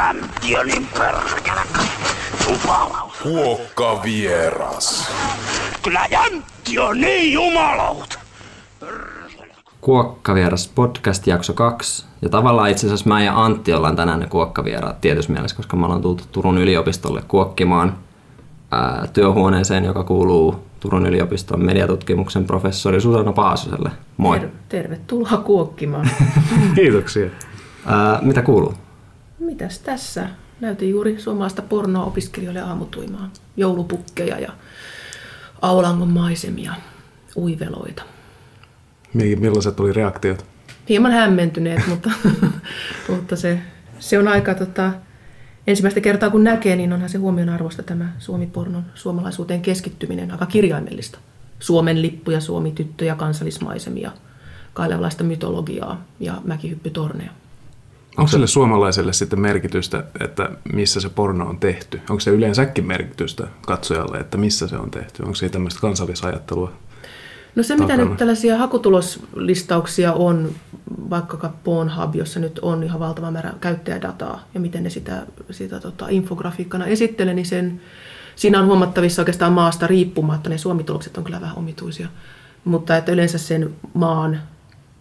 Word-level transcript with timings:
jämtiönin 0.00 0.86
perkele. 0.98 1.60
Jumalauta. 2.48 3.14
Kuokka 3.22 4.00
vieras. 4.02 5.12
Kyllä 5.82 6.06
jämtti 6.10 6.78
on 6.78 7.00
niin 7.00 7.32
jumalauta. 7.32 8.18
Kuokkavieras 9.80 10.68
podcast 10.74 11.26
jakso 11.26 11.52
2. 11.52 12.06
Ja 12.22 12.28
tavallaan 12.28 12.70
itse 12.70 12.86
asiassa 12.86 13.08
mä 13.08 13.22
ja 13.22 13.44
Antti 13.44 13.72
ollaan 13.72 13.96
tänään 13.96 14.20
ne 14.20 14.26
kuokkavieraat 14.26 15.00
tietyssä 15.00 15.32
mielessä, 15.32 15.56
koska 15.56 15.76
me 15.76 15.84
ollaan 15.84 16.02
tultu 16.02 16.24
Turun 16.32 16.58
yliopistolle 16.58 17.22
kuokkimaan 17.28 17.94
ää, 18.70 19.06
työhuoneeseen, 19.12 19.84
joka 19.84 20.04
kuuluu 20.04 20.64
Turun 20.80 21.06
yliopiston 21.06 21.64
mediatutkimuksen 21.64 22.44
professori 22.44 23.00
Susanna 23.00 23.32
Paasoselle. 23.32 23.90
Moi. 24.16 24.40
Ter- 24.40 24.48
tervetuloa 24.68 25.36
kuokkimaan. 25.36 26.10
Kiitoksia. 26.74 27.30
Ää, 27.86 28.18
mitä 28.22 28.42
kuuluu? 28.42 28.74
Mitäs 29.40 29.78
tässä? 29.78 30.28
Näytin 30.60 30.90
juuri 30.90 31.20
suomalaista 31.20 31.62
pornoa 31.62 32.04
opiskelijoille 32.04 32.60
aamutuimaan. 32.60 33.30
Joulupukkeja 33.56 34.38
ja 34.38 34.52
aulangon 35.62 36.08
maisemia, 36.08 36.74
uiveloita. 37.36 38.02
Mi- 39.14 39.36
Millaiset 39.36 39.80
oli 39.80 39.92
reaktiot? 39.92 40.46
Hieman 40.88 41.12
hämmentyneet, 41.12 41.86
mutta, 41.86 42.10
mutta 43.08 43.36
se, 43.36 43.58
se 43.98 44.18
on 44.18 44.28
aika 44.28 44.54
tota, 44.54 44.92
ensimmäistä 45.66 46.00
kertaa 46.00 46.30
kun 46.30 46.44
näkee, 46.44 46.76
niin 46.76 46.92
onhan 46.92 47.08
se 47.08 47.18
huomion 47.18 47.48
arvosta 47.48 47.82
tämä 47.82 48.12
Suomi-pornon 48.18 48.84
suomalaisuuteen 48.94 49.62
keskittyminen 49.62 50.30
aika 50.30 50.46
kirjaimellista. 50.46 51.18
Suomen 51.60 52.02
lippuja, 52.02 52.40
Suomi-tyttöjä, 52.40 53.14
kansallismaisemia, 53.14 54.12
kailevalaista 54.74 55.24
mytologiaa 55.24 56.04
ja 56.20 56.40
mäkihyppytorneja. 56.44 57.30
Onko 58.16 58.30
sille 58.30 58.46
suomalaiselle 58.46 59.12
sitten 59.12 59.40
merkitystä, 59.40 60.04
että 60.20 60.50
missä 60.72 61.00
se 61.00 61.08
porno 61.08 61.48
on 61.48 61.58
tehty? 61.58 62.00
Onko 62.10 62.20
se 62.20 62.30
yleensäkin 62.30 62.86
merkitystä 62.86 63.46
katsojalle, 63.66 64.18
että 64.18 64.36
missä 64.38 64.68
se 64.68 64.76
on 64.76 64.90
tehty? 64.90 65.22
Onko 65.22 65.34
se 65.34 65.48
tämmöistä 65.48 65.80
kansallisajattelua? 65.80 66.72
No 67.54 67.62
se, 67.62 67.74
mitä 67.74 67.86
takana. 67.86 68.08
nyt 68.08 68.18
tällaisia 68.18 68.58
hakutuloslistauksia 68.58 70.12
on, 70.12 70.50
vaikka 71.10 71.52
Pornhub, 71.64 72.14
jossa 72.14 72.40
nyt 72.40 72.58
on 72.58 72.82
ihan 72.82 73.00
valtava 73.00 73.30
määrä 73.30 73.52
käyttäjädataa, 73.60 74.44
ja 74.54 74.60
miten 74.60 74.82
ne 74.82 74.90
sitä, 74.90 75.26
sitä 75.50 75.80
tota, 75.80 76.06
infografiikkana 76.08 76.86
esittelee, 76.86 77.34
niin 77.34 77.46
sen, 77.46 77.80
siinä 78.36 78.60
on 78.60 78.66
huomattavissa 78.66 79.22
oikeastaan 79.22 79.52
maasta 79.52 79.86
riippumatta. 79.86 80.50
Ne 80.50 80.58
suomitulokset 80.58 81.16
on 81.16 81.24
kyllä 81.24 81.40
vähän 81.40 81.58
omituisia. 81.58 82.08
Mutta 82.64 82.96
että 82.96 83.12
yleensä 83.12 83.38
sen 83.38 83.74
maan 83.94 84.40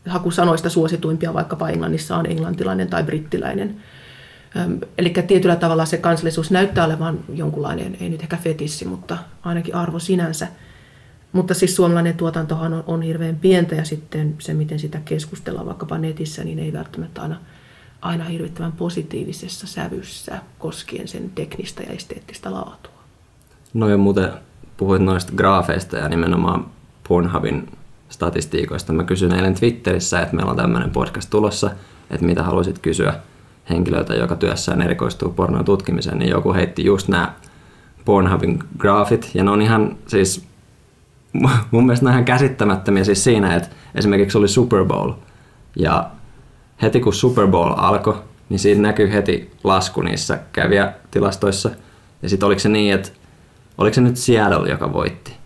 hakusanoista 0.05 0.69
suosituimpia 0.69 1.33
vaikkapa 1.33 1.69
Englannissa 1.69 2.17
on 2.17 2.25
englantilainen 2.25 2.88
tai 2.88 3.03
brittiläinen. 3.03 3.75
Eli 4.97 5.14
tietyllä 5.28 5.56
tavalla 5.56 5.86
se 5.86 5.97
kansallisuus 5.97 6.52
näyttää 6.52 6.86
olevan 6.86 7.19
jonkunlainen, 7.33 7.97
ei 8.02 8.09
nyt 8.09 8.22
ehkä 8.22 8.38
fetissi, 8.38 8.86
mutta 8.86 9.17
ainakin 9.44 9.75
arvo 9.75 10.00
sinänsä. 10.00 10.47
Mutta 11.31 11.53
siis 11.53 11.75
suomalainen 11.75 12.17
tuotantohan 12.17 12.73
on, 12.73 12.83
on 12.88 13.02
hirveän 13.02 13.36
pientä 13.36 13.75
ja 13.75 13.86
sitten 13.86 14.36
se, 14.39 14.53
miten 14.53 14.80
sitä 14.80 15.00
keskustellaan 15.06 15.66
vaikkapa 15.66 15.97
netissä, 15.97 16.44
niin 16.44 16.59
ei 16.59 16.73
välttämättä 16.73 17.22
aina, 17.22 17.36
aina 18.02 18.23
hirvittävän 18.23 18.72
positiivisessa 18.72 19.67
sävyssä 19.67 20.39
koskien 20.59 21.08
sen 21.08 21.30
teknistä 21.30 21.84
ja 21.84 21.94
esteettistä 21.94 22.52
laatua. 22.52 22.94
No 23.73 23.89
ja 23.89 23.97
muuten 23.97 24.31
puhuit 24.78 25.02
noista 25.02 25.31
graafeista 25.36 25.97
ja 25.97 26.09
nimenomaan 26.09 26.66
Pornhubin 27.08 27.67
statistiikoista. 28.20 28.94
Mä 28.94 29.03
kysyin 29.03 29.34
eilen 29.34 29.56
Twitterissä, 29.56 30.22
että 30.22 30.36
meillä 30.36 30.50
on 30.50 30.58
tämmöinen 30.58 30.92
podcast 30.92 31.30
tulossa, 31.30 31.72
että 32.09 32.25
mitä 32.25 32.44
haluaisit 32.44 32.80
kysyä 32.80 33.14
henkilöltä, 33.70 34.14
joka 34.14 34.36
työssään 34.36 34.81
erikoistuu 34.81 35.30
pornon 35.30 35.66
tutkimiseen, 35.66 36.20
niin 36.20 36.30
joku 36.30 36.53
heitti 36.53 36.86
just 36.86 37.08
nämä 37.08 37.34
Pornhubin 38.06 38.64
graafit, 38.78 39.31
ja 39.34 39.44
ne 39.44 39.52
on 39.52 39.62
ihan 39.62 39.97
siis 40.08 40.47
mun 41.72 41.86
mielestä 41.86 42.06
ne 42.06 42.09
on 42.09 42.14
ihan 42.14 42.25
käsittämättömiä 42.25 43.03
siis 43.03 43.24
siinä, 43.24 43.56
että 43.56 43.69
esimerkiksi 43.96 44.38
oli 44.38 44.47
Super 44.47 44.86
Bowl, 44.86 45.12
ja 45.75 46.09
heti 46.81 47.00
kun 47.00 47.13
Super 47.13 47.47
Bowl 47.47 47.74
alkoi, 47.78 48.22
niin 48.50 48.59
siinä 48.59 48.81
näkyy 48.81 49.12
heti 49.12 49.51
lasku 49.63 50.01
niissä 50.01 50.40
kävijätilastoissa, 50.51 51.69
ja 52.22 52.30
sitten 52.30 52.47
oliko 52.47 52.59
se 52.59 52.69
niin, 52.69 52.94
että 52.94 53.09
oliko 53.78 53.94
se 53.94 54.01
nyt 54.01 54.18
Seattle, 54.18 54.69
joka 54.69 54.94
voitti? 54.94 55.38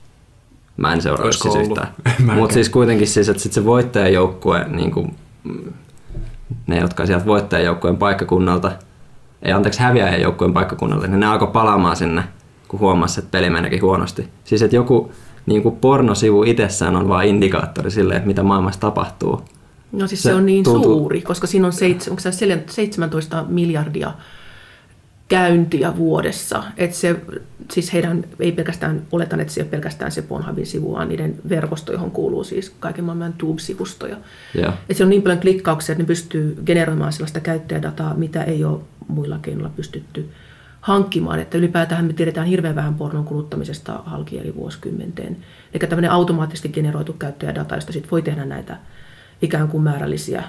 Mä 0.77 0.93
en 0.93 1.01
seuraa 1.01 1.25
Olisiko 1.25 1.51
siis 1.51 1.55
ollut? 1.65 1.77
yhtään. 2.07 2.37
Mutta 2.37 2.53
siis 2.53 2.69
kuitenkin 2.69 3.07
siis, 3.07 3.29
että 3.29 3.43
sit 3.43 3.53
se 3.53 3.65
voittajajoukkue, 3.65 4.65
niin 4.69 4.91
kuin, 4.91 5.15
ne 6.67 6.79
jotka 6.79 7.05
sieltä 7.05 7.25
voittajajoukkueen 7.25 7.97
paikkakunnalta, 7.97 8.71
ei 9.41 9.51
anteeksi 9.53 9.79
häviäjäjoukkueen 9.79 10.53
paikkakunnalta, 10.53 11.07
niin 11.07 11.19
ne 11.19 11.25
alkoi 11.25 11.47
palaamaan 11.47 11.95
sinne, 11.95 12.23
kun 12.67 12.79
huomasi, 12.79 13.19
että 13.19 13.31
peli 13.31 13.49
menikin 13.49 13.81
huonosti. 13.81 14.27
Siis 14.43 14.61
että 14.61 14.75
joku 14.75 15.11
niin 15.45 15.63
kuin 15.63 15.75
pornosivu 15.75 16.43
itsessään 16.43 16.95
on 16.95 17.07
vain 17.09 17.29
indikaattori 17.29 17.91
sille, 17.91 18.15
että 18.15 18.27
mitä 18.27 18.43
maailmassa 18.43 18.81
tapahtuu. 18.81 19.41
No 19.91 20.07
siis 20.07 20.23
Se 20.23 20.29
se, 20.29 20.35
on 20.35 20.45
niin 20.45 20.63
tuntuu- 20.63 20.83
suuri, 20.99 21.21
koska 21.21 21.47
siinä 21.47 21.67
on 21.67 21.73
seit, 21.73 22.07
onko 22.09 22.19
se 22.19 22.31
17 22.69 23.45
miljardia 23.47 24.11
käyntiä 25.33 25.97
vuodessa. 25.97 26.63
Että 26.77 26.95
se, 26.97 27.15
siis 27.71 27.93
heidän 27.93 28.25
ei 28.39 28.51
pelkästään, 28.51 29.01
oletan, 29.11 29.39
että 29.39 29.53
se 29.53 29.61
ei 29.61 29.63
ole 29.63 29.71
pelkästään 29.71 30.11
se 30.11 30.21
Pornhubin 30.21 30.65
sivu, 30.65 30.93
vaan 30.93 31.09
niiden 31.09 31.35
verkosto, 31.49 31.91
johon 31.91 32.11
kuuluu 32.11 32.43
siis 32.43 32.69
kaiken 32.79 33.05
maailman 33.05 33.33
Tube-sivustoja. 33.33 34.17
Ja, 34.53 34.73
Et 34.89 34.97
se 34.97 35.03
on 35.03 35.09
niin 35.09 35.21
paljon 35.21 35.39
klikkauksia, 35.39 35.93
että 35.93 36.03
ne 36.03 36.07
pystyy 36.07 36.57
generoimaan 36.65 37.13
sellaista 37.13 37.39
käyttäjädataa, 37.39 38.13
mitä 38.13 38.43
ei 38.43 38.65
ole 38.65 38.79
muilla 39.07 39.39
keinoilla 39.41 39.73
pystytty 39.75 40.29
hankkimaan. 40.81 41.39
Että 41.39 41.57
ylipäätään 41.57 42.05
me 42.05 42.13
tiedetään 42.13 42.47
hirveän 42.47 42.75
vähän 42.75 42.95
pornon 42.95 43.25
kuluttamisesta 43.25 44.03
halki 44.05 44.39
eri 44.39 44.55
vuosikymmenteen. 44.55 45.37
Eli 45.73 45.89
tämmöinen 45.89 46.11
automaattisesti 46.11 46.69
generoitu 46.69 47.13
käyttäjädata, 47.13 47.75
josta 47.75 47.93
sit 47.93 48.11
voi 48.11 48.21
tehdä 48.21 48.45
näitä 48.45 48.77
ikään 49.41 49.67
kuin 49.67 49.83
määrällisiä 49.83 50.43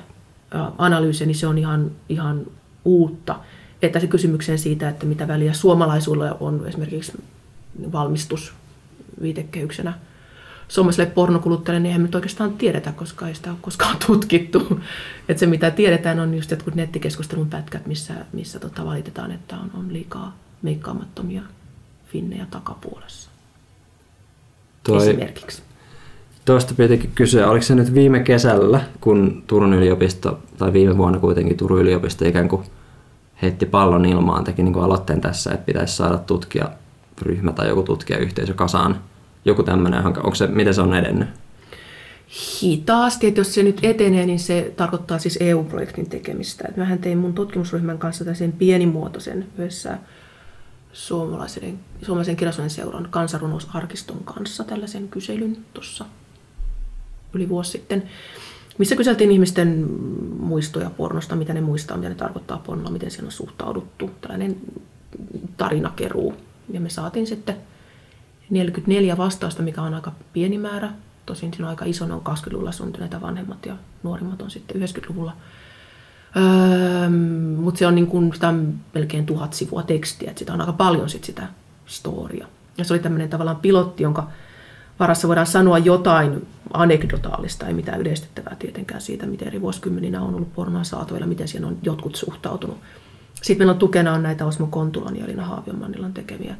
analyysejä, 0.79 1.27
niin 1.27 1.37
se 1.37 1.47
on 1.47 1.59
ihan, 1.59 1.91
ihan 2.09 2.47
uutta. 2.85 3.37
Että 3.87 4.01
se 4.01 4.07
kysymykseen 4.07 4.59
siitä, 4.59 4.89
että 4.89 5.07
mitä 5.07 5.29
väliä 5.29 5.53
suomalaisuilla 5.53 6.37
on 6.41 6.65
esimerkiksi 6.67 7.13
valmistus 7.93 8.53
viitekehyksenä 9.23 9.95
suomalaiselle 10.69 11.11
pornokuluttajalle, 11.11 11.81
niin 11.81 11.87
eihän 11.87 12.01
me 12.01 12.07
nyt 12.07 12.15
oikeastaan 12.15 12.53
tiedetä, 12.53 12.93
koska 12.93 13.29
ei 13.29 13.35
sitä 13.35 13.51
ole 13.51 13.59
koskaan 13.61 13.97
tutkittu. 14.07 14.81
Että 15.29 15.41
se 15.41 15.47
mitä 15.47 15.71
tiedetään 15.71 16.21
on 16.21 16.35
just 16.35 16.51
jotkut 16.51 16.75
nettikeskustelun 16.75 17.51
pätkät, 17.51 17.87
missä, 17.87 18.15
missä 18.33 18.59
tota 18.59 18.85
valitetaan, 18.85 19.33
että 19.33 19.57
on, 19.57 19.71
on 19.75 19.93
liikaa 19.93 20.37
meikkaamattomia 20.63 21.43
finnejä 22.07 22.47
takapuolessa. 22.51 23.31
toi, 24.87 25.09
Esimerkiksi. 25.09 25.63
Tuosta 26.45 26.75
pitikin 26.75 27.13
kysyä, 27.15 27.51
oliko 27.51 27.65
se 27.65 27.75
nyt 27.75 27.95
viime 27.95 28.21
kesällä, 28.21 28.81
kun 29.01 29.45
Turun 29.47 29.75
yliopisto, 29.75 30.39
tai 30.59 30.73
viime 30.73 30.97
vuonna 30.97 31.19
kuitenkin 31.19 31.57
Turun 31.57 31.81
yliopisto 31.81 32.29
ikään 32.29 32.49
kuin 32.49 32.65
heitti 33.43 33.67
pallon 33.67 34.05
ilmaan, 34.05 34.45
teki 34.45 34.63
niin 34.63 34.73
kuin 34.73 34.85
aloitteen 34.85 35.21
tässä, 35.21 35.53
että 35.53 35.67
pitäisi 35.67 35.97
saada 35.97 36.19
tutkijaryhmä 36.19 37.53
tai 37.53 37.69
joku 37.69 37.83
tutkijayhteisö 37.83 38.55
kasaan. 38.55 39.01
Joku 39.45 39.63
tämmöinen 39.63 40.07
onko 40.07 40.35
se, 40.35 40.47
miten 40.47 40.75
se 40.75 40.81
on 40.81 40.95
edennyt? 40.95 41.29
Hitaasti, 42.63 43.27
että 43.27 43.41
jos 43.41 43.55
se 43.55 43.63
nyt 43.63 43.81
etenee, 43.83 44.27
niin 44.27 44.39
se 44.39 44.73
tarkoittaa 44.77 45.19
siis 45.19 45.39
EU-projektin 45.41 46.09
tekemistä. 46.09 46.65
Et 46.69 46.77
mähän 46.77 46.99
tein 46.99 47.19
mun 47.19 47.35
tutkimusryhmän 47.35 47.99
kanssa 47.99 48.25
tällaisen 48.25 48.53
pienimuotoisen 48.53 49.47
yhdessä 49.59 49.99
suomalaisen, 50.93 51.79
suomalaisen 52.03 52.37
kirjallisuuden 52.37 52.71
seuran 52.71 53.09
kansanrunousarkiston 53.11 54.25
kanssa 54.25 54.65
tällaisen 54.65 55.09
kyselyn 55.09 55.57
tuossa 55.75 56.05
yli 57.33 57.49
vuosi 57.49 57.71
sitten, 57.71 58.03
missä 58.79 58.97
kyseltiin 58.97 59.31
ihmisten 59.31 59.87
muistoja 60.39 60.91
pornosta, 60.91 61.37
mitä 61.37 61.55
ne 61.55 61.61
muistaa, 61.61 61.97
mitä 61.97 62.09
ne 62.09 62.15
tarkoittaa 62.15 62.63
pornolla, 62.67 62.91
miten 62.91 63.11
siihen 63.11 63.27
on 63.27 63.33
suhtauduttu. 63.33 64.11
Tällainen 64.21 64.57
tarinakeruu. 65.57 66.35
Ja 66.71 66.81
me 66.81 66.89
saatiin 66.89 67.27
sitten 67.27 67.57
44 68.51 69.17
vastausta, 69.17 69.63
mikä 69.63 69.83
on 69.83 69.95
aika 69.95 70.13
pieni 70.33 70.59
määrä. 70.59 70.91
Tosin 71.27 71.53
siinä 71.53 71.67
on 71.67 71.71
aika 71.71 71.85
iso, 71.85 72.05
on 72.05 72.23
20-luvulla 72.29 72.73
syntyneitä 72.73 73.21
vanhemmat 73.21 73.67
ja 73.67 73.77
nuorimmat 74.03 74.43
on 74.43 74.51
sitten 74.51 74.83
90-luvulla. 74.83 75.37
Öö, 76.37 77.09
mutta 77.57 77.79
se 77.79 77.87
on 77.87 77.95
niin 77.95 78.07
kuin, 78.07 78.35
sitä 78.35 78.55
melkein 78.95 79.27
tuhat 79.27 79.53
sivua 79.53 79.83
tekstiä, 79.83 80.31
että 80.31 80.39
sitä 80.39 80.53
on 80.53 80.61
aika 80.61 80.73
paljon 80.73 81.09
sit 81.09 81.25
sitä 81.25 81.47
storia. 81.87 82.47
Ja 82.79 82.85
se 82.85 82.95
oli 82.95 83.01
tämmöinen 83.01 83.31
tavallaan 83.31 83.57
pilotti, 83.57 84.03
jonka 84.03 84.29
varassa 85.01 85.29
voidaan 85.29 85.47
sanoa 85.47 85.79
jotain 85.79 86.47
anekdotaalista, 86.73 87.67
ei 87.67 87.75
mitään 87.75 88.01
yleistettävää 88.01 88.57
tietenkään 88.59 89.01
siitä, 89.01 89.27
miten 89.27 89.49
eri 89.49 89.61
vuosikymmeninä 89.61 90.23
on 90.23 90.35
ollut 90.35 90.55
pornoa 90.55 90.85
saatavilla, 90.85 91.27
miten 91.27 91.49
siihen 91.49 91.65
on 91.65 91.79
jotkut 91.83 92.17
suhtautunut. 92.17 92.77
Sitten 93.35 93.59
meillä 93.59 93.73
on 93.73 93.79
tukena 93.79 94.13
on 94.13 94.23
näitä 94.23 94.47
Osmo 94.47 94.67
Kontulan 94.67 95.17
ja 95.17 95.25
Elina 95.25 95.45
Haavionmannilan 95.45 96.13
tekemiä 96.13 96.57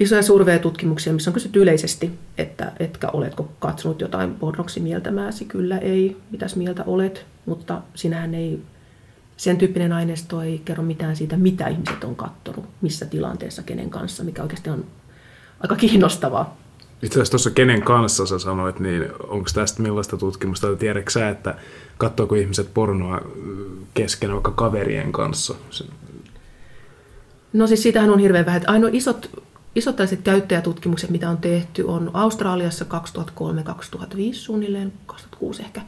isoja 0.00 0.22
survey-tutkimuksia, 0.22 1.12
missä 1.12 1.30
on 1.30 1.34
kysytty 1.34 1.62
yleisesti, 1.62 2.18
että 2.38 2.72
etkä 2.78 3.08
oletko 3.08 3.52
katsonut 3.58 4.00
jotain 4.00 4.34
pornoksi 4.34 4.80
mieltämääsi, 4.80 5.44
kyllä 5.44 5.78
ei, 5.78 6.16
mitäs 6.30 6.56
mieltä 6.56 6.84
olet, 6.86 7.26
mutta 7.46 7.82
sinähän 7.94 8.34
ei 8.34 8.62
sen 9.36 9.56
tyyppinen 9.56 9.92
aineisto 9.92 10.42
ei 10.42 10.62
kerro 10.64 10.82
mitään 10.82 11.16
siitä, 11.16 11.36
mitä 11.36 11.68
ihmiset 11.68 12.04
on 12.04 12.16
kattonut, 12.16 12.64
missä 12.80 13.06
tilanteessa, 13.06 13.62
kenen 13.62 13.90
kanssa, 13.90 14.24
mikä 14.24 14.42
oikeasti 14.42 14.70
on 14.70 14.84
aika 15.60 15.76
kiinnostavaa. 15.76 16.61
Itse 17.02 17.14
asiassa 17.14 17.30
tuossa 17.30 17.50
kenen 17.50 17.82
kanssa 17.82 18.26
sä 18.26 18.38
sanoit, 18.38 18.80
niin 18.80 19.08
onko 19.28 19.50
tästä 19.54 19.82
millaista 19.82 20.16
tutkimusta, 20.16 20.66
tai 20.66 20.76
tiedätkö 20.76 21.10
sä, 21.10 21.28
että 21.28 21.54
katsoako 21.98 22.34
ihmiset 22.34 22.74
pornoa 22.74 23.20
kesken 23.94 24.32
vaikka 24.32 24.50
kaverien 24.50 25.12
kanssa? 25.12 25.54
No 27.52 27.66
siis 27.66 27.82
siitähän 27.82 28.10
on 28.10 28.18
hirveän 28.18 28.46
vähän. 28.46 28.62
Ainoa 28.66 28.90
isot, 28.92 29.30
isot 29.74 29.96
tällaiset 29.96 30.22
käyttäjätutkimukset, 30.22 31.10
mitä 31.10 31.30
on 31.30 31.38
tehty, 31.38 31.82
on 31.82 32.10
Australiassa 32.14 32.84
2003-2005 32.84 34.08
suunnilleen, 34.32 34.92
2006 35.06 35.62
ehkä. 35.62 35.80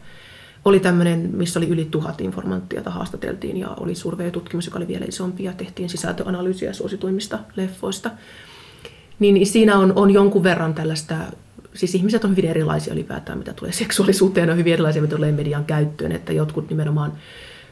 Oli 0.64 0.80
tämmöinen, 0.80 1.30
missä 1.32 1.60
oli 1.60 1.68
yli 1.68 1.84
tuhat 1.84 2.20
informanttia, 2.20 2.78
jota 2.78 2.90
haastateltiin, 2.90 3.56
ja 3.56 3.68
oli 3.68 3.94
survey-tutkimus, 3.94 4.66
joka 4.66 4.78
oli 4.78 4.88
vielä 4.88 5.04
isompi, 5.08 5.44
ja 5.44 5.52
tehtiin 5.52 5.88
sisältöanalyysiä 5.88 6.72
suosituimmista 6.72 7.38
leffoista. 7.56 8.10
Niin 9.18 9.46
siinä 9.46 9.78
on, 9.78 9.92
on 9.96 10.10
jonkun 10.10 10.42
verran 10.42 10.74
tällaista, 10.74 11.14
siis 11.74 11.94
ihmiset 11.94 12.24
on 12.24 12.30
hyvin 12.30 12.50
erilaisia 12.50 12.92
ylipäätään, 12.92 13.38
mitä 13.38 13.52
tulee 13.52 13.72
seksuaalisuuteen, 13.72 14.50
on 14.50 14.56
hyvin 14.56 14.72
erilaisia, 14.72 15.02
mitä 15.02 15.16
tulee 15.16 15.32
median 15.32 15.64
käyttöön, 15.64 16.12
että 16.12 16.32
jotkut 16.32 16.70
nimenomaan 16.70 17.12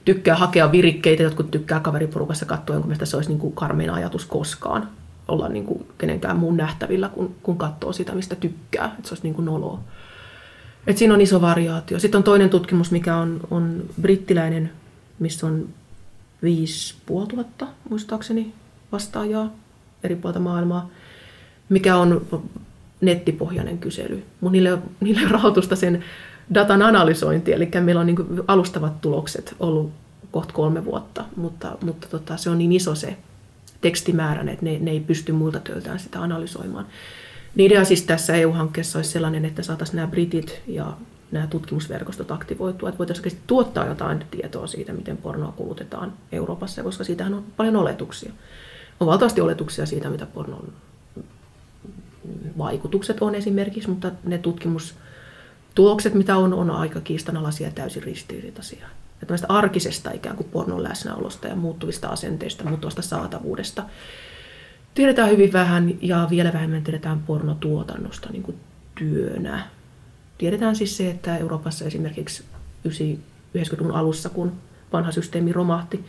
tykkää 0.04 0.36
hakea 0.36 0.72
virikkeitä, 0.72 1.22
jotkut 1.22 1.50
tykkää 1.50 1.80
kaveriporukassa 1.80 2.46
katsoa, 2.46 2.76
jonka 2.76 2.86
mielestä 2.86 3.06
se 3.06 3.16
olisi 3.16 3.30
niin 3.30 3.38
kuin 3.38 3.52
karmein 3.52 3.90
ajatus 3.90 4.24
koskaan 4.24 4.88
olla 5.28 5.48
niin 5.48 5.66
kuin 5.66 5.86
kenenkään 5.98 6.36
muun 6.36 6.56
nähtävillä, 6.56 7.08
kun, 7.08 7.34
kun 7.42 7.58
katsoo 7.58 7.92
sitä, 7.92 8.14
mistä 8.14 8.34
tykkää, 8.34 8.84
että 8.84 9.08
se 9.08 9.12
olisi 9.12 9.22
niin 9.22 9.34
kuin 9.34 9.44
noloa. 9.44 9.80
Et 10.86 10.98
siinä 10.98 11.14
on 11.14 11.20
iso 11.20 11.40
variaatio. 11.40 11.98
Sitten 11.98 12.18
on 12.18 12.24
toinen 12.24 12.50
tutkimus, 12.50 12.90
mikä 12.90 13.16
on, 13.16 13.40
on 13.50 13.82
brittiläinen, 14.00 14.70
missä 15.18 15.46
on 15.46 15.68
5500 16.42 17.68
muistaakseni 17.90 18.54
vastaajaa 18.92 19.50
eri 20.04 20.16
puolta 20.16 20.40
maailmaa, 20.40 20.90
mikä 21.72 21.96
on 21.96 22.26
nettipohjainen 23.00 23.78
kysely. 23.78 24.22
Mun 24.40 24.52
niille, 24.52 24.78
niille 25.00 25.28
rahoitusta 25.30 25.76
sen 25.76 26.04
datan 26.54 26.82
analysointi, 26.82 27.52
eli 27.52 27.69
meillä 27.80 28.00
on 28.00 28.06
niin 28.06 28.16
alustavat 28.48 29.00
tulokset 29.00 29.54
ollut 29.60 29.90
kohta 30.30 30.54
kolme 30.54 30.84
vuotta, 30.84 31.24
mutta, 31.36 31.78
mutta 31.82 32.08
tota, 32.08 32.36
se 32.36 32.50
on 32.50 32.58
niin 32.58 32.72
iso 32.72 32.94
se 32.94 33.16
tekstimäärä, 33.80 34.52
että 34.52 34.64
ne, 34.64 34.78
ne 34.78 34.90
ei 34.90 35.00
pysty 35.00 35.32
muilta 35.32 35.60
töiltään 35.60 35.98
sitä 35.98 36.22
analysoimaan. 36.22 36.86
Niin 37.54 37.66
idea 37.66 37.84
siis 37.84 38.02
tässä 38.02 38.34
EU-hankkeessa 38.34 38.98
olisi 38.98 39.10
sellainen, 39.10 39.44
että 39.44 39.62
saataisiin 39.62 39.96
nämä 39.96 40.08
britit 40.08 40.62
ja 40.66 40.96
nämä 41.32 41.46
tutkimusverkostot 41.46 42.30
aktivoitua, 42.30 42.88
että 42.88 42.98
voitaisiin 42.98 43.38
tuottaa 43.46 43.86
jotain 43.86 44.24
tietoa 44.30 44.66
siitä, 44.66 44.92
miten 44.92 45.16
pornoa 45.16 45.52
kulutetaan 45.52 46.12
Euroopassa, 46.32 46.82
koska 46.82 47.04
siitähän 47.04 47.34
on 47.34 47.44
paljon 47.56 47.76
oletuksia. 47.76 48.32
On 49.00 49.06
valtavasti 49.06 49.40
oletuksia 49.40 49.86
siitä, 49.86 50.10
mitä 50.10 50.26
pornon 50.26 50.72
vaikutukset 52.58 53.22
on 53.22 53.34
esimerkiksi, 53.34 53.90
mutta 53.90 54.10
ne 54.24 54.38
tutkimus 54.38 54.94
tulokset, 55.74 56.14
mitä 56.14 56.36
on, 56.36 56.54
on 56.54 56.70
aika 56.70 57.00
kiistanalaisia 57.00 57.66
ja 57.66 57.72
täysin 57.72 58.02
ristiriitaisia. 58.02 58.86
Ja 59.20 59.26
tämmöistä 59.26 59.46
arkisesta 59.48 60.10
ikään 60.10 60.36
kuin 60.36 60.48
pornon 60.52 60.82
läsnäolosta 60.82 61.48
ja 61.48 61.56
muuttuvista 61.56 62.08
asenteista, 62.08 62.64
muuttuvasta 62.64 63.02
saatavuudesta. 63.02 63.82
Tiedetään 64.94 65.30
hyvin 65.30 65.52
vähän 65.52 65.94
ja 66.02 66.26
vielä 66.30 66.52
vähemmän 66.52 66.84
tiedetään 66.84 67.20
pornotuotannosta 67.20 68.28
niin 68.30 68.42
kuin 68.42 68.56
työnä. 68.94 69.66
Tiedetään 70.38 70.76
siis 70.76 70.96
se, 70.96 71.10
että 71.10 71.36
Euroopassa 71.36 71.84
esimerkiksi 71.84 72.44
90-luvun 72.88 73.94
alussa, 73.94 74.28
kun 74.28 74.52
vanha 74.92 75.12
systeemi 75.12 75.52
romahti, 75.52 76.04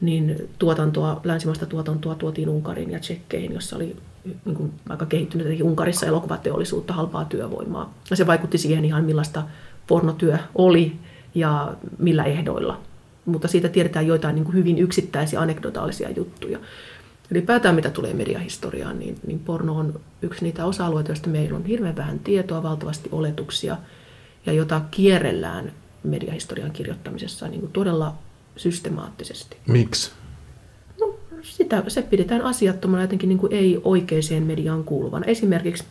niin 0.00 0.48
tuotantoa, 0.58 1.20
länsimaista 1.24 1.66
tuotantoa 1.66 2.14
tuotiin 2.14 2.48
Unkarin 2.48 2.90
ja 2.90 3.00
Tsekkeihin, 3.00 3.52
jossa 3.52 3.76
oli 3.76 3.96
niin 4.24 4.56
kuin 4.56 4.72
aika 4.88 5.06
kehittynyt 5.06 5.60
Unkarissa 5.60 6.06
elokuvateollisuutta, 6.06 6.92
halpaa 6.92 7.24
työvoimaa. 7.24 7.94
Ja 8.10 8.16
se 8.16 8.26
vaikutti 8.26 8.58
siihen 8.58 8.84
ihan 8.84 9.04
millaista 9.04 9.42
pornotyö 9.86 10.38
oli 10.54 10.96
ja 11.34 11.74
millä 11.98 12.24
ehdoilla. 12.24 12.80
Mutta 13.24 13.48
siitä 13.48 13.68
tiedetään 13.68 14.06
joitain 14.06 14.34
niin 14.34 14.44
kuin 14.44 14.54
hyvin 14.54 14.78
yksittäisiä 14.78 15.40
anekdotaalisia 15.40 16.10
juttuja. 16.10 16.58
Ylipäätään 17.30 17.74
mitä 17.74 17.90
tulee 17.90 18.14
mediahistoriaan, 18.14 18.98
niin, 18.98 19.18
niin 19.26 19.38
porno 19.38 19.76
on 19.76 20.00
yksi 20.22 20.44
niitä 20.44 20.64
osa-alueita, 20.64 21.10
joista 21.10 21.28
meillä 21.28 21.56
on 21.56 21.66
hirveän 21.66 21.96
vähän 21.96 22.18
tietoa, 22.18 22.62
valtavasti 22.62 23.08
oletuksia 23.12 23.76
ja 24.46 24.52
jota 24.52 24.80
kierrellään 24.90 25.72
mediahistorian 26.02 26.70
kirjoittamisessa 26.70 27.48
niin 27.48 27.60
kuin 27.60 27.72
todella 27.72 28.14
systemaattisesti. 28.56 29.56
Miksi? 29.66 30.10
Sitä, 31.44 31.82
se 31.88 32.02
pidetään 32.02 32.42
asiattomana 32.42 33.02
jotenkin 33.02 33.28
niin 33.28 33.38
kuin 33.38 33.52
ei 33.52 33.80
oikeaan 33.84 34.42
mediaan 34.42 34.84
kuuluvana. 34.84 35.26
Esimerkiksi 35.26 35.84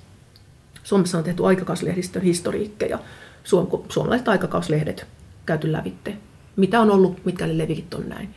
Suomessa 0.84 1.18
on 1.18 1.24
tehty 1.24 1.46
aikakauslehdistön 1.46 2.22
historiikkeja, 2.22 3.00
suom, 3.44 3.68
suomalaiset 3.90 4.28
aikakauslehdet 4.28 5.06
käyty 5.46 5.72
lävitte. 5.72 6.18
Mitä 6.56 6.82
on 6.82 6.92
ollut, 6.92 7.26
mitkä 7.26 7.48
ne 7.48 7.58
levikit 7.58 7.94
on 7.94 8.10
näin. 8.10 8.30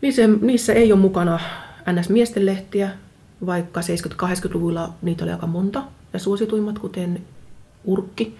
Niissä, 0.00 0.22
niissä 0.40 0.72
ei 0.72 0.92
ole 0.92 1.00
mukana 1.00 1.40
NS-miesten 1.92 2.46
lehtiä, 2.46 2.90
vaikka 3.46 3.80
70-80-luvulla 3.80 4.92
niitä 5.02 5.24
oli 5.24 5.32
aika 5.32 5.46
monta. 5.46 5.82
Ja 6.12 6.18
suosituimmat, 6.18 6.78
kuten 6.78 7.22
Urkki 7.84 8.36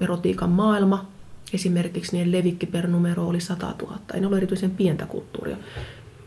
Erotiikan 0.00 0.50
maailma, 0.50 1.06
esimerkiksi 1.54 2.16
niin 2.16 2.32
levikki 2.32 2.66
per 2.66 2.86
numero 2.86 3.28
oli 3.28 3.40
100 3.40 3.74
000. 3.82 3.98
Ei 4.14 4.20
ne 4.20 4.26
ole 4.26 4.36
erityisen 4.36 4.70
pientä 4.70 5.06
kulttuuria 5.06 5.56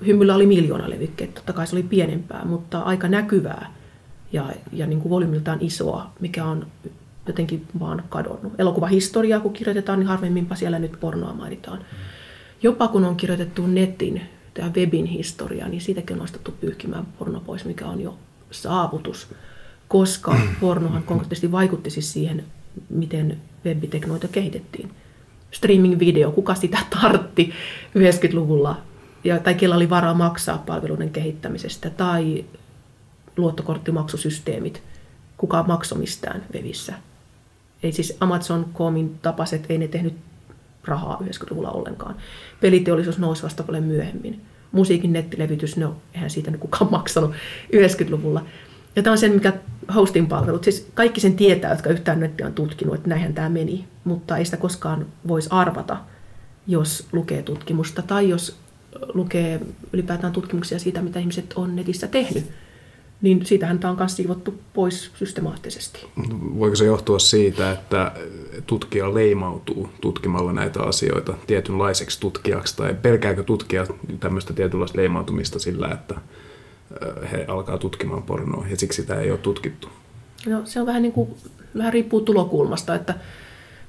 hymyllä 0.06 0.36
oli 0.36 0.46
miljoona 0.46 0.90
levikkeet, 0.90 1.34
totta 1.34 1.54
kai 1.54 1.68
se 1.68 1.76
oli 1.76 1.84
pienempää, 1.84 2.46
mutta 2.46 2.80
aika 2.80 3.08
näkyvää 3.08 3.74
ja, 4.34 4.50
ja 4.72 4.88
niin 4.88 5.02
kuin 5.02 5.10
volyymiltaan 5.10 5.58
isoa, 5.62 6.12
mikä 6.20 6.46
on 6.46 6.68
jotenkin 7.28 7.68
vaan 7.80 8.04
kadonnut. 8.10 8.54
Elokuvahistoriaa 8.58 9.40
kun 9.40 9.54
kirjoitetaan, 9.54 10.00
niin 10.00 10.08
harvemminpa 10.08 10.56
siellä 10.56 10.80
nyt 10.80 11.00
pornoa 11.00 11.34
mainitaan. 11.34 11.80
Jopa 12.64 12.88
kun 12.88 13.06
on 13.06 13.16
kirjoitettu 13.16 13.68
netin 13.68 14.22
tai 14.54 14.70
webin 14.70 15.06
historiaa, 15.06 15.70
niin 15.70 15.82
siitäkin 15.82 16.14
on 16.14 16.20
nostettu 16.20 16.54
pyyhkimään 16.62 17.06
porno 17.20 17.40
pois, 17.40 17.66
mikä 17.66 17.86
on 17.86 18.02
jo 18.02 18.18
saavutus, 18.52 19.28
koska 19.88 20.36
pornohan 20.62 21.04
konkreettisesti 21.04 21.52
vaikutti 21.52 21.90
siis 21.90 22.14
siihen, 22.14 22.44
miten 22.90 23.38
webbiteknoita 23.66 24.28
kehitettiin. 24.28 24.92
Streaming-video, 25.52 26.32
kuka 26.32 26.56
sitä 26.56 26.78
tartti 26.90 27.54
90-luvulla 27.98 28.78
ja, 29.26 29.40
tai 29.40 29.56
kellä 29.56 29.76
oli 29.76 29.90
varaa 29.90 30.14
maksaa 30.14 30.58
palveluiden 30.58 31.10
kehittämisestä, 31.10 31.90
tai 31.90 32.46
luottokorttimaksusysteemit, 33.38 34.84
kuka 35.38 35.64
maksoi 35.64 35.98
mistään 36.00 36.44
webissä. 36.54 36.94
Ei 37.84 37.92
siis 37.92 38.18
Amazon.comin 38.20 39.20
tapaset, 39.22 39.66
ei 39.70 39.78
ne 39.78 39.88
tehnyt 39.88 40.14
rahaa 40.86 41.22
90-luvulla 41.24 41.72
ollenkaan. 41.72 42.16
Peliteollisuus 42.62 43.18
nousi 43.18 43.44
vasta 43.44 43.64
paljon 43.64 43.84
myöhemmin. 43.84 44.42
Musiikin 44.72 45.14
nettilevitys, 45.14 45.78
no 45.78 45.96
eihän 46.14 46.30
siitä 46.30 46.52
nyt 46.52 46.62
kukaan 46.62 46.92
maksanut 46.98 47.32
90-luvulla. 47.76 48.46
Ja 48.96 49.04
tämä 49.04 49.12
on 49.12 49.18
sen, 49.18 49.32
mikä 49.32 49.54
hosting 49.96 50.30
palvelut, 50.30 50.64
siis 50.64 50.88
kaikki 50.94 51.22
sen 51.22 51.36
tietää, 51.36 51.72
jotka 51.72 51.90
yhtään 51.90 52.20
nettiä 52.20 52.46
on 52.46 52.54
tutkinut, 52.54 52.96
että 52.96 53.10
näinhän 53.10 53.34
tämä 53.34 53.50
meni, 53.50 53.88
mutta 54.04 54.38
ei 54.38 54.46
sitä 54.46 54.58
koskaan 54.58 55.06
voisi 55.28 55.50
arvata, 55.52 55.98
jos 56.68 57.08
lukee 57.12 57.42
tutkimusta 57.42 58.02
tai 58.02 58.30
jos 58.30 58.65
lukee 59.14 59.60
ylipäätään 59.94 60.34
tutkimuksia 60.34 60.80
siitä, 60.80 61.02
mitä 61.02 61.20
ihmiset 61.20 61.54
on 61.56 61.76
netissä 61.76 62.08
tehnyt, 62.08 62.46
niin 63.22 63.46
siitähän 63.46 63.80
tämä 63.80 63.92
on 63.92 63.98
myös 63.98 64.16
siivottu 64.16 64.54
pois 64.74 65.12
systemaattisesti. 65.16 66.06
Voiko 66.60 66.76
se 66.76 66.86
johtua 66.86 67.20
siitä, 67.20 67.72
että 67.72 68.12
tutkija 68.68 69.14
leimautuu 69.14 69.90
tutkimalla 70.02 70.54
näitä 70.54 70.84
asioita 70.84 71.34
tietynlaiseksi 71.48 72.20
tutkijaksi, 72.20 72.78
tai 72.78 72.96
pelkääkö 73.02 73.44
tutkija 73.44 73.88
tämmöistä 74.20 74.54
tietynlaista 74.54 74.98
leimautumista 74.98 75.60
sillä, 75.60 75.88
että 75.88 76.16
he 77.32 77.46
alkaa 77.48 77.78
tutkimaan 77.78 78.24
pornoa, 78.24 78.66
ja 78.70 78.78
siksi 78.78 79.02
sitä 79.02 79.20
ei 79.20 79.32
ole 79.32 79.40
tutkittu? 79.40 79.90
No, 80.48 80.62
se 80.66 80.80
on 80.80 80.86
vähän, 80.86 81.02
niin 81.02 81.12
kuin, 81.12 81.30
vähän 81.78 81.94
riippuu 81.94 82.22
tulokulmasta, 82.22 82.96
että 82.96 83.16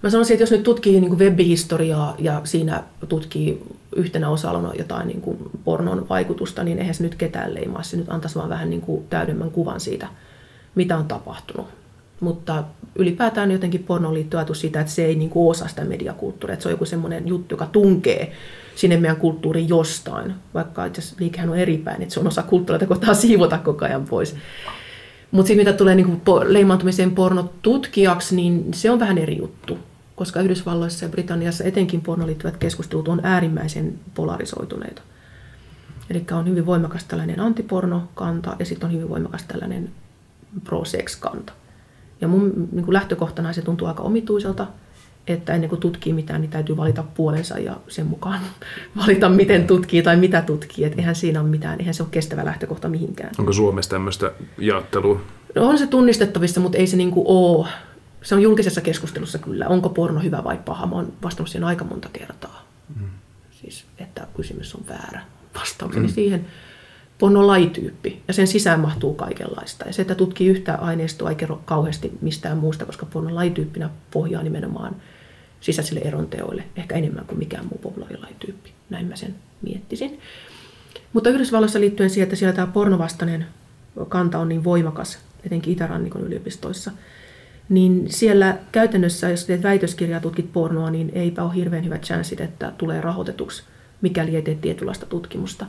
Mä 0.02 0.10
sanoisin, 0.10 0.34
että 0.34 0.42
jos 0.42 0.50
nyt 0.50 0.62
tutkii 0.62 1.00
niin 1.00 1.18
webihistoriaa 1.18 2.14
ja 2.18 2.40
siinä 2.44 2.82
tutkii 3.08 3.62
yhtenä 3.96 4.30
osa 4.30 4.52
jotain 4.78 5.08
niin 5.08 5.20
kuin 5.20 5.38
pornon 5.64 6.08
vaikutusta, 6.08 6.64
niin 6.64 6.78
eihän 6.78 6.94
se 6.94 7.02
nyt 7.02 7.14
ketään 7.14 7.54
leimaa. 7.54 7.82
Se 7.82 7.96
nyt 7.96 8.10
antaisi 8.10 8.36
vaan 8.36 8.48
vähän 8.48 8.70
niin 8.70 8.80
kuin 8.80 9.04
täydemmän 9.10 9.50
kuvan 9.50 9.80
siitä, 9.80 10.08
mitä 10.74 10.96
on 10.96 11.08
tapahtunut. 11.08 11.66
Mutta 12.20 12.64
ylipäätään 12.94 13.50
jotenkin 13.50 13.84
pornoon 13.84 14.14
liittyy 14.14 14.38
ajatus 14.38 14.60
siitä, 14.60 14.80
että 14.80 14.92
se 14.92 15.04
ei 15.04 15.14
niin 15.14 15.30
kuin 15.30 15.50
osa 15.50 15.68
sitä 15.68 15.84
mediakulttuuria. 15.84 16.52
Että 16.52 16.62
se 16.62 16.68
on 16.68 16.72
joku 16.72 16.84
semmoinen 16.84 17.28
juttu, 17.28 17.52
joka 17.52 17.66
tunkee 17.66 18.32
sinne 18.74 18.96
meidän 18.96 19.16
kulttuuriin 19.16 19.68
jostain. 19.68 20.34
Vaikka 20.54 20.84
itse 20.84 21.00
asiassa 21.00 21.16
liikehän 21.18 21.50
on 21.50 21.58
eri 21.58 21.78
päin, 21.78 22.02
että 22.02 22.14
se 22.14 22.20
on 22.20 22.26
osa 22.26 22.42
kulttuuria, 22.42 22.88
koittaa 22.88 23.14
siivota 23.14 23.58
koko 23.58 23.84
ajan 23.84 24.04
pois. 24.04 24.36
Mutta 25.30 25.48
sitten 25.48 25.66
mitä 25.66 25.78
tulee 25.78 25.94
niin 25.94 26.06
kuin 26.06 26.52
leimaantumiseen 26.52 27.10
pornotutkijaksi, 27.10 28.36
niin 28.36 28.74
se 28.74 28.90
on 28.90 29.00
vähän 29.00 29.18
eri 29.18 29.38
juttu. 29.38 29.78
koska 30.16 30.40
Yhdysvalloissa 30.40 31.04
ja 31.04 31.08
Britanniassa 31.08 31.64
etenkin 31.64 32.00
pornoon 32.00 32.26
liittyvät 32.26 32.56
keskustelut 32.56 33.08
on 33.08 33.20
äärimmäisen 33.22 33.98
polarisoituneita. 34.14 35.02
Eli 36.10 36.24
on 36.32 36.48
hyvin 36.48 36.66
voimakas 36.66 37.04
tällainen 37.04 37.40
antipornokanta 37.40 38.56
ja 38.58 38.64
sitten 38.64 38.86
on 38.86 38.94
hyvin 38.94 39.08
voimakas 39.08 39.42
tällainen 39.42 39.90
pro-sex-kanta. 40.64 41.52
Ja 42.20 42.28
mun 42.28 42.68
niin 42.72 42.92
lähtökohtana 42.92 43.52
se 43.52 43.62
tuntuu 43.62 43.88
aika 43.88 44.02
omituiselta, 44.02 44.66
että 45.26 45.54
ennen 45.54 45.70
kuin 45.70 45.80
tutkii 45.80 46.12
mitään, 46.12 46.40
niin 46.40 46.50
täytyy 46.50 46.76
valita 46.76 47.04
puolensa 47.14 47.58
ja 47.58 47.76
sen 47.88 48.06
mukaan 48.06 48.40
valita, 49.02 49.28
miten 49.28 49.66
tutkii 49.66 50.02
tai 50.02 50.16
mitä 50.16 50.42
tutkii. 50.42 50.84
Että 50.84 50.98
eihän 50.98 51.14
siinä 51.14 51.40
ole 51.40 51.48
mitään, 51.48 51.78
eihän 51.78 51.94
se 51.94 52.02
ole 52.02 52.10
kestävä 52.10 52.44
lähtökohta 52.44 52.88
mihinkään. 52.88 53.30
Onko 53.38 53.52
Suomessa 53.52 53.90
tämmöistä 53.90 54.32
jaottelua? 54.58 55.20
No 55.54 55.68
on 55.68 55.78
se 55.78 55.86
tunnistettavissa, 55.86 56.60
mutta 56.60 56.78
ei 56.78 56.86
se 56.86 56.96
niin 56.96 57.10
kuin 57.10 57.26
ole. 57.28 57.68
Se 58.22 58.34
on 58.34 58.42
julkisessa 58.42 58.80
keskustelussa 58.80 59.38
kyllä. 59.38 59.68
Onko 59.68 59.88
porno 59.88 60.20
hyvä 60.20 60.44
vai 60.44 60.58
paha? 60.64 60.86
Mä 60.86 60.94
oon 60.94 61.12
vastannut 61.22 61.48
siihen 61.48 61.64
aika 61.64 61.84
monta 61.84 62.08
kertaa. 62.12 62.62
Mm. 63.00 63.06
Siis, 63.50 63.84
että 63.98 64.26
kysymys 64.36 64.74
on 64.74 64.82
väärä. 64.88 65.20
Vastaukseni 65.54 66.06
mm. 66.06 66.12
siihen 66.12 66.46
porno 67.18 67.40
on 67.40 67.46
lajityyppi 67.46 68.22
ja 68.28 68.34
sen 68.34 68.46
sisään 68.46 68.80
mahtuu 68.80 69.14
kaikenlaista. 69.14 69.86
Ja 69.86 69.92
se, 69.92 70.02
että 70.02 70.14
tutkii 70.14 70.48
yhtä 70.48 70.74
aineistoa, 70.74 71.30
ei 71.30 71.36
kerro 71.36 71.62
kauheasti 71.64 72.12
mistään 72.20 72.58
muusta, 72.58 72.86
koska 72.86 73.06
porno 73.06 73.34
lajityyppinä 73.34 73.90
pohjaa 74.10 74.42
nimenomaan 74.42 74.96
sisäisille 75.60 76.00
eronteoille, 76.00 76.64
ehkä 76.76 76.94
enemmän 76.94 77.26
kuin 77.26 77.38
mikään 77.38 77.66
muu 77.66 77.78
populaarilajityyppi. 77.78 78.72
Näin 78.90 79.06
mä 79.06 79.16
sen 79.16 79.34
miettisin. 79.62 80.20
Mutta 81.12 81.30
Yhdysvalloissa 81.30 81.80
liittyen 81.80 82.10
siihen, 82.10 82.22
että 82.22 82.36
siellä 82.36 82.54
tämä 82.54 82.66
pornovastainen 82.66 83.46
kanta 84.08 84.38
on 84.38 84.48
niin 84.48 84.64
voimakas, 84.64 85.18
etenkin 85.44 85.72
Itärannikon 85.72 86.24
yliopistoissa, 86.24 86.90
niin 87.68 88.04
siellä 88.08 88.58
käytännössä, 88.72 89.30
jos 89.30 89.44
teet 89.44 89.62
väitöskirjaa, 89.62 90.20
tutkit 90.20 90.52
pornoa, 90.52 90.90
niin 90.90 91.10
eipä 91.14 91.42
ole 91.42 91.54
hirveän 91.54 91.84
hyvät 91.84 92.02
chanssit, 92.02 92.40
että 92.40 92.72
tulee 92.78 93.00
rahoitetuksi, 93.00 93.62
mikäli 94.00 94.36
ei 94.36 94.42
tee 94.42 94.54
tietynlaista 94.54 95.06
tutkimusta. 95.06 95.66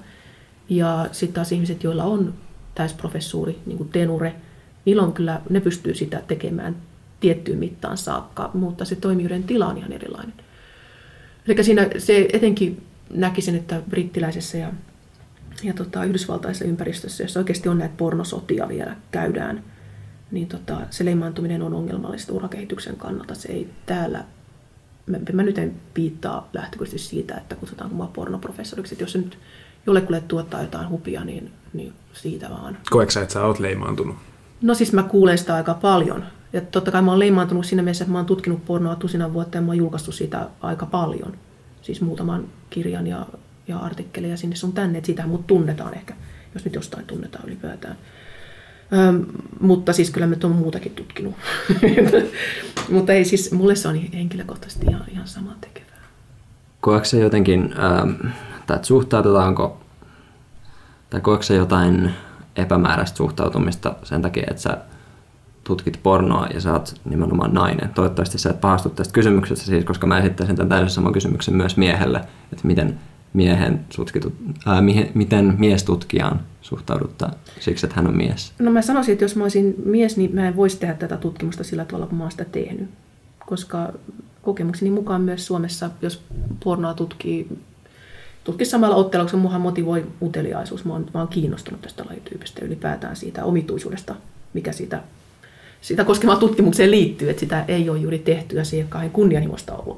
Ja 0.70 1.08
sitten 1.12 1.34
taas 1.34 1.51
ihmiset, 1.51 1.84
joilla 1.84 2.03
on 2.03 2.34
täysprofessuuri, 2.75 3.60
niin 3.65 3.77
kuin 3.77 3.89
tenure, 3.89 4.36
niillä 4.86 5.03
on 5.03 5.13
kyllä, 5.13 5.41
ne 5.50 5.60
pystyy 5.60 5.94
sitä 5.94 6.22
tekemään 6.27 6.75
tiettyyn 7.19 7.57
mittaan 7.57 7.97
saakka, 7.97 8.51
mutta 8.53 8.86
se 8.86 8.95
toimijuuden 8.95 9.43
tila 9.43 9.67
on 9.67 9.77
ihan 9.77 9.93
erilainen. 9.93 10.33
Eli 11.47 11.63
siinä 11.63 11.88
se 11.97 12.27
etenkin 12.33 12.83
näkisin, 13.09 13.55
että 13.55 13.81
brittiläisessä 13.89 14.57
ja, 14.57 14.71
ja 15.63 15.74
tota, 15.74 16.03
yhdysvaltaisessa 16.03 16.65
ympäristössä, 16.65 17.24
jossa 17.24 17.39
oikeasti 17.39 17.69
on 17.69 17.77
näitä 17.77 17.95
pornosotia 17.97 18.67
vielä 18.67 18.95
käydään, 19.12 19.63
niin 20.31 20.47
tota, 20.47 20.77
se 20.89 21.05
leimaantuminen 21.05 21.62
on 21.62 21.74
ongelmallista 21.74 22.33
urakehityksen 22.33 22.95
kannalta. 22.95 23.36
Se 23.36 23.51
ei 23.51 23.69
täällä, 23.86 24.24
mä, 25.05 25.17
mä 25.33 25.43
nyt 25.43 25.57
en 25.57 25.75
piittaa 25.93 26.50
lähtökohtaisesti 26.53 27.09
siitä, 27.09 27.36
että 27.36 27.55
kutsutaanko 27.55 27.95
mua 27.95 28.12
pornoprofessoriksi, 28.13 28.93
että 28.93 29.03
jos 29.03 29.12
se 29.12 29.17
nyt 29.17 29.38
jollekulle 29.86 30.21
tuottaa 30.21 30.62
jotain 30.62 30.89
hupia, 30.89 31.24
niin, 31.24 31.51
niin 31.74 31.93
siitä 32.13 32.50
vaan. 32.50 32.77
Koetko 32.89 33.12
sä, 33.12 33.21
että 33.21 33.33
sä 33.33 33.45
oot 33.45 33.59
leimaantunut? 33.59 34.15
No 34.62 34.74
siis 34.74 34.93
mä 34.93 35.03
kuulen 35.03 35.38
sitä 35.38 35.55
aika 35.55 35.74
paljon. 35.74 36.24
Ja 36.53 36.61
totta 36.61 36.91
kai 36.91 37.01
mä 37.01 37.11
oon 37.11 37.19
leimaantunut 37.19 37.65
siinä 37.65 37.83
mielessä, 37.83 38.03
että 38.03 38.11
mä 38.11 38.17
oon 38.17 38.25
tutkinut 38.25 38.65
pornoa 38.65 38.95
tusinan 38.95 39.33
vuotta 39.33 39.57
ja 39.57 39.61
mä 39.61 39.67
oon 39.67 39.77
julkaistu 39.77 40.11
siitä 40.11 40.49
aika 40.61 40.85
paljon. 40.85 41.33
Siis 41.81 42.01
muutaman 42.01 42.43
kirjan 42.69 43.07
ja, 43.07 43.25
ja 43.67 43.77
artikkeleja 43.77 44.37
sinne 44.37 44.55
sun 44.55 44.73
tänne, 44.73 44.97
että 44.97 45.05
siitähän 45.05 45.31
mut 45.31 45.47
tunnetaan 45.47 45.93
ehkä, 45.93 46.13
jos 46.53 46.65
nyt 46.65 46.75
jostain 46.75 47.05
tunnetaan 47.05 47.47
ylipäätään. 47.47 47.97
Öm, 48.93 49.25
mutta 49.59 49.93
siis 49.93 50.09
kyllä 50.09 50.27
mä 50.27 50.35
tuon 50.35 50.53
muutakin 50.53 50.91
tutkinut. 50.91 51.35
mutta 52.91 53.13
ei 53.13 53.25
siis, 53.25 53.51
mulle 53.51 53.75
se 53.75 53.87
on 53.87 53.95
henkilökohtaisesti 53.95 54.85
ihan, 54.89 55.03
ihan 55.11 55.27
sama 55.27 55.55
tekevää. 55.61 56.03
Koetko 56.81 57.05
se 57.05 57.19
jotenkin, 57.19 57.73
ähm, 57.79 58.33
tai 58.67 58.79
suhtaudutaanko, 58.81 59.79
tai 61.09 61.21
koetko 61.21 61.53
jotain 61.53 62.11
epämääräistä 62.55 63.17
suhtautumista 63.17 63.95
sen 64.03 64.21
takia, 64.21 64.43
että 64.49 64.61
sä 64.61 64.77
tutkit 65.67 66.00
pornoa 66.03 66.47
ja 66.53 66.62
sä 66.62 66.74
oot 66.74 67.01
nimenomaan 67.09 67.53
nainen. 67.53 67.89
Toivottavasti 67.89 68.38
sä 68.38 68.50
et 68.50 68.62
pahastu 68.62 68.89
tästä 68.89 69.13
kysymyksestä 69.13 69.65
siis, 69.65 69.86
koska 69.86 70.07
mä 70.07 70.19
esittäisin 70.19 70.55
tämän 70.55 70.69
täysin 70.69 70.89
saman 70.89 71.13
kysymyksen 71.13 71.55
myös 71.55 71.77
miehelle, 71.77 72.17
että 72.53 72.67
miten 72.67 73.00
miehen 73.33 73.79
tutkitut, 73.95 74.33
ää, 74.65 74.81
mihe, 74.81 75.12
miten 75.13 75.55
mies 75.57 75.83
tutkijaan 75.83 76.39
suhtauduttaa 76.62 77.31
siksi, 77.59 77.86
että 77.86 77.95
hän 77.95 78.07
on 78.07 78.17
mies? 78.17 78.53
No 78.59 78.71
mä 78.71 78.81
sanoisin, 78.81 79.13
että 79.13 79.25
jos 79.25 79.36
mä 79.36 79.43
olisin 79.43 79.75
mies, 79.86 80.17
niin 80.17 80.36
mä 80.36 80.47
en 80.47 80.55
voisi 80.55 80.79
tehdä 80.79 80.93
tätä 80.93 81.17
tutkimusta 81.17 81.63
sillä 81.63 81.86
tavalla, 81.86 82.07
kun 82.07 82.17
mä 82.17 82.24
oon 82.24 82.31
sitä 82.31 82.45
tehnyt. 82.45 82.89
Koska 83.45 83.93
kokemukseni 84.41 84.91
mukaan 84.91 85.21
myös 85.21 85.45
Suomessa, 85.45 85.89
jos 86.01 86.24
pornoa 86.63 86.93
tutkii 86.93 87.57
tutkisi 88.43 88.71
samalla 88.71 88.95
ottelulla, 88.95 89.25
koska 89.25 89.38
muhan 89.38 89.62
motivoi 89.62 90.05
uteliaisuus. 90.21 90.86
Mä 90.86 90.93
oon, 90.93 91.05
mä 91.13 91.19
oon 91.19 91.27
kiinnostunut 91.27 91.81
tästä 91.81 92.05
lajityypistä 92.05 92.65
ylipäätään 92.65 93.15
siitä 93.15 93.45
omituisuudesta, 93.45 94.15
mikä 94.53 94.71
siitä, 94.71 95.03
sitä 95.81 96.03
koskemaan 96.03 96.39
tutkimukseen 96.39 96.91
liittyy, 96.91 97.29
että 97.29 97.39
sitä 97.39 97.65
ei 97.67 97.89
ole 97.89 98.00
juuri 98.00 98.19
tehty 98.19 98.55
ja 98.55 98.63
ole 98.74 98.86
kauhean 98.89 99.12
kunnianhimoista 99.12 99.75
ollut. 99.75 99.98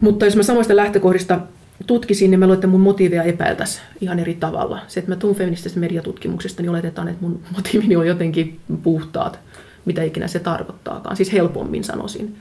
Mutta 0.00 0.24
jos 0.24 0.36
mä 0.36 0.42
samoista 0.42 0.76
lähtökohdista 0.76 1.40
tutkisin, 1.86 2.30
niin 2.30 2.38
mä 2.38 2.46
luulen, 2.46 2.56
että 2.56 2.66
mun 2.66 2.80
motiiveja 2.80 3.22
epäiltäisiin 3.22 3.84
ihan 4.00 4.18
eri 4.18 4.34
tavalla. 4.34 4.78
Se, 4.88 5.00
että 5.00 5.12
mä 5.12 5.16
tuun 5.16 5.36
feministisestä 5.36 5.80
mediatutkimuksesta, 5.80 6.62
niin 6.62 6.70
oletetaan, 6.70 7.08
että 7.08 7.22
mun 7.22 7.40
motiivini 7.56 7.96
on 7.96 8.06
jotenkin 8.06 8.60
puhtaat, 8.82 9.38
mitä 9.84 10.02
ikinä 10.02 10.28
se 10.28 10.38
tarkoittaakaan. 10.38 11.16
Siis 11.16 11.32
helpommin 11.32 11.84
sanoisin. 11.84 12.36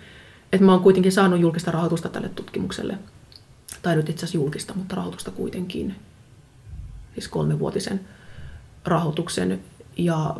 Että 0.53 0.65
mä 0.65 0.71
oon 0.71 0.83
kuitenkin 0.83 1.11
saanut 1.11 1.39
julkista 1.39 1.71
rahoitusta 1.71 2.09
tälle 2.09 2.29
tutkimukselle 2.29 2.97
tai 3.81 3.95
nyt 3.95 4.09
itse 4.09 4.25
asiassa 4.25 4.37
julkista, 4.37 4.73
mutta 4.75 4.95
rahoitusta 4.95 5.31
kuitenkin, 5.31 5.95
siis 7.13 7.27
kolmevuotisen 7.27 7.99
rahoituksen. 8.85 9.59
Ja 10.05 10.35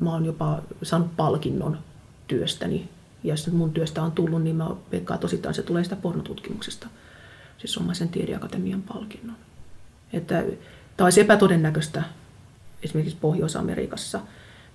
mä 0.00 0.12
oon 0.12 0.24
jopa 0.24 0.62
saanut 0.82 1.16
palkinnon 1.16 1.78
työstäni. 2.26 2.88
Ja 3.24 3.32
jos 3.32 3.52
mun 3.52 3.72
työstä 3.72 4.02
on 4.02 4.12
tullut, 4.12 4.42
niin 4.42 4.56
mä 4.56 4.70
veikkaan, 4.92 5.14
että 5.14 5.26
osittain 5.26 5.54
se 5.54 5.62
tulee 5.62 5.84
sitä 5.84 5.96
pornotutkimuksesta. 5.96 6.88
Siis 7.58 7.72
Suomalaisen 7.72 8.08
tiedeakatemian 8.08 8.82
palkinnon. 8.82 9.36
Että 10.12 10.44
tämä 10.96 11.06
olisi 11.06 11.20
epätodennäköistä 11.20 12.02
esimerkiksi 12.82 13.18
Pohjois-Amerikassa. 13.20 14.20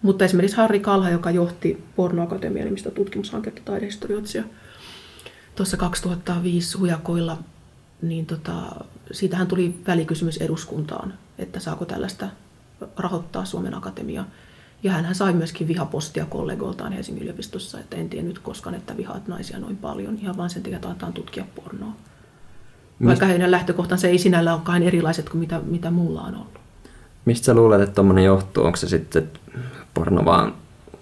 Mutta 0.02 0.26
esimerkiksi 0.26 0.58
Harri 0.58 0.80
Kalha, 0.80 1.10
joka 1.10 1.32
johti 1.32 1.84
Pornoakatemian 1.96 2.66
nimistä 2.66 2.92
tutkimushanketta 2.92 3.62
taidehistorioitsija, 3.66 4.44
tuossa 5.56 5.78
2005 5.78 6.78
hujakoilla 6.78 7.38
niin 8.02 8.26
tota, 8.26 8.86
siitähän 9.12 9.48
tuli 9.48 9.82
välikysymys 9.88 10.38
eduskuntaan, 10.38 11.14
että 11.38 11.60
saako 11.60 11.86
tällaista 11.86 12.28
rahoittaa 12.98 13.46
Suomen 13.46 13.78
Akatemia. 13.78 14.26
Ja 14.84 14.92
hän 14.92 15.16
sai 15.16 15.34
myöskin 15.34 15.68
vihapostia 15.68 16.26
kollegoiltaan 16.26 16.92
Helsingin 16.92 17.24
yliopistossa, 17.24 17.80
että 17.80 17.96
en 17.96 18.10
tiedä 18.10 18.28
nyt 18.28 18.40
koskaan, 18.40 18.76
että 18.76 18.98
vihaat 18.98 19.28
naisia 19.28 19.60
noin 19.60 19.78
paljon, 19.78 20.18
ihan 20.22 20.38
vaan 20.38 20.50
sen 20.50 20.64
takia, 20.64 20.78
että 20.78 21.12
tutkia 21.14 21.46
pornoa. 21.56 21.94
Vaikka 23.06 23.26
heidän 23.26 23.52
lähtökohtansa 23.52 24.08
ei 24.08 24.18
sinällä 24.18 24.54
ole 24.54 24.62
kahden 24.64 24.88
erilaiset 24.88 25.30
kuin 25.30 25.40
mitä, 25.40 25.62
mitä 25.66 25.92
mulla 25.92 26.22
on 26.22 26.36
ollut. 26.36 26.60
Mistä 27.26 27.46
sä 27.46 27.54
luulet, 27.54 27.82
että 27.82 27.96
tuommoinen 27.96 28.24
johtuu? 28.24 28.64
Onko 28.64 28.76
se 28.76 28.88
sitten, 28.88 29.24
että 29.24 29.40
porno 29.94 30.26
vaan 30.26 30.54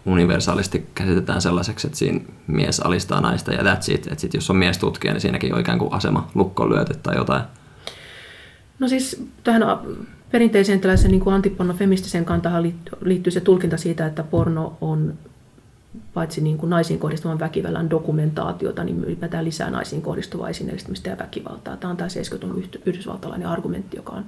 universaalisti 0.06 0.90
käsitetään 0.96 1.42
sellaiseksi, 1.42 1.88
että 1.88 2.00
siinä 2.00 2.20
mies 2.48 2.80
alistaa 2.80 3.22
naista 3.22 3.54
ja 3.54 3.64
that's 3.64 3.94
it. 3.94 4.08
Että 4.08 4.22
sit 4.22 4.34
jos 4.34 4.50
on 4.50 4.56
mies 4.56 4.78
tutkija, 4.78 5.14
niin 5.14 5.22
siinäkin 5.22 5.54
on 5.54 5.60
ikään 5.60 5.80
kuin 5.80 5.94
asema 5.94 6.28
lukkoon 6.36 6.70
lyöty 6.70 6.94
tai 7.04 7.16
jotain. 7.16 7.44
No 8.80 8.88
siis 8.88 9.24
tähän 9.44 9.64
perinteiseen 10.32 10.80
tällaisen 10.80 11.12
niin 11.12 11.28
antipornofeministiseen 11.28 12.26
kantahan 12.26 12.74
liittyy 13.02 13.32
se 13.32 13.42
tulkinta 13.42 13.78
siitä, 13.78 14.06
että 14.06 14.24
porno 14.24 14.78
on 14.82 15.14
paitsi 16.14 16.42
niin 16.42 16.58
kuin 16.58 16.70
naisiin 16.70 17.00
kohdistuvan 17.00 17.40
väkivallan 17.40 17.90
dokumentaatiota, 17.90 18.84
niin 18.84 19.04
ylipäätään 19.04 19.46
lisää 19.46 19.70
naisiin 19.70 20.02
kohdistuvaa 20.02 20.50
esineellistämistä 20.50 21.10
ja 21.10 21.18
väkivaltaa. 21.18 21.78
Tämä 21.78 21.92
on 21.92 21.98
tämä 21.98 22.10
70 22.10 22.80
yhdysvaltalainen 22.86 23.48
argumentti, 23.48 23.98
joka 23.98 24.14
on 24.14 24.26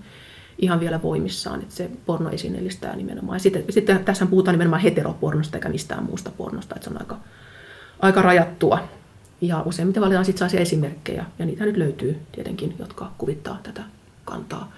ihan 0.60 0.80
vielä 0.80 1.02
voimissaan, 1.02 1.62
että 1.62 1.76
se 1.76 1.92
porno 2.06 2.30
esineellistää 2.30 2.96
nimenomaan. 2.96 3.36
Ja 3.36 3.40
sitten, 3.40 3.64
sitten 3.70 4.06
tässä 4.06 4.26
puhutaan 4.26 4.54
nimenomaan 4.54 4.82
heteropornosta 4.82 5.58
eikä 5.58 5.70
mistään 5.70 6.04
muusta 6.04 6.32
pornosta, 6.38 6.76
että 6.76 6.84
se 6.84 6.90
on 6.90 7.02
aika, 7.02 7.18
aika 8.00 8.22
rajattua. 8.22 8.88
Ja 9.42 9.62
useimmiten 9.62 10.04
valitaan 10.04 10.26
sitten 10.26 10.40
sellaisia 10.40 10.60
esimerkkejä, 10.60 11.26
ja 11.40 11.46
niitä 11.46 11.66
nyt 11.66 11.78
löytyy 11.78 12.18
tietenkin, 12.32 12.76
jotka 12.80 13.12
kuvittaa 13.18 13.60
tätä 13.64 13.84
kantaa. 14.26 14.72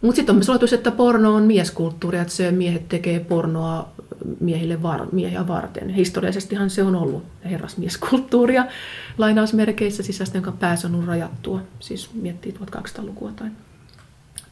Mutta 0.00 0.16
sitten 0.16 0.32
on 0.32 0.36
myös 0.36 0.50
oletus, 0.50 0.72
että 0.72 0.90
porno 0.90 1.34
on 1.34 1.42
mieskulttuuri, 1.42 2.18
että 2.18 2.34
se 2.34 2.50
miehet 2.50 2.88
tekee 2.88 3.20
pornoa 3.20 3.88
miehille 4.40 4.82
var, 4.82 5.06
miehiä 5.12 5.48
varten. 5.48 5.88
Historiallisestihan 5.88 6.70
se 6.70 6.82
on 6.82 6.96
ollut 6.96 7.24
herrasmieskulttuuria 7.44 8.66
lainausmerkeissä 9.18 10.02
sisäistä, 10.02 10.36
jonka 10.36 10.52
päässä 10.52 10.88
on 10.88 11.04
rajattua. 11.06 11.62
Siis 11.80 12.14
miettii 12.14 12.54
1200-lukua 12.60 13.32
tai 13.32 13.48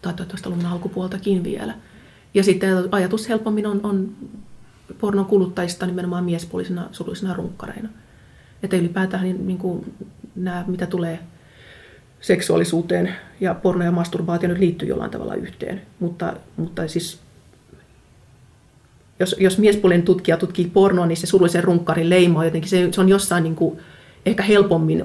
tai 0.04 0.12
1900-luvun 0.12 0.66
alkupuoltakin 0.66 1.44
vielä. 1.44 1.74
Ja 2.34 2.44
sitten 2.44 2.88
ajatus 2.90 3.28
helpommin 3.28 3.66
on, 3.66 3.80
on 3.82 4.12
pornon 5.00 5.26
kuluttajista 5.26 5.86
nimenomaan 5.86 6.24
miespuolisina 6.24 6.88
suluisina 6.92 7.34
runkkareina. 7.34 7.88
Että 8.62 8.76
ylipäätään 8.76 9.22
niin, 9.22 9.46
niin 9.46 9.58
kuin 9.58 9.94
nämä, 10.34 10.64
mitä 10.66 10.86
tulee 10.86 11.18
seksuaalisuuteen 12.24 13.14
ja 13.40 13.54
porno 13.54 13.84
ja 13.84 13.92
masturbaatio 13.92 14.48
nyt 14.48 14.58
liittyy 14.58 14.88
jollain 14.88 15.10
tavalla 15.10 15.34
yhteen. 15.34 15.82
Mutta, 16.00 16.36
mutta 16.56 16.88
siis 16.88 17.18
jos, 19.20 19.36
jos 19.38 19.58
miespuolinen 19.58 20.04
tutkija 20.04 20.36
tutkii 20.36 20.70
pornoa, 20.74 21.06
niin 21.06 21.16
se 21.16 21.26
surullisen 21.26 21.64
runkkarin 21.64 22.10
leima 22.10 22.38
on 22.38 22.44
jotenkin, 22.44 22.70
se, 22.70 22.88
se 22.92 23.00
on 23.00 23.08
jossain 23.08 23.42
niin 23.44 23.54
kuin, 23.54 23.78
ehkä 24.26 24.42
helpommin 24.42 25.04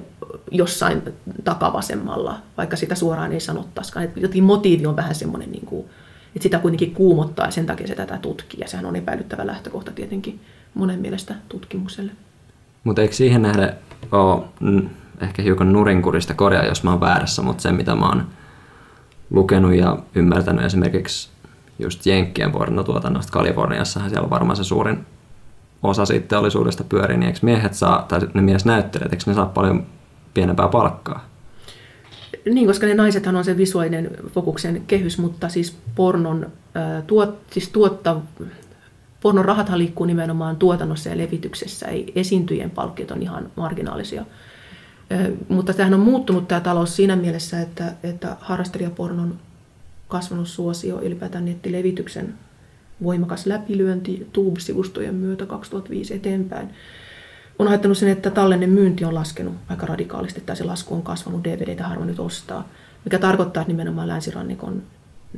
jossain 0.51 1.01
takavasemmalla, 1.43 2.39
vaikka 2.57 2.75
sitä 2.75 2.95
suoraan 2.95 3.33
ei 3.33 3.39
sanottaisikaan. 3.39 4.05
Että 4.05 4.19
jotenkin 4.19 4.43
motiivi 4.43 4.85
on 4.85 4.95
vähän 4.95 5.15
semmoinen, 5.15 5.51
niin 5.51 5.65
kuin, 5.65 5.85
että 6.35 6.43
sitä 6.43 6.59
kuitenkin 6.59 6.93
kuumottaa 6.93 7.45
ja 7.45 7.51
sen 7.51 7.65
takia 7.65 7.88
se 7.88 7.95
tätä 7.95 8.17
tutkii. 8.17 8.59
Ja 8.59 8.67
sehän 8.67 8.85
on 8.85 8.95
epäilyttävä 8.95 9.47
lähtökohta 9.47 9.91
tietenkin 9.91 10.39
monen 10.73 10.99
mielestä 10.99 11.35
tutkimukselle. 11.49 12.11
Mutta 12.83 13.01
eikö 13.01 13.15
siihen 13.15 13.41
nähdä 13.41 13.73
ole 14.11 14.43
ehkä 15.21 15.41
hiukan 15.41 15.73
nurinkurista 15.73 16.33
korjaa, 16.33 16.65
jos 16.65 16.83
mä 16.83 16.91
oon 16.91 16.99
väärässä, 16.99 17.41
mutta 17.41 17.61
se 17.61 17.71
mitä 17.71 17.95
mä 17.95 18.05
oon 18.05 18.27
lukenut 19.29 19.75
ja 19.75 19.97
ymmärtänyt 20.15 20.65
esimerkiksi 20.65 21.29
just 21.79 22.05
Jenkkien 22.05 22.51
pornotuotannosta 22.51 23.31
Kaliforniassahan 23.31 24.09
siellä 24.09 24.29
varmaan 24.29 24.57
se 24.57 24.63
suurin 24.63 25.05
osa 25.83 26.05
siitä 26.05 26.27
teollisuudesta 26.27 26.83
pyörii, 26.83 27.17
niin 27.17 27.27
eikö 27.27 27.39
miehet 27.41 27.73
saa, 27.73 28.05
tai 28.07 28.19
ne 28.33 28.41
miesnäyttelijät, 28.41 29.13
eikö 29.13 29.23
ne 29.27 29.33
saa 29.33 29.45
paljon 29.45 29.85
pienempää 30.33 30.67
palkkaa? 30.67 31.25
Niin, 32.45 32.67
koska 32.67 32.88
ne 32.88 32.93
naisethan 32.93 33.35
on 33.35 33.43
se 33.43 33.57
visuaalinen 33.57 34.11
fokuksen 34.27 34.83
kehys, 34.88 35.17
mutta 35.17 35.49
siis 35.49 35.77
pornon, 35.95 36.45
äh, 36.77 37.03
tuot, 37.07 37.39
siis 37.51 37.69
tuotta, 37.69 38.15
pornon 39.21 39.45
rahathan 39.45 39.79
liikkuu 39.79 40.05
nimenomaan 40.05 40.55
tuotannossa 40.55 41.09
ja 41.09 41.17
levityksessä, 41.17 41.88
ei 41.88 42.11
esiintyjien 42.15 42.69
palkkiot 42.69 43.11
on 43.11 43.21
ihan 43.21 43.51
marginaalisia. 43.55 44.25
Äh, 45.12 45.28
mutta 45.50 45.74
tämähän 45.74 45.94
on 45.94 46.00
muuttunut 46.00 46.48
tämä 46.48 46.62
talous 46.62 46.96
siinä 46.96 47.16
mielessä, 47.16 47.62
että, 47.62 47.94
että 48.04 48.38
harrastelijapornon 48.39 49.39
kasvanut 50.08 50.48
suosio, 50.48 51.01
ylipäätään 51.01 51.46
nettilevityksen 51.46 52.34
voimakas 53.04 53.46
läpilyönti 53.46 54.28
Tube-sivustojen 54.34 55.16
myötä 55.16 55.46
2005 55.46 56.13
eteenpäin 56.13 56.70
on 57.60 57.68
haittanut 57.68 57.98
sen, 57.98 58.10
että 58.10 58.32
tallenne 58.32 58.68
myynti 58.68 59.06
on 59.06 59.16
laskenut 59.16 59.54
aika 59.70 59.86
radikaalisti, 59.86 60.42
tai 60.42 60.56
se 60.56 60.63
lasku 60.63 60.96
on 60.96 61.01
kasvanut, 61.01 61.44
DVDtä 61.44 61.88
harva 61.88 62.06
nyt 62.06 62.20
ostaa, 62.20 62.70
mikä 63.06 63.20
tarkoittaa, 63.20 63.62
että 63.62 63.74
nimenomaan 63.74 64.08
länsirannikon 64.08 64.84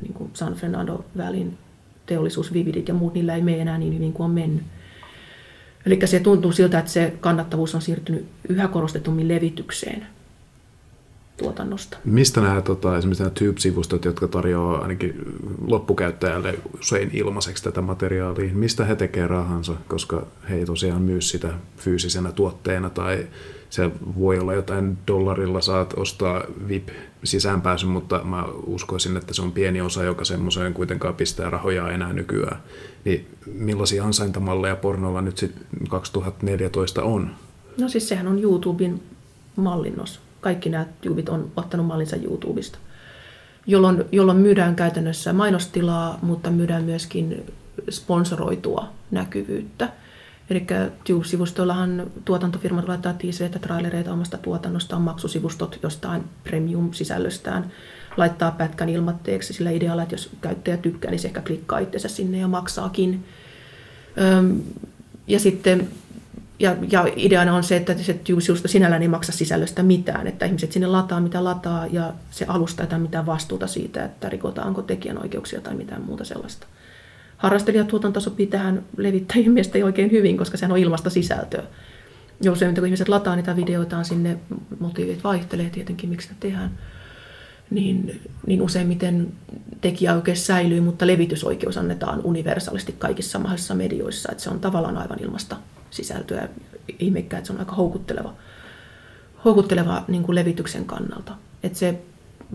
niin 0.01 0.13
kuin 0.13 0.30
San 0.34 0.54
Fernando 0.54 1.06
Valleyn 1.18 1.58
teollisuus, 2.06 2.54
Vividit 2.54 2.88
ja 2.88 2.94
muut, 2.94 3.13
niillä 3.13 3.36
ei 3.36 3.42
mene 3.42 3.62
enää 3.62 3.78
niin 3.78 3.96
hyvin 3.96 4.13
kuin 4.13 4.25
on 4.25 4.32
mennyt. 4.32 4.63
Eli 5.85 6.00
se 6.05 6.19
tuntuu 6.19 6.51
siltä, 6.51 6.79
että 6.79 6.91
se 6.91 7.13
kannattavuus 7.19 7.75
on 7.75 7.81
siirtynyt 7.81 8.25
yhä 8.50 8.67
korostetummin 8.67 9.27
levitykseen 9.27 10.07
tuotannosta. 11.38 11.97
Mistä 12.05 12.41
nämä 12.41 12.61
tota, 12.61 12.97
esimerkiksi 12.97 13.23
nämä 13.23 13.33
Tube-sivustot, 13.39 14.05
jotka 14.05 14.27
tarjoaa 14.27 14.81
ainakin 14.81 15.15
loppukäyttäjälle 15.67 16.59
usein 16.79 17.09
ilmaiseksi 17.13 17.63
tätä 17.63 17.81
materiaalia, 17.81 18.53
mistä 18.53 18.85
he 18.85 18.95
tekevät 18.95 19.29
rahansa, 19.29 19.75
koska 19.88 20.27
he 20.50 20.55
ei 20.55 20.65
tosiaan 20.65 21.01
myy 21.01 21.21
sitä 21.21 21.53
fyysisenä 21.77 22.31
tuotteena 22.31 22.89
tai 22.89 23.27
se 23.72 23.92
voi 24.20 24.40
olla 24.40 24.54
jotain 24.54 24.98
dollarilla 25.08 25.62
saat 25.62 25.94
ostaa 25.98 26.44
VIP 26.68 26.90
sisäänpääsyn, 27.24 27.90
mutta 27.90 28.24
mä 28.24 28.46
uskoisin, 28.66 29.18
että 29.18 29.34
se 29.34 29.42
on 29.42 29.51
pieni 29.51 29.82
osa, 29.82 30.04
joka 30.04 30.25
semmoiseen 30.25 30.74
kuitenkaan 30.74 31.16
pistää 31.16 31.50
rahoja 31.50 31.90
enää 31.92 32.13
nykyään. 32.13 32.58
Niin 33.06 33.28
millaisia 33.54 34.04
ansaintamalleja 34.04 34.75
pornolla 34.75 35.22
nyt 35.22 35.38
sitten 35.38 35.88
2014 35.90 37.04
on? 37.04 37.30
No 37.78 37.90
siis 37.90 38.10
sehän 38.10 38.28
on 38.28 38.40
YouTuben 38.40 39.01
mallinnos 39.56 40.20
kaikki 40.42 40.70
nämä 40.70 40.86
tubit 41.01 41.30
on 41.30 41.51
ottanut 41.56 41.86
mallinsa 41.86 42.16
YouTubesta, 42.16 42.78
jolloin, 43.68 44.04
jolloin 44.12 44.38
myydään 44.38 44.75
käytännössä 44.75 45.34
mainostilaa, 45.34 46.20
mutta 46.22 46.51
myydään 46.51 46.84
myöskin 46.84 47.54
sponsoroitua 47.90 48.88
näkyvyyttä. 49.12 49.90
Eli 50.51 50.66
Tube-sivustoillahan 51.03 52.11
tuotantofirmat 52.25 52.87
laittaa 52.87 53.14
tiiseitä, 53.14 53.59
trailereita 53.59 54.14
omasta 54.14 54.37
tuotannostaan, 54.37 55.01
maksusivustot 55.01 55.79
jostain 55.83 56.24
premium-sisällöstään, 56.44 57.72
laittaa 58.18 58.51
pätkän 58.51 58.90
ilmatteeksi 58.90 59.53
sillä 59.53 59.72
idealla, 59.72 60.03
että 60.03 60.14
jos 60.16 60.29
käyttäjä 60.42 60.77
tykkää, 60.77 61.11
niin 61.11 61.20
se 61.20 61.27
ehkä 61.27 61.42
klikkaa 61.42 61.79
itsensä 61.79 62.07
sinne 62.07 62.37
ja 62.37 62.48
maksaakin. 62.48 63.25
Ja 65.27 65.40
sitten 65.40 65.90
ja, 66.59 66.75
ja 66.92 67.07
ideana 67.16 67.55
on 67.55 67.64
se, 67.64 67.75
että 67.75 67.94
se 67.94 68.20
sivusto 68.25 68.68
sinällään 68.68 69.01
ei 69.01 69.07
maksa 69.07 69.31
sisällöstä 69.31 69.83
mitään, 69.83 70.27
että 70.27 70.46
ihmiset 70.46 70.72
sinne 70.72 70.87
lataa 70.87 71.22
mitä 71.22 71.44
lataa 71.44 71.87
ja 71.87 72.14
se 72.31 72.46
alusta 72.48 72.83
ei 72.83 73.00
mitään 73.00 73.25
vastuuta 73.25 73.68
siitä, 73.68 74.05
että 74.05 74.29
rikotaanko 74.29 74.81
tekijänoikeuksia 74.81 75.61
tai 75.61 75.75
mitään 75.75 76.01
muuta 76.01 76.25
sellaista. 76.25 76.68
Harrastelijatuotanto 77.42 78.20
sopii 78.20 78.48
tähän 78.48 78.84
levittäjien 78.98 79.51
mielestä 79.51 79.86
oikein 79.86 80.12
hyvin, 80.12 80.38
koska 80.38 80.58
sehän 80.58 80.72
on 80.72 80.77
ilmasta 80.77 81.10
sisältöä. 81.10 81.64
Ja 82.44 82.51
usein 82.51 82.75
kun 82.75 82.86
ihmiset 82.86 83.10
lataa 83.10 83.36
niitä 83.36 83.56
videoitaan 83.56 84.06
sinne, 84.06 84.38
motiivit 84.80 85.24
vaihtelee 85.24 85.70
tietenkin, 85.70 86.10
miksi 86.10 86.30
ne 86.30 86.36
tehdään, 86.40 86.72
niin, 87.70 88.22
niin 88.48 88.62
useimmiten 88.62 89.32
tekijäoikeus 89.82 90.46
säilyy, 90.48 90.82
mutta 90.82 91.08
levitysoikeus 91.08 91.77
annetaan 91.77 92.22
universaalisti 92.24 92.96
kaikissa 93.00 93.40
mahdollisissa 93.40 93.75
medioissa, 93.75 94.32
että 94.32 94.44
se 94.44 94.50
on 94.50 94.60
tavallaan 94.60 94.98
aivan 94.98 95.20
ilmasta 95.22 95.58
sisältöä. 95.92 96.50
Ihmekkä, 97.00 97.38
että 97.38 97.48
se 97.48 97.54
on 97.54 97.60
aika 97.60 97.75
houkutteleva, 97.75 98.34
houkutteleva 99.46 100.04
niin 100.08 100.24
kuin 100.24 100.36
levityksen 100.36 100.86
kannalta. 100.86 101.36
Että 101.64 101.77
se 101.77 102.01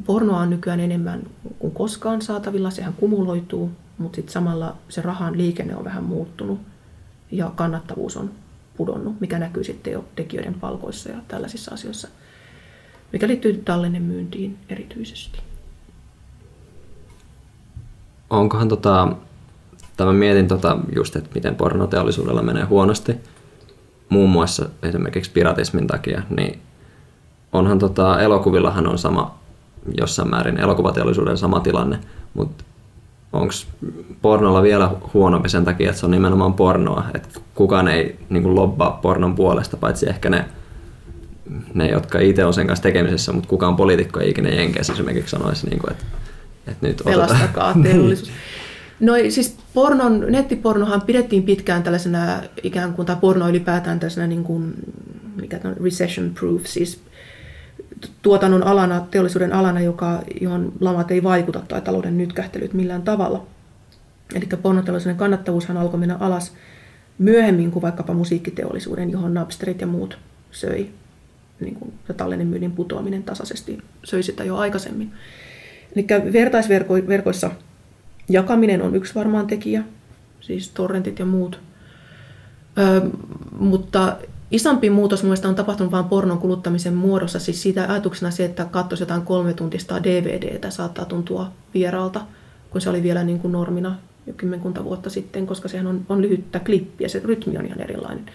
pornoa 0.04 0.40
on 0.40 0.50
nykyään 0.50 0.80
enemmän 0.80 1.22
kuin 1.58 1.72
koskaan 1.72 2.22
saatavilla, 2.22 2.70
sehän 2.70 2.92
kumuloituu, 2.92 3.70
mutta 3.98 4.16
sitten 4.16 4.32
samalla 4.32 4.76
se 4.88 5.02
rahan 5.02 5.38
liikenne 5.38 5.76
on 5.76 5.84
vähän 5.84 6.04
muuttunut 6.04 6.60
ja 7.30 7.52
kannattavuus 7.54 8.16
on 8.16 8.30
pudonnut, 8.76 9.20
mikä 9.20 9.38
näkyy 9.38 9.64
sitten 9.64 9.92
jo 9.92 10.04
tekijöiden 10.16 10.54
palkoissa 10.54 11.10
ja 11.10 11.18
tällaisissa 11.28 11.74
asioissa, 11.74 12.08
mikä 13.12 13.28
liittyy 13.28 13.64
myyntiin 13.98 14.58
erityisesti. 14.68 15.38
Onkohan 18.30 18.68
tota, 18.68 19.16
Tämä 19.96 20.12
mietin 20.12 20.48
tota 20.48 20.78
just, 20.96 21.16
että 21.16 21.30
miten 21.34 21.54
pornoteollisuudella 21.54 22.42
menee 22.42 22.64
huonosti, 22.64 23.16
muun 24.08 24.30
muassa 24.30 24.68
esimerkiksi 24.82 25.30
piratismin 25.30 25.86
takia, 25.86 26.22
niin 26.36 26.60
onhan 27.52 27.78
tota, 27.78 28.20
elokuvillahan 28.20 28.86
on 28.86 28.98
sama 28.98 29.38
jossain 30.00 30.30
määrin 30.30 30.60
elokuvateollisuuden 30.60 31.38
sama 31.38 31.60
tilanne, 31.60 31.98
mutta 32.34 32.64
onko 33.32 33.54
pornolla 34.22 34.62
vielä 34.62 34.90
huonompi 35.14 35.48
sen 35.48 35.64
takia, 35.64 35.88
että 35.88 36.00
se 36.00 36.06
on 36.06 36.12
nimenomaan 36.12 36.54
pornoa, 36.54 37.04
että 37.14 37.28
kukaan 37.54 37.88
ei 37.88 38.18
niin 38.28 38.42
kuin, 38.42 38.54
lobbaa 38.54 38.98
pornon 39.02 39.34
puolesta, 39.34 39.76
paitsi 39.76 40.08
ehkä 40.08 40.30
ne, 40.30 40.44
ne 41.74 41.88
jotka 41.88 42.18
itse 42.18 42.44
on 42.44 42.54
sen 42.54 42.66
kanssa 42.66 42.82
tekemisessä, 42.82 43.32
mutta 43.32 43.48
kukaan 43.48 43.76
poliitikko 43.76 44.20
ei 44.20 44.30
ikinä 44.30 44.48
Jenkeissä 44.48 44.92
esimerkiksi 44.92 45.30
sanoisi, 45.30 45.66
niin 45.70 45.78
kuin, 45.78 45.90
että, 45.90 46.04
että 46.66 46.86
nyt 46.86 47.02
Pelastakaa 47.04 47.74
teollisuus. 47.82 48.30
No 49.00 49.12
siis 49.28 49.56
pornon, 49.74 50.24
nettipornohan 50.28 51.02
pidettiin 51.02 51.42
pitkään 51.42 51.82
tällaisena 51.82 52.42
ikään 52.62 52.92
kuin, 52.92 53.06
tai 53.06 53.16
porno 53.20 53.48
ylipäätään 53.48 54.00
tällaisena 54.00 54.26
niin 54.26 54.44
kuin, 54.44 54.74
mikä 55.40 55.60
on 55.64 55.76
recession 55.84 56.30
proof, 56.30 56.62
siis 56.64 57.00
tuotannon 58.22 58.62
alana, 58.62 59.06
teollisuuden 59.10 59.52
alana, 59.52 59.80
joka, 59.80 60.22
johon 60.40 60.72
lamat 60.80 61.10
ei 61.10 61.22
vaikuta 61.22 61.62
tai 61.68 61.80
talouden 61.80 62.18
nytkähtelyt 62.18 62.72
millään 62.72 63.02
tavalla. 63.02 63.46
Eli 64.34 64.46
pornoteollisuuden 64.62 65.16
kannattavuushan 65.16 65.76
alkoi 65.76 66.00
mennä 66.00 66.16
alas 66.20 66.52
myöhemmin 67.18 67.70
kuin 67.70 67.82
vaikkapa 67.82 68.14
musiikkiteollisuuden, 68.14 69.10
johon 69.10 69.34
Napsterit 69.34 69.80
ja 69.80 69.86
muut 69.86 70.18
söi. 70.50 70.90
Niin 71.60 71.74
kuin 71.74 71.92
myynnin 72.44 72.72
putoaminen 72.72 73.22
tasaisesti 73.22 73.78
söi 74.04 74.22
sitä 74.22 74.44
jo 74.44 74.56
aikaisemmin. 74.56 75.12
Eli 75.96 76.06
vertaisverkoissa 76.32 77.50
Jakaminen 78.28 78.82
on 78.82 78.96
yksi 78.96 79.14
varmaan 79.14 79.46
tekijä, 79.46 79.82
siis 80.40 80.68
torrentit 80.68 81.18
ja 81.18 81.24
muut. 81.24 81.60
Ö, 82.78 83.10
mutta 83.58 84.16
isompi 84.50 84.90
muutos 84.90 85.22
mielestäni 85.22 85.50
on 85.50 85.54
tapahtunut 85.54 85.92
vain 85.92 86.04
pornon 86.04 86.38
kuluttamisen 86.38 86.94
muodossa. 86.94 87.38
Siis 87.38 87.62
siitä 87.62 87.86
ajatuksena 87.88 88.30
se, 88.30 88.44
että 88.44 88.64
katsoisi 88.64 89.02
jotain 89.02 89.22
kolme 89.22 89.54
tuntista 89.54 90.02
DVDtä 90.02 90.70
saattaa 90.70 91.04
tuntua 91.04 91.52
vieraalta, 91.74 92.20
kun 92.70 92.80
se 92.80 92.90
oli 92.90 93.02
vielä 93.02 93.24
niin 93.24 93.38
kuin 93.38 93.52
normina 93.52 93.98
jo 94.26 94.32
kymmenkunta 94.36 94.84
vuotta 94.84 95.10
sitten, 95.10 95.46
koska 95.46 95.68
sehän 95.68 95.86
on, 95.86 96.06
on 96.08 96.22
lyhyttä 96.22 96.60
klippiä, 96.60 97.08
se 97.08 97.20
rytmi 97.24 97.58
on 97.58 97.66
ihan 97.66 97.80
erilainen. 97.80 98.26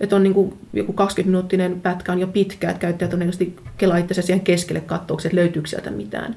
Että 0.00 0.16
on 0.16 0.22
niin 0.22 0.34
kuin 0.34 0.58
joku 0.72 0.92
20-minuuttinen 0.92 1.80
pätkä 1.80 2.12
on 2.12 2.18
jo 2.18 2.26
pitkä, 2.26 2.70
että 2.70 2.80
käyttäjät 2.80 3.14
on 3.14 3.20
kelaa 3.76 3.96
itse 3.96 4.22
siihen 4.22 4.44
keskelle 4.44 4.80
katsoukset, 4.80 5.30
että 5.30 5.40
löytyykö 5.40 5.68
sieltä 5.68 5.90
mitään. 5.90 6.36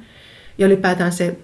Ja 0.57 0.67
ylipäätään 0.67 1.11
se 1.11 1.37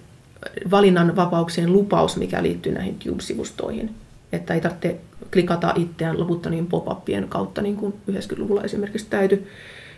valinnan 0.70 1.16
vapauksien 1.16 1.72
lupaus, 1.72 2.16
mikä 2.16 2.42
liittyy 2.42 2.72
näihin 2.72 2.98
Tube-sivustoihin. 2.98 3.90
Että 4.32 4.54
ei 4.54 4.60
tarvitse 4.60 5.00
klikata 5.34 5.72
itseään 5.76 6.20
loputta 6.20 6.50
niin 6.50 6.66
pop-upien 6.66 7.28
kautta, 7.28 7.62
niin 7.62 7.76
kuin 7.76 7.94
90-luvulla 8.10 8.62
esimerkiksi 8.62 9.06
täytyy 9.10 9.46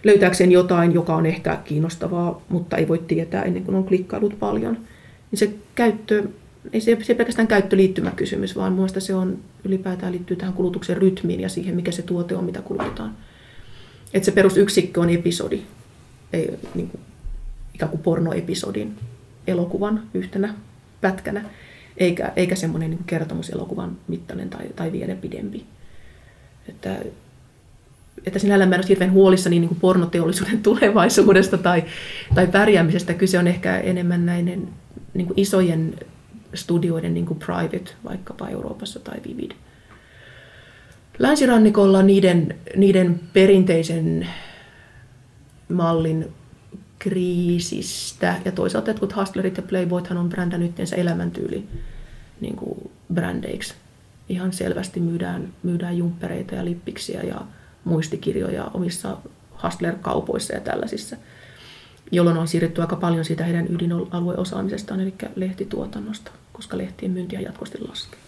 löytääkseen 0.04 0.52
jotain, 0.52 0.94
joka 0.94 1.16
on 1.16 1.26
ehkä 1.26 1.56
kiinnostavaa, 1.64 2.42
mutta 2.48 2.76
ei 2.76 2.88
voi 2.88 2.98
tietää 2.98 3.42
ennen 3.42 3.64
kuin 3.64 3.74
on 3.74 3.84
klikkailut 3.84 4.38
paljon. 4.38 4.78
Niin 5.30 5.38
se 5.38 5.50
käyttö, 5.74 6.22
ei 6.72 6.80
se, 6.80 6.98
se 7.02 7.14
pelkästään 7.14 7.48
käyttöliittymäkysymys, 7.48 8.56
vaan 8.56 8.72
minusta 8.72 9.00
se 9.00 9.14
on 9.14 9.38
ylipäätään 9.64 10.12
liittyy 10.12 10.36
tähän 10.36 10.54
kulutuksen 10.54 10.96
rytmiin 10.96 11.40
ja 11.40 11.48
siihen, 11.48 11.76
mikä 11.76 11.92
se 11.92 12.02
tuote 12.02 12.36
on, 12.36 12.44
mitä 12.44 12.62
kulutetaan. 12.62 13.14
Että 14.14 14.26
se 14.26 14.32
perusyksikkö 14.32 15.00
on 15.00 15.10
episodi, 15.10 15.62
ei, 16.32 16.50
niin 16.74 16.88
kuin, 16.88 17.00
ikään 17.74 17.90
kuin 17.90 18.02
pornoepisodin 18.02 18.94
elokuvan 19.46 20.02
yhtenä 20.14 20.54
pätkänä, 21.00 21.44
eikä, 21.96 22.32
eikä 22.36 22.54
semmoinen 22.54 22.90
niin 22.90 23.04
kertomuselokuvan 23.06 23.96
mittainen 24.08 24.50
tai, 24.50 24.66
tai 24.76 24.92
vielä 24.92 25.14
pidempi. 25.14 25.64
Että, 26.68 26.96
että 28.26 28.38
sinällään 28.38 28.68
mä 28.68 28.74
en 28.74 28.80
ole 28.80 28.88
hirveän 28.88 29.12
huolissani 29.12 29.58
niin 29.58 29.68
kuin 29.68 29.80
pornoteollisuuden 29.80 30.62
tulevaisuudesta 30.68 31.58
tai, 31.58 31.84
tai 32.34 32.46
pärjäämisestä. 32.46 33.14
Kyse 33.14 33.38
on 33.38 33.46
ehkä 33.46 33.78
enemmän 33.78 34.26
näiden 34.26 34.68
niin 35.14 35.26
kuin 35.26 35.40
isojen 35.40 35.94
studioiden 36.54 37.14
niin 37.14 37.26
kuin 37.26 37.38
private, 37.38 37.90
vaikkapa 38.04 38.48
Euroopassa 38.48 39.00
tai 39.00 39.16
Vivid. 39.28 39.50
Länsirannikolla 41.18 42.02
niiden, 42.02 42.56
niiden 42.76 43.20
perinteisen 43.32 44.28
mallin 45.68 46.32
kriisistä 46.98 48.34
ja 48.44 48.52
toisaalta 48.52 48.90
jotkut 48.90 49.16
Hustlerit 49.16 49.56
ja 49.56 49.62
Playboythan 49.62 50.18
on 50.18 50.28
brändännyt 50.28 50.70
itsensä 50.70 50.96
elämäntyyli 50.96 51.68
niin 52.40 52.56
kuin 52.56 52.90
brändeiksi. 53.14 53.74
Ihan 54.28 54.52
selvästi 54.52 55.00
myydään, 55.00 55.52
myydään 55.62 55.98
jumppereita 55.98 56.54
ja 56.54 56.64
lippiksiä 56.64 57.22
ja 57.22 57.40
muistikirjoja 57.84 58.64
omissa 58.74 59.16
Hustler-kaupoissa 59.62 60.54
ja 60.54 60.60
tällaisissa, 60.60 61.16
jolloin 62.12 62.36
on 62.36 62.48
siirretty 62.48 62.80
aika 62.80 62.96
paljon 62.96 63.24
siitä 63.24 63.44
heidän 63.44 63.66
ydinalueosaamisestaan, 63.70 65.00
eli 65.00 65.14
lehtituotannosta, 65.36 66.30
koska 66.52 66.78
lehtien 66.78 67.12
myyntiä 67.12 67.40
jatkuvasti 67.40 67.78
laskee. 67.88 68.20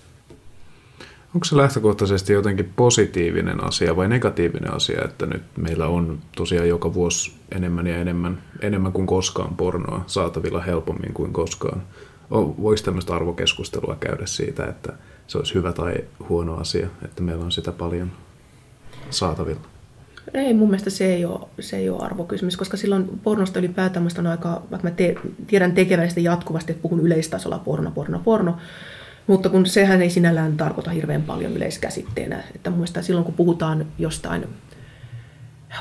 Onko 1.35 1.45
se 1.45 1.57
lähtökohtaisesti 1.57 2.33
jotenkin 2.33 2.73
positiivinen 2.77 3.65
asia 3.65 3.97
vai 3.97 4.09
negatiivinen 4.09 4.75
asia, 4.75 5.05
että 5.05 5.27
nyt 5.27 5.43
meillä 5.57 5.87
on 5.87 6.19
tosiaan 6.37 6.69
joka 6.69 6.95
vuosi 6.95 7.33
enemmän 7.55 7.87
ja 7.87 7.97
enemmän, 7.97 8.43
enemmän 8.61 8.93
kuin 8.93 9.07
koskaan 9.07 9.57
pornoa 9.57 10.05
saatavilla 10.07 10.61
helpommin 10.61 11.15
kuin 11.15 11.33
koskaan? 11.33 11.83
Voiko 12.31 12.83
tämmöistä 12.85 13.15
arvokeskustelua 13.15 13.97
käydä 14.01 14.27
siitä, 14.27 14.65
että 14.65 14.93
se 15.27 15.39
olisi 15.39 15.55
hyvä 15.55 15.73
tai 15.73 15.95
huono 16.29 16.55
asia, 16.55 16.89
että 17.05 17.23
meillä 17.23 17.45
on 17.45 17.53
sitä 17.53 17.73
paljon 17.73 18.13
saatavilla? 19.11 19.61
Ei, 20.35 20.55
mun 20.55 20.69
mielestä 20.69 20.91
se 20.91 21.15
ei 21.15 21.25
ole, 21.25 21.49
se 21.61 21.77
ei 21.77 21.91
ole 21.91 22.05
arvokysymys, 22.05 22.57
koska 22.57 22.77
silloin 22.77 23.21
pornosta 23.23 23.59
ylipäätään 23.59 24.09
on 24.19 24.27
aika, 24.27 24.63
vaikka 24.71 24.89
mä 24.89 24.95
te, 24.95 25.15
tiedän 25.47 25.73
tekeväni 25.73 26.09
sitä 26.09 26.21
jatkuvasti, 26.21 26.73
että 26.73 26.83
puhun 26.83 27.01
yleistasolla 27.01 27.59
porno, 27.59 27.91
porno, 27.91 28.19
porno, 28.19 28.57
mutta 29.29 29.49
kun 29.49 29.67
sehän 29.67 30.03
ei 30.03 30.11
sinällään 30.11 30.57
tarkoita 30.57 30.91
hirveän 30.91 31.23
paljon 31.23 31.57
yleiskäsitteenä. 31.57 32.43
Että 32.55 32.71
mun 32.71 32.79
mielestä 32.79 33.03
silloin 33.03 33.25
kun 33.25 33.35
puhutaan 33.35 33.87
jostain 33.99 34.49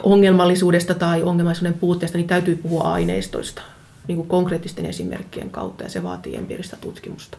ongelmallisuudesta 0.04 0.94
tai 0.94 1.24
ongelmallisuuden 1.24 1.74
puutteesta, 1.74 2.18
niin 2.18 2.28
täytyy 2.28 2.56
puhua 2.56 2.84
aineistoista 2.84 3.62
niin 4.08 4.16
kuin 4.16 4.28
konkreettisten 4.28 4.86
esimerkkien 4.86 5.50
kautta 5.50 5.84
ja 5.84 5.90
se 5.90 6.04
vaatii 6.04 6.36
empiiristä 6.36 6.78
tutkimusta. 6.82 7.38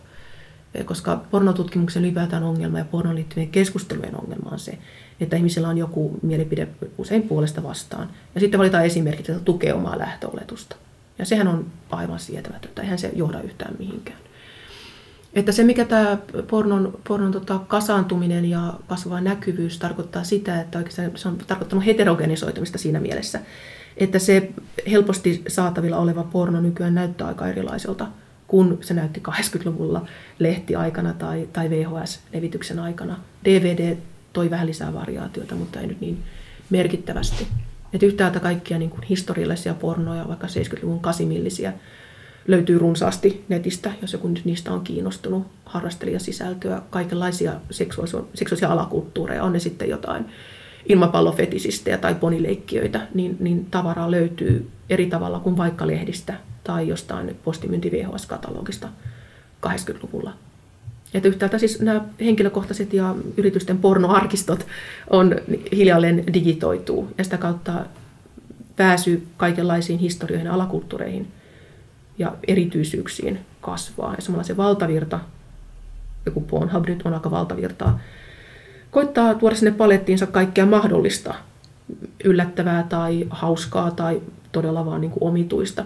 Koska 0.85 1.25
pornotutkimuksen 1.31 2.05
ylipäätään 2.05 2.43
ongelma 2.43 2.79
ja 2.79 2.85
pornon 2.85 3.15
liittyvien 3.15 3.49
keskustelujen 3.49 4.21
ongelma 4.21 4.51
on 4.51 4.59
se, 4.59 4.79
että 5.21 5.37
ihmisillä 5.37 5.69
on 5.69 5.79
joku 5.79 6.19
mielipide 6.23 6.69
usein 6.99 7.23
puolesta 7.23 7.63
vastaan. 7.63 8.11
Ja 8.35 8.41
sitten 8.41 8.59
valitaan 8.61 8.85
esimerkit, 8.85 9.29
että 9.29 9.45
tukee 9.45 9.75
omaa 9.75 9.99
lähtöoletusta. 9.99 10.77
Ja 11.19 11.25
sehän 11.25 11.49
on 11.49 11.67
aivan 11.91 12.19
sietämätöntä, 12.19 12.83
eihän 12.83 12.99
se 12.99 13.13
johda 13.15 13.41
yhtään 13.41 13.75
mihinkään. 13.79 14.19
Että 15.39 15.53
se, 15.53 15.65
mikä 15.65 15.85
tämä 15.85 16.19
pornon, 16.51 16.99
pornon 17.09 17.33
tota, 17.33 17.59
kasaantuminen 17.59 18.45
ja 18.45 18.75
kasvava 18.87 19.21
näkyvyys 19.21 19.79
tarkoittaa 19.79 20.25
sitä, 20.25 20.61
että 20.61 20.79
oikeastaan 20.79 21.11
se 21.15 21.29
on 21.29 21.39
tarkoittanut 21.47 21.87
heterogenisoitumista 21.87 22.79
siinä 22.79 23.01
mielessä, 23.01 23.41
että 23.97 24.19
se 24.19 24.53
helposti 24.91 25.43
saatavilla 25.49 25.99
oleva 25.99 26.25
porno 26.25 26.61
nykyään 26.61 26.95
näyttää 26.95 27.27
aika 27.27 27.49
erilaiselta 27.49 28.07
kuin 28.47 28.79
se 28.81 28.95
näytti 28.95 29.23
80-luvulla 29.29 30.07
lehtiaikana 30.39 31.13
tai, 31.13 31.49
tai 31.53 31.71
VHS-levityksen 31.71 32.79
aikana. 32.79 33.21
DVD 33.45 33.97
toi 34.33 34.51
vähän 34.51 34.67
lisää 34.67 34.95
variaatiota, 34.95 35.55
mutta 35.55 35.81
ei 35.81 35.87
nyt 35.87 36.01
niin 36.01 36.23
merkittävästi. 36.71 37.47
Et 37.93 38.03
yhtäältä 38.03 38.41
kaikkia 38.41 38.79
niin 38.79 38.91
kuin 38.91 39.03
historiallisia 39.03 39.75
pornoja, 39.75 40.29
vaikka 40.29 40.47
70-luvun 40.47 41.01
kasimillisiä, 41.01 41.73
löytyy 42.49 42.79
runsaasti 42.79 43.45
netistä, 43.49 43.93
jos 44.03 44.13
joku 44.13 44.29
nyt 44.29 44.45
niistä 44.45 44.73
on 44.73 44.81
kiinnostunut, 44.81 45.47
harrastelijasisältöä, 45.65 46.83
kaikenlaisia 46.91 47.53
seksuaalisia, 47.71 48.21
seksuaalisia 48.35 48.73
alakulttuureja, 48.73 49.43
on 49.43 49.53
ne 49.53 49.59
sitten 49.59 49.89
jotain 49.89 50.25
ilmapallofetisistejä 50.89 51.99
tai 51.99 52.15
ponileikkiöitä, 52.15 53.07
niin, 53.15 53.37
niin 53.41 53.67
tavaraa 53.71 54.11
löytyy 54.11 54.71
eri 54.91 55.07
tavalla 55.07 55.41
kuin 55.41 55.57
vaikka 55.57 55.87
lehdistä 55.87 56.35
tai 56.65 56.89
jostain 56.89 57.37
postimyynti 57.45 57.91
VHS-katalogista 57.91 58.89
80-luvulla. 59.67 60.33
Että 61.15 61.29
yhtäältä 61.29 61.59
siis 61.59 61.81
nämä 61.81 62.05
henkilökohtaiset 62.21 62.93
ja 62.93 63.15
yritysten 63.37 63.79
pornoarkistot 63.79 64.67
on 65.11 65.37
hiljalleen 65.77 66.35
digitoituu 66.35 67.09
ja 67.19 67.25
sitä 67.25 67.39
kautta 67.39 67.85
pääsy 68.77 69.27
kaikenlaisiin 69.37 69.99
historioihin 69.99 70.47
ja 70.47 70.55
alakulttuureihin 70.55 71.29
ja 72.19 72.33
erityisyyksiin 72.49 73.39
kasvaa. 73.61 74.15
Ja 74.15 74.23
samalla 74.23 74.45
se 74.45 74.57
valtavirta, 74.57 75.21
joku 76.27 76.41
Pornhub 76.41 76.87
nyt 76.87 77.03
on 77.05 77.15
aika 77.15 77.31
valtavirtaa, 77.31 78.01
koittaa 78.91 79.35
tuoda 79.35 79.57
sinne 79.57 79.71
palettiinsa 79.71 80.27
kaikkea 80.27 80.67
mahdollista, 80.67 81.35
yllättävää 82.25 82.83
tai 82.83 83.27
hauskaa 83.31 83.91
tai 83.91 84.23
todella 84.53 84.87
vaan 84.87 85.01
niin 85.01 85.11
kuin 85.11 85.29
omituista, 85.29 85.85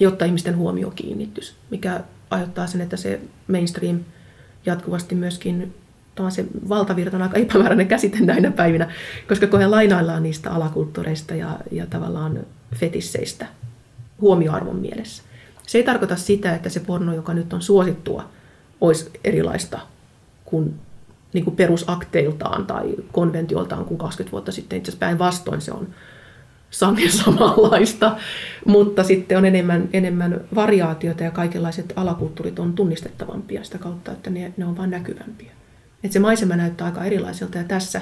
jotta 0.00 0.24
ihmisten 0.24 0.56
huomio 0.56 0.90
kiinnittyisi, 0.90 1.54
mikä 1.70 2.00
aiheuttaa 2.30 2.66
sen, 2.66 2.80
että 2.80 2.96
se 2.96 3.20
mainstream 3.48 3.98
jatkuvasti 4.66 5.14
myöskin 5.14 5.74
se 6.28 6.44
valtavirta 6.68 7.16
on 7.16 7.22
aika 7.22 7.38
epämääräinen 7.38 7.88
käsite 7.88 8.20
näinä 8.20 8.50
päivinä, 8.50 8.92
koska 9.28 9.46
kun 9.46 9.70
lainaillaan 9.70 10.22
niistä 10.22 10.50
alakulttuureista 10.50 11.34
ja, 11.34 11.58
ja 11.70 11.86
tavallaan 11.86 12.40
fetisseistä 12.74 13.46
huomioarvon 14.20 14.76
mielessä. 14.76 15.22
Se 15.72 15.78
ei 15.78 15.84
tarkoita 15.84 16.16
sitä, 16.16 16.54
että 16.54 16.68
se 16.68 16.80
porno, 16.80 17.14
joka 17.14 17.34
nyt 17.34 17.52
on 17.52 17.62
suosittua, 17.62 18.28
olisi 18.80 19.10
erilaista 19.24 19.78
kuin, 20.44 20.74
niin 21.32 21.44
kuin 21.44 21.56
perusakteiltaan 21.56 22.66
tai 22.66 22.94
konventioltaan 23.12 23.84
kuin 23.84 23.98
20 23.98 24.32
vuotta 24.32 24.52
sitten. 24.52 24.78
Itse 24.78 24.90
asiassa 24.90 25.06
päinvastoin 25.06 25.60
se 25.60 25.72
on 25.72 25.88
sangen 26.70 27.12
samanlaista, 27.22 28.16
mutta 28.66 29.04
sitten 29.04 29.38
on 29.38 29.44
enemmän, 29.44 29.88
enemmän 29.92 30.40
variaatiota 30.54 31.24
ja 31.24 31.30
kaikenlaiset 31.30 31.92
alakulttuurit 31.96 32.58
on 32.58 32.72
tunnistettavampia 32.72 33.64
sitä 33.64 33.78
kautta, 33.78 34.12
että 34.12 34.30
ne, 34.30 34.52
ne 34.56 34.64
on 34.64 34.76
vain 34.76 34.90
näkyvämpiä. 34.90 35.52
Et 36.04 36.12
se 36.12 36.18
maisema 36.18 36.56
näyttää 36.56 36.86
aika 36.86 37.04
erilaiselta 37.04 37.58
ja 37.58 37.64
tässä, 37.64 38.00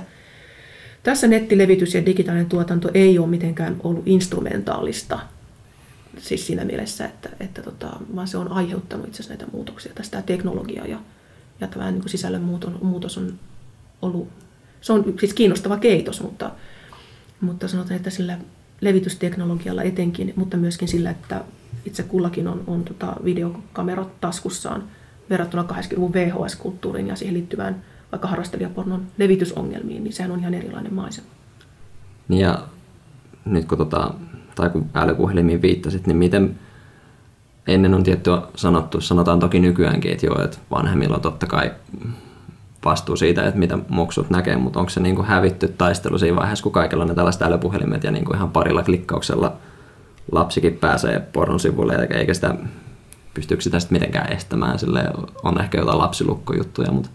tässä 1.03 1.27
nettilevitys 1.27 1.95
ja 1.95 2.07
digitaalinen 2.07 2.49
tuotanto 2.49 2.91
ei 2.95 3.19
ole 3.19 3.27
mitenkään 3.27 3.77
ollut 3.85 4.03
instrumentaalista 4.07 5.19
siis 6.19 6.47
siinä 6.47 6.65
mielessä, 6.65 7.05
että, 7.05 7.29
että 7.41 7.63
tota, 7.63 7.91
vaan 8.17 8.29
se 8.29 8.39
on 8.39 8.53
aiheuttanut 8.53 9.09
itse 9.09 9.17
asiassa 9.23 9.35
näitä 9.35 9.53
muutoksia. 9.53 9.95
Tästä 9.95 10.23
teknologia 10.23 10.87
ja, 10.87 10.99
ja 11.61 11.67
tämä 11.67 11.91
niin 11.91 12.01
kuin 12.01 12.11
sisällön 12.11 12.43
muuton, 12.43 12.79
muutos 12.83 13.19
on 13.19 13.39
ollut, 14.03 14.29
se 14.81 14.93
on 14.93 15.15
siis 15.21 15.35
kiinnostava 15.35 15.77
keitos, 15.77 16.23
mutta, 16.23 16.51
mutta 17.41 17.69
sanotaan, 17.69 17.97
että 17.97 18.11
sillä 18.11 18.39
levitysteknologialla 18.81 19.83
etenkin, 19.83 20.33
mutta 20.37 20.57
myöskin 20.57 20.89
sillä, 20.89 21.11
että 21.11 21.45
itse 21.85 22.03
kullakin 22.03 22.49
on, 22.49 22.65
on 22.67 22.85
tota 22.85 23.17
videokamerat 23.25 24.21
taskussaan 24.21 24.85
verrattuna 25.31 25.63
80-luvun 25.63 26.13
VHS-kulttuuriin 26.13 27.09
ja 27.09 27.17
siihen 27.17 27.35
liittyvään 27.35 27.83
vaikka 28.13 28.29
harrastelijapornon 28.29 29.07
levitysongelmiin, 29.19 30.05
niin 30.05 30.13
sehän 30.13 30.31
on 30.31 30.41
ihan 30.41 30.55
erilainen 30.55 30.95
maisema. 30.95 31.27
Ja 32.29 32.67
nyt 33.45 33.65
kun 33.65 33.79
tota, 33.79 34.15
tai 34.61 34.71
kun 34.71 34.91
älypuhelimiin 34.95 35.63
viittasit, 35.63 36.07
niin 36.07 36.17
miten 36.17 36.59
ennen 37.67 37.95
on 37.95 38.03
tietty 38.03 38.31
sanottu, 38.55 39.01
sanotaan 39.01 39.41
toki 39.41 39.61
nykyäänkin, 39.61 40.13
että 40.13 40.27
joo, 40.27 40.45
että 40.45 40.59
vanhemmilla 40.71 41.17
on 41.17 41.23
totta 41.23 41.47
kai 41.47 41.71
vastuu 42.85 43.17
siitä, 43.17 43.43
että 43.43 43.59
mitä 43.59 43.79
muksut 43.89 44.31
näkee, 44.31 44.57
mutta 44.57 44.81
onko 44.81 44.91
se 44.91 45.01
niin 45.01 45.17
kuin 45.17 45.27
hävitty 45.27 45.69
taistelu 45.69 46.19
siinä 46.19 46.37
vaiheessa, 46.37 46.63
kun 46.63 46.73
kaikilla 46.73 47.05
on 47.05 47.15
tällaiset 47.15 47.43
älypuhelimet 47.43 48.05
ja 48.05 48.11
niin 48.11 48.25
kuin 48.25 48.37
ihan 48.37 48.51
parilla 48.51 48.83
klikkauksella 48.83 49.53
lapsikin 50.33 50.77
pääsee 50.77 51.21
pornon 51.33 51.61
sivuille, 51.61 52.09
eikä 52.11 52.35
sitä 52.35 52.55
pystyykö 53.35 53.63
sitä 53.63 53.81
sitten 53.81 53.97
mitenkään 53.97 54.33
estämään, 54.33 54.79
sille 54.79 55.05
on 55.43 55.61
ehkä 55.61 55.79
jotain 55.79 55.99
lapsilukkojuttuja, 55.99 56.93
mutta 56.93 57.11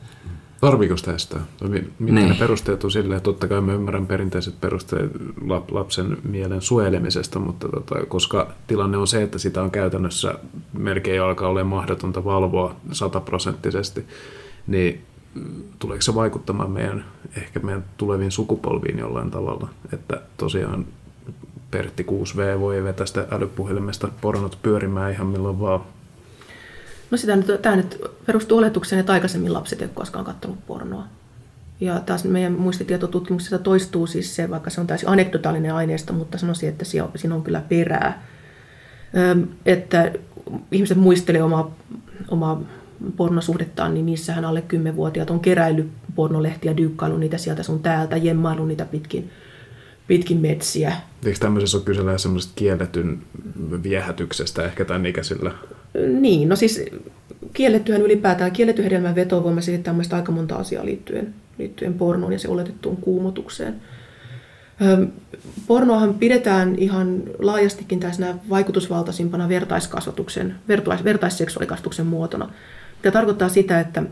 Tarviiko 0.66 0.98
sitä 0.98 1.14
estää? 1.16 1.40
Mitkä 1.70 1.90
Niin. 2.00 2.30
ne 2.30 2.36
perusteet 2.40 2.84
on 2.84 2.92
silleen? 2.92 3.22
Totta 3.22 3.48
kai 3.48 3.62
mä 3.62 3.74
ymmärrän 3.74 4.08
perinteiset 4.08 4.62
perusteet 4.62 5.12
lap- 5.42 5.72
lapsen 5.72 6.18
mielen 6.24 6.62
suojelemisesta, 6.62 7.40
mutta 7.40 7.70
tota, 7.70 8.06
koska 8.08 8.48
tilanne 8.68 8.98
on 8.98 9.08
se, 9.08 9.24
että 9.24 9.38
sitä 9.40 9.62
on 9.64 9.72
käytännössä 9.72 10.34
melkein 10.74 11.22
alkaa 11.22 11.50
olemaan 11.50 11.80
mahdotonta 11.80 12.26
valvoa 12.26 12.76
sataprosenttisesti, 12.92 14.06
niin 14.68 15.02
tuleeko 15.80 16.02
se 16.02 16.16
vaikuttamaan 16.16 16.72
meidän, 16.72 17.06
ehkä 17.38 17.60
meidän 17.60 17.86
tuleviin 17.98 18.32
sukupolviin 18.32 19.00
jollain 19.00 19.32
tavalla, 19.32 19.70
että 19.94 20.22
tosiaan 20.38 20.86
Pertti 21.72 22.04
6V 22.04 22.60
voi 22.60 22.84
vetä 22.84 23.06
sitä 23.06 23.28
älypuhelimesta 23.32 24.08
pornot 24.22 24.58
pyörimään 24.62 25.12
ihan 25.12 25.28
milloin 25.28 25.60
vaan. 25.60 25.82
No 27.12 27.18
sitä 27.18 27.36
nyt, 27.36 27.62
tämä 27.62 27.76
nyt 27.76 28.02
perustuu 28.26 28.58
oletukseen, 28.58 29.00
että 29.00 29.14
aikaisemmin 29.14 29.54
lapset 29.54 29.82
eivät 29.82 29.96
koskaan 29.96 30.26
katsonut 30.26 30.68
pornoa. 30.68 31.04
Ja 31.80 32.00
taas 32.00 32.24
meidän 32.24 32.54
muistitietotutkimuksessa 32.54 33.60
toistuu 33.60 34.08
siis 34.08 34.36
se, 34.36 34.50
vaikka 34.50 34.70
se 34.70 34.82
on 34.82 34.88
täysin 34.88 35.10
anekdotaalinen 35.10 35.74
aineisto, 35.74 36.14
mutta 36.14 36.38
sanoisin, 36.38 36.70
että 36.70 36.86
siinä 36.86 37.36
on 37.36 37.44
kyllä 37.44 37.62
perää. 37.70 38.24
Että 39.66 40.12
ihmiset 40.72 40.98
muistelee 40.98 41.44
omaa, 41.44 41.76
omaa 42.28 42.62
pornosuhdettaan, 43.18 43.94
niin 43.94 44.06
niissähän 44.06 44.46
alle 44.46 44.64
10-vuotiaat 44.74 45.30
on 45.30 45.40
keräillyt 45.40 45.88
pornolehtiä, 46.16 46.78
dyykkailu 46.78 47.18
niitä 47.18 47.38
sieltä 47.38 47.64
sun 47.64 47.80
täältä, 47.80 48.18
jemmailu 48.18 48.66
niitä 48.66 48.86
pitkin, 48.86 49.32
pitkin 50.08 50.38
metsiä. 50.38 50.96
Eikö 51.26 51.40
tämmöisessä 51.40 51.78
ole 51.78 51.86
kyse 51.86 52.02
semmoisesta 52.18 52.54
kielletyn 52.56 53.22
viehätyksestä 53.84 54.64
ehkä 54.64 54.86
tämän 54.86 55.06
ikäisillä? 55.06 55.52
Niin, 56.20 56.50
no 56.50 56.56
siis 56.56 56.86
kiellettyhän 57.54 58.02
ylipäätään, 58.02 58.52
kielletty 58.52 58.84
hedelmän 58.84 59.16
veto 59.16 59.44
voimme 59.44 59.62
selittää 59.62 59.94
mielestäni 59.94 60.20
aika 60.20 60.32
monta 60.32 60.56
asiaa 60.56 60.86
liittyen, 60.86 61.34
liittyen 61.58 61.94
pornoon 61.94 62.34
ja 62.34 62.40
se 62.40 62.48
oletettuun 62.48 62.98
kuumotukseen. 62.98 63.76
Pornoahan 65.68 66.14
pidetään 66.14 66.76
ihan 66.78 67.24
laajastikin 67.40 68.00
tällaisena 68.00 68.40
vaikutusvaltaisimpana 68.50 69.50
vertaiskasvatuksen, 69.50 70.56
vertais, 70.68 71.04
vertaisseksuaalikasvatuksen 71.04 72.06
muotona. 72.06 72.50
Tämä 73.02 73.14
tarkoittaa 73.14 73.50
sitä, 73.50 73.80
että, 73.80 74.04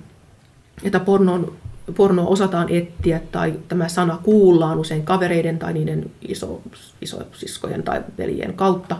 että 0.83 0.99
pornoon, 0.99 1.53
pornoa 1.95 2.27
osataan 2.27 2.69
etsiä 2.69 3.21
tai 3.31 3.53
tämä 3.67 3.87
sana 3.87 4.19
kuullaan 4.23 4.79
usein 4.79 5.03
kavereiden 5.03 5.59
tai 5.59 5.73
niiden 5.73 6.11
iso, 6.21 6.61
isosiskojen 7.01 7.83
tai 7.83 8.01
veljen 8.17 8.53
kautta. 8.53 8.97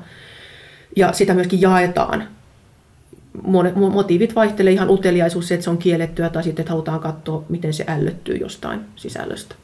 Ja 0.96 1.14
sitä 1.14 1.34
myöskin 1.34 1.62
jaetaan 1.62 2.28
motiivit 3.94 4.36
vaihtelee 4.36 4.74
ihan 4.74 4.90
uteliaisuus, 4.90 5.52
että 5.52 5.64
se 5.64 5.70
on 5.70 5.78
kiellettyä, 5.78 6.30
tai 6.30 6.44
sitten, 6.44 6.64
että 6.64 6.72
halutaan 6.72 7.00
katsoa, 7.00 7.44
miten 7.50 7.74
se 7.74 7.86
ällöttyy 7.88 8.36
jostain 8.36 8.80
sisällöstä. 8.96 9.56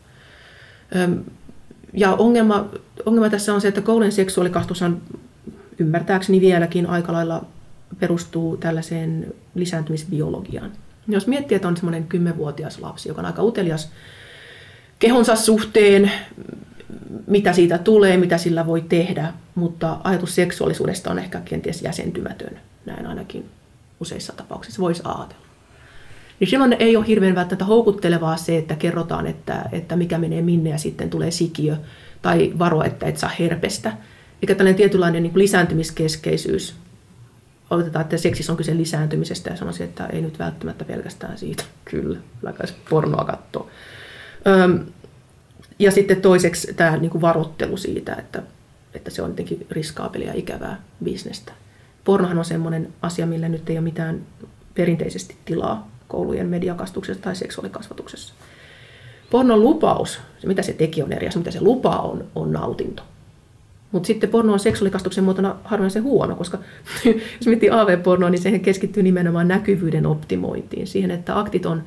Ja 1.93 2.13
ongelma, 2.13 2.69
ongelma 3.05 3.29
tässä 3.29 3.53
on 3.53 3.61
se, 3.61 3.67
että 3.67 3.81
koulujen 3.81 4.11
seksuaalikasvatushan 4.11 5.01
ymmärtääkseni 5.79 6.41
vieläkin 6.41 6.85
aika 6.85 7.13
lailla 7.13 7.45
perustuu 7.99 8.57
tällaiseen 8.57 9.33
lisääntymisbiologiaan. 9.55 10.71
Jos 11.07 11.27
miettii, 11.27 11.55
että 11.55 11.67
on 11.67 11.77
semmoinen 11.77 12.07
10-vuotias 12.13 12.79
lapsi, 12.79 13.09
joka 13.09 13.21
on 13.21 13.25
aika 13.25 13.43
utelias 13.43 13.91
kehonsa 14.99 15.35
suhteen, 15.35 16.11
mitä 17.27 17.53
siitä 17.53 17.77
tulee, 17.77 18.17
mitä 18.17 18.37
sillä 18.37 18.65
voi 18.65 18.81
tehdä, 18.89 19.33
mutta 19.55 19.97
ajatus 20.03 20.35
seksuaalisuudesta 20.35 21.11
on 21.11 21.19
ehkä 21.19 21.41
kenties 21.41 21.81
jäsentymätön, 21.81 22.59
näin 22.85 23.05
ainakin 23.05 23.45
useissa 23.99 24.33
tapauksissa 24.33 24.81
voisi 24.81 25.01
ajatella. 25.05 25.49
Niin 26.39 26.47
silloin 26.47 26.75
ei 26.79 26.97
ole 26.97 27.07
hirveän 27.07 27.35
välttämättä 27.35 27.65
houkuttelevaa 27.65 28.37
se, 28.37 28.57
että 28.57 28.75
kerrotaan, 28.75 29.27
että, 29.27 29.69
että 29.71 29.95
mikä 29.95 30.17
menee 30.17 30.41
minne 30.41 30.69
ja 30.69 30.77
sitten 30.77 31.09
tulee 31.09 31.31
sikiö, 31.31 31.77
tai 32.21 32.53
varo, 32.59 32.83
että 32.83 33.05
et 33.05 33.17
saa 33.17 33.31
herpestä. 33.39 33.93
Eikä 34.41 34.55
tällainen 34.55 34.77
tietynlainen 34.77 35.23
niin 35.23 35.31
lisääntymiskeskeisyys. 35.35 36.75
Oletetaan, 37.69 38.03
että 38.03 38.17
seksissä 38.17 38.53
on 38.53 38.57
kyse 38.57 38.77
lisääntymisestä 38.77 39.49
ja 39.49 39.57
sanoisin, 39.57 39.85
että 39.85 40.05
ei 40.05 40.21
nyt 40.21 40.39
välttämättä 40.39 40.85
pelkästään 40.85 41.37
siitä. 41.37 41.63
Kyllä, 41.85 42.19
kyllä 42.39 42.53
kai 42.53 42.67
se 42.67 42.73
pornoa 42.89 43.25
katsoo. 43.25 43.69
Öm, 44.47 44.85
ja 45.79 45.91
sitten 45.91 46.21
toiseksi 46.21 46.73
tämä 46.73 46.97
niin 46.97 47.11
kuin 47.11 47.21
varoittelu 47.21 47.77
siitä, 47.77 48.15
että, 48.15 48.43
että 48.93 49.11
se 49.11 49.21
on 49.21 49.29
jotenkin 49.29 49.67
riskaapelia 49.71 50.27
ja 50.27 50.33
ikävää 50.33 50.81
bisnestä. 51.03 51.51
Pornohan 52.03 52.37
on 52.37 52.45
sellainen 52.45 52.93
asia, 53.01 53.25
millä 53.25 53.49
nyt 53.49 53.69
ei 53.69 53.77
ole 53.77 53.83
mitään 53.83 54.21
perinteisesti 54.73 55.35
tilaa 55.45 55.87
koulujen 56.07 56.47
mediakastuksessa 56.47 57.23
tai 57.23 57.35
seksuaalikasvatuksessa. 57.35 58.33
Pornon 59.29 59.63
lupaus, 59.63 60.19
se 60.39 60.47
mitä 60.47 60.61
se 60.61 60.73
teki 60.73 61.03
on 61.03 61.13
eri 61.13 61.27
asia, 61.27 61.39
mitä 61.39 61.51
se 61.51 61.61
lupaa 61.61 62.01
on, 62.01 62.23
on 62.35 62.51
nautinto. 62.51 63.03
Mutta 63.91 64.07
sitten 64.07 64.29
porno 64.29 64.53
on 64.53 64.59
seksuaalikasvatuksen 64.59 65.23
muotona 65.23 65.55
harvinaisen 65.63 66.03
huono, 66.03 66.35
koska 66.35 66.57
jos 67.37 67.45
miettii 67.45 67.69
AV-pornoa, 67.69 68.29
niin 68.29 68.41
sehän 68.41 68.59
keskittyy 68.59 69.03
nimenomaan 69.03 69.47
näkyvyyden 69.47 70.05
optimointiin. 70.05 70.87
Siihen, 70.87 71.11
että 71.11 71.39
aktit 71.39 71.65
on 71.65 71.83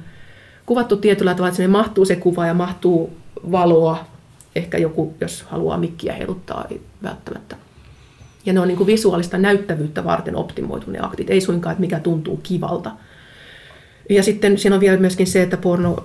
kuvattu 0.67 0.97
tietyllä 0.97 1.35
tavalla, 1.35 1.55
että 1.57 1.69
mahtuu 1.69 2.05
se 2.05 2.17
kuva 2.17 2.47
ja 2.47 2.55
mahtuu 2.55 3.13
valoa. 3.53 4.05
Ehkä 4.57 4.79
joku, 4.79 5.15
jos 5.21 5.43
haluaa 5.43 5.79
mikkiä 5.79 6.13
heiluttaa, 6.13 6.67
ei 6.71 6.81
välttämättä. 7.03 7.57
Ja 8.47 8.53
ne 8.53 8.61
on 8.61 8.69
niin 8.69 8.77
kuin 8.77 8.87
visuaalista 8.87 9.39
näyttävyyttä 9.39 10.05
varten 10.05 10.37
optimoitu 10.37 10.91
ne 10.91 10.99
aktit, 11.03 11.31
ei 11.31 11.41
suinkaan, 11.41 11.73
että 11.73 11.81
mikä 11.81 12.01
tuntuu 12.01 12.41
kivalta. 12.43 12.91
Ja 14.11 14.23
sitten 14.23 14.59
siinä 14.59 14.75
on 14.75 14.81
vielä 14.81 14.97
myöskin 14.97 15.27
se, 15.27 15.43
että 15.43 15.57
porno 15.57 16.05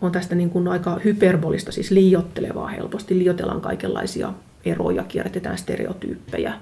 on 0.00 0.12
tästä 0.12 0.34
niin 0.34 0.50
kuin 0.50 0.68
aika 0.68 1.00
hyperbolista, 1.04 1.72
siis 1.72 1.90
liiottelevaa 1.90 2.66
helposti. 2.68 3.18
Liiotellaan 3.18 3.60
kaikenlaisia 3.60 4.32
eroja, 4.64 5.04
kierrätetään 5.04 5.58
stereotyyppejä. 5.58 6.54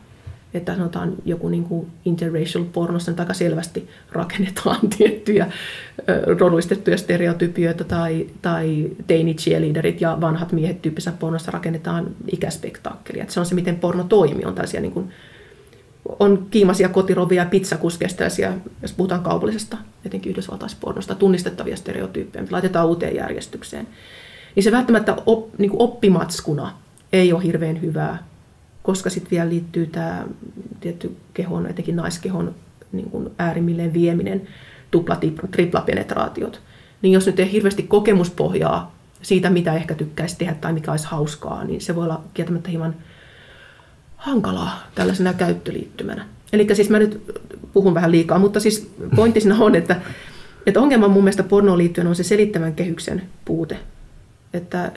Että 0.54 0.76
sanotaan 0.76 1.12
joku 1.24 1.48
niin 1.48 1.64
kuin 1.64 1.86
interracial 2.04 2.64
pornossa 2.64 3.10
nyt 3.10 3.20
aika 3.20 3.34
selvästi 3.34 3.88
rakennetaan 4.12 4.80
tiettyjä 4.98 5.46
rodullistettuja 6.38 6.96
stereotypioita 6.96 7.84
tai, 7.84 8.26
tai 8.42 8.90
teini 9.06 9.34
cheerleaderit 9.34 10.00
ja 10.00 10.18
vanhat 10.20 10.52
miehet 10.52 10.82
tyyppisessä 10.82 11.18
pornossa 11.18 11.50
rakennetaan 11.50 12.06
ikäspektaakkelia. 12.32 13.24
Se 13.28 13.40
on 13.40 13.46
se, 13.46 13.54
miten 13.54 13.76
porno 13.76 14.04
toimii. 14.04 14.44
On 14.44 14.54
tällaisia 14.54 14.80
niin 14.80 14.92
kuin, 14.92 15.10
on 16.18 16.46
kiimaisia 16.50 16.88
kotirovia 16.88 17.42
ja 17.42 17.48
pizzakuskeja, 17.48 18.10
jos 18.82 18.92
puhutaan 18.92 19.22
kaupallisesta, 19.22 19.76
etenkin 20.06 20.30
yhdysvaltaispornosta, 20.30 21.14
tunnistettavia 21.14 21.76
stereotyyppejä, 21.76 22.42
mitä 22.42 22.52
laitetaan 22.52 22.86
uuteen 22.86 23.16
järjestykseen. 23.16 23.88
Niin 24.54 24.64
se 24.64 24.72
välttämättä 24.72 25.16
op, 25.26 25.58
niin 25.58 25.70
kuin 25.70 25.82
oppimatskuna 25.82 26.72
ei 27.12 27.32
ole 27.32 27.42
hirveän 27.42 27.82
hyvää, 27.82 28.18
koska 28.84 29.10
sitten 29.10 29.30
vielä 29.30 29.48
liittyy 29.48 29.86
tämä 29.86 30.24
tietty 30.80 31.16
kehon, 31.34 31.66
etenkin 31.66 31.96
naiskehon 31.96 32.54
niin 32.92 33.10
kuin 33.10 33.30
äärimmilleen 33.38 33.92
vieminen, 33.92 34.48
tupla, 34.90 35.18
triplapenetraatiot. 35.50 36.60
Niin 37.02 37.12
jos 37.12 37.26
nyt 37.26 37.40
ei 37.40 37.52
hirveästi 37.52 37.82
kokemuspohjaa 37.82 38.94
siitä, 39.22 39.50
mitä 39.50 39.74
ehkä 39.74 39.94
tykkäisi 39.94 40.38
tehdä 40.38 40.54
tai 40.54 40.72
mikä 40.72 40.90
olisi 40.90 41.06
hauskaa, 41.06 41.64
niin 41.64 41.80
se 41.80 41.94
voi 41.94 42.04
olla 42.04 42.22
kieltämättä 42.34 42.70
hieman 42.70 42.94
hankalaa 44.16 44.82
tällaisena 44.94 45.32
käyttöliittymänä. 45.32 46.26
Eli 46.52 46.66
siis 46.74 46.90
mä 46.90 46.98
nyt 46.98 47.40
puhun 47.72 47.94
vähän 47.94 48.10
liikaa, 48.10 48.38
mutta 48.38 48.60
siis 48.60 48.90
pointti 49.16 49.40
siinä 49.40 49.56
on, 49.58 49.74
että, 49.74 50.00
että 50.66 50.80
ongelma 50.80 51.08
mun 51.08 51.24
mielestä 51.24 51.42
pornoon 51.42 51.78
liittyen 51.78 52.06
on 52.06 52.16
se 52.16 52.22
selittävän 52.22 52.74
kehyksen 52.74 53.22
puute. 53.44 53.78
Että, 54.52 54.92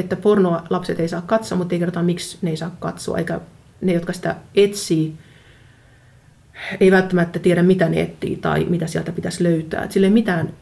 että 0.00 0.16
pornoa 0.16 0.62
lapset 0.70 1.00
ei 1.00 1.08
saa 1.08 1.22
katsoa, 1.22 1.58
mutta 1.58 1.74
ei 1.74 1.78
kerrota, 1.78 2.02
miksi 2.02 2.38
ne 2.42 2.50
ei 2.50 2.56
saa 2.56 2.76
katsoa, 2.78 3.18
eikä 3.18 3.40
ne, 3.80 3.92
jotka 3.92 4.12
sitä 4.12 4.36
etsii, 4.54 5.14
ei 6.80 6.90
välttämättä 6.90 7.38
tiedä, 7.38 7.62
mitä 7.62 7.88
ne 7.88 8.00
etsii 8.00 8.36
tai 8.36 8.64
mitä 8.64 8.86
sieltä 8.86 9.12
pitäisi 9.12 9.44
löytää. 9.44 9.82
Että 9.82 9.94
sillä 9.94 10.06
ei 10.06 10.12
mitään 10.12 10.52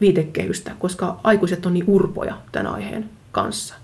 viitekehystä, 0.00 0.72
koska 0.78 1.20
aikuiset 1.24 1.66
on 1.66 1.74
niin 1.74 1.84
urpoja 1.86 2.38
tämän 2.52 2.66
aiheen 2.66 3.10
kanssa. 3.32 3.74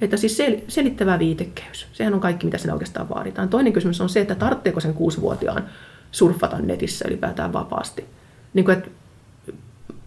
Että 0.00 0.16
siis 0.16 0.38
sel- 0.38 0.64
selittävä 0.68 1.18
viitekehys. 1.18 1.86
Sehän 1.92 2.14
on 2.14 2.20
kaikki, 2.20 2.46
mitä 2.46 2.58
siinä 2.58 2.72
oikeastaan 2.72 3.08
vaaditaan. 3.08 3.48
Toinen 3.48 3.72
kysymys 3.72 4.00
on 4.00 4.08
se, 4.08 4.20
että 4.20 4.34
tarvitseeko 4.34 4.80
sen 4.80 4.94
kuusivuotiaan 4.94 5.64
surffata 6.12 6.58
netissä 6.58 7.04
ylipäätään 7.08 7.52
vapaasti. 7.52 8.04
Niin 8.54 8.64
kuin, 8.64 8.78
että 8.78 8.90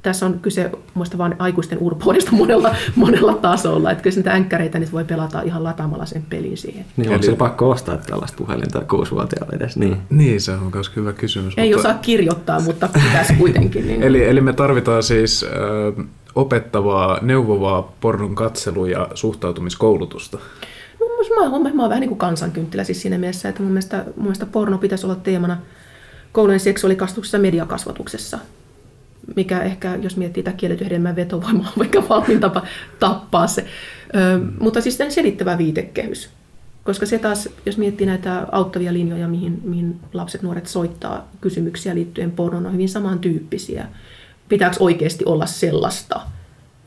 tässä 0.02 0.26
on 0.26 0.40
kyse 0.40 0.72
muista 0.94 1.18
vain 1.18 1.36
aikuisten 1.40 1.78
urpoudesta 1.82 2.32
monella, 2.32 2.76
monella 2.96 3.34
tasolla. 3.34 3.92
Että 3.92 4.04
kyllä 4.04 4.16
niitä 4.16 4.32
änkkäreitä 4.32 4.80
niin 4.80 4.92
voi 4.92 5.04
pelata 5.06 5.42
ihan 5.42 5.64
lataamalla 5.64 6.06
sen 6.06 6.26
pelin 6.30 6.58
siihen. 6.58 6.86
Niin, 6.98 7.12
onko 7.12 7.24
se 7.24 7.36
pakko 7.36 7.70
ostaa 7.70 7.98
tällaista 7.98 8.38
puhelinta 8.38 8.82
kuusivuotiaalle 8.82 9.56
edes? 9.56 9.78
Niin. 9.78 9.98
Niin, 10.10 10.42
se 10.42 10.52
on 10.52 10.72
myös 10.74 10.92
hyvä 10.96 11.14
kysymys. 11.14 11.54
Ei 11.58 11.76
osaa 11.76 11.94
kirjoittaa, 11.94 12.60
mutta 12.60 12.90
pitäisi 12.94 13.34
kuitenkin. 13.34 13.88
Niin. 13.88 14.04
Eli, 14.04 14.24
eli 14.24 14.42
me 14.42 14.54
tarvitaan 14.54 15.04
siis 15.04 15.44
äh, 15.44 16.06
opettavaa, 16.36 17.20
neuvovaa 17.22 17.94
pornon 18.02 18.36
katselu- 18.36 18.86
ja 18.86 19.08
suhtautumiskoulutusta. 19.14 20.38
No, 21.00 21.50
mä, 21.50 21.60
mä, 21.60 21.74
mä 21.74 21.82
oon 21.84 21.90
vähän 21.90 22.02
niin 22.02 22.10
kuin 22.10 22.20
kansankynttilä 22.20 22.84
siis 22.84 23.02
siinä 23.02 23.18
mielessä, 23.18 23.50
että 23.50 23.62
mun 23.62 23.72
mielestä, 23.72 23.98
mun 23.98 24.26
mielestä 24.26 24.46
porno 24.46 24.78
pitäisi 24.78 25.06
olla 25.06 25.16
teemana 25.16 25.58
koulujen 26.32 26.60
seksuaalikasvatuksessa 26.60 27.38
ja 27.38 27.42
mediakasvatuksessa. 27.42 28.40
Mikä 29.36 29.64
ehkä, 29.64 29.96
jos 30.02 30.18
miettii 30.18 30.44
tätä 30.44 30.58
kielletyn 30.58 30.86
hedelmän 30.86 31.16
vetovoimaa, 31.16 31.68
on 31.68 31.80
vaikka 31.80 32.10
valmiin 32.10 32.40
tapa 32.40 32.64
tappaa 33.00 33.48
se. 33.48 33.66
Ö, 34.16 34.40
mutta 34.60 34.82
siis 34.82 34.98
tämän 34.98 35.12
selittävä 35.12 35.58
viitekehys. 35.58 36.30
Koska 36.84 37.06
se 37.06 37.20
taas, 37.20 37.50
jos 37.66 37.78
miettii 37.78 38.08
näitä 38.08 38.48
auttavia 38.52 38.94
linjoja, 38.94 39.28
mihin, 39.28 39.62
mihin 39.64 40.00
lapset, 40.14 40.42
nuoret 40.42 40.68
soittaa 40.68 41.30
kysymyksiä 41.42 41.96
liittyen 41.96 42.32
pornoon, 42.32 42.66
on 42.66 42.74
hyvin 42.74 42.90
samantyyppisiä. 42.90 43.88
Pitääkö 44.50 44.76
oikeasti 44.80 45.26
olla 45.26 45.46
sellaista? 45.46 46.22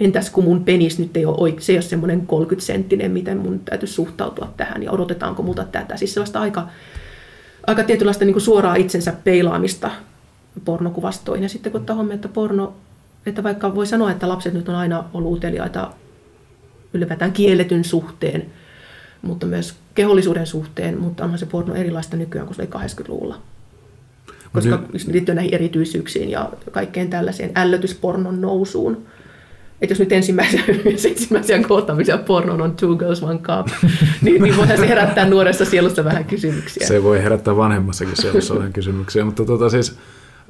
Entäs 0.00 0.30
kun 0.30 0.44
mun 0.44 0.64
penis 0.64 0.98
nyt 0.98 1.16
ei 1.16 1.24
ole, 1.24 1.54
se 1.58 1.72
ei 1.72 1.76
ole 1.76 1.82
semmoinen 1.82 2.26
30 2.26 2.66
senttinen, 2.66 3.10
miten 3.10 3.38
mun 3.38 3.60
täytyy 3.60 3.88
suhtautua 3.88 4.52
tähän 4.56 4.82
ja 4.82 4.92
odotetaanko 4.92 5.42
multa 5.42 5.64
tätä. 5.64 5.96
Siis 5.96 6.14
sellaista 6.14 6.40
aika, 6.40 6.68
aika 7.66 7.84
tietynlaista 7.84 8.24
niin 8.24 8.40
suoraa 8.40 8.74
itsensä 8.74 9.12
peilaamista 9.24 9.90
pornokuvastoihin. 10.64 11.42
Ja 11.42 11.48
sitten 11.48 11.72
kun 11.72 11.80
ottaa 11.80 11.96
huomioon, 11.96 12.14
että 12.14 12.28
porno, 12.28 12.74
että 13.26 13.42
vaikka 13.42 13.74
voi 13.74 13.86
sanoa, 13.86 14.10
että 14.10 14.28
lapset 14.28 14.54
nyt 14.54 14.68
on 14.68 14.74
aina 14.74 15.04
ollut 15.14 15.36
uteliaita 15.36 15.90
ylipäätään 16.94 17.32
kielletyn 17.32 17.84
suhteen, 17.84 18.46
mutta 19.22 19.46
myös 19.46 19.74
kehollisuuden 19.94 20.46
suhteen, 20.46 21.00
mutta 21.00 21.24
onhan 21.24 21.38
se 21.38 21.46
porno 21.46 21.74
erilaista 21.74 22.16
nykyään 22.16 22.46
kuin 22.46 22.56
se 22.56 22.62
oli 22.62 22.84
80-luvulla. 22.84 23.40
Koska 24.52 24.82
nyt... 24.92 25.06
liittyy 25.06 25.34
näihin 25.34 25.54
erityisyyksiin 25.54 26.30
ja 26.30 26.50
kaikkeen 26.70 27.10
tällaiseen 27.10 27.50
ällötyspornon 27.54 28.40
nousuun. 28.40 29.06
Että 29.82 29.92
jos 29.92 29.98
nyt 29.98 30.12
ensimmäisiä, 30.12 30.62
ensimmäisiä 31.10 31.62
kohtaamisia 31.62 32.18
pornon 32.18 32.60
on 32.60 32.76
Two 32.76 32.96
Girls 32.96 33.22
One 33.22 33.38
Cup, 33.38 33.66
niin, 34.22 34.42
niin 34.42 34.56
voihan 34.56 34.78
se 34.78 34.88
herättää 34.88 35.28
nuoressa 35.28 35.64
sielussa 35.64 36.04
vähän 36.04 36.24
kysymyksiä. 36.24 36.86
Se 36.86 37.02
voi 37.02 37.22
herättää 37.22 37.56
vanhemmassakin 37.56 38.16
sielussa 38.16 38.54
vähän 38.54 38.72
kysymyksiä, 38.72 39.24
mutta 39.24 39.44
tota 39.44 39.70
siis, 39.70 39.98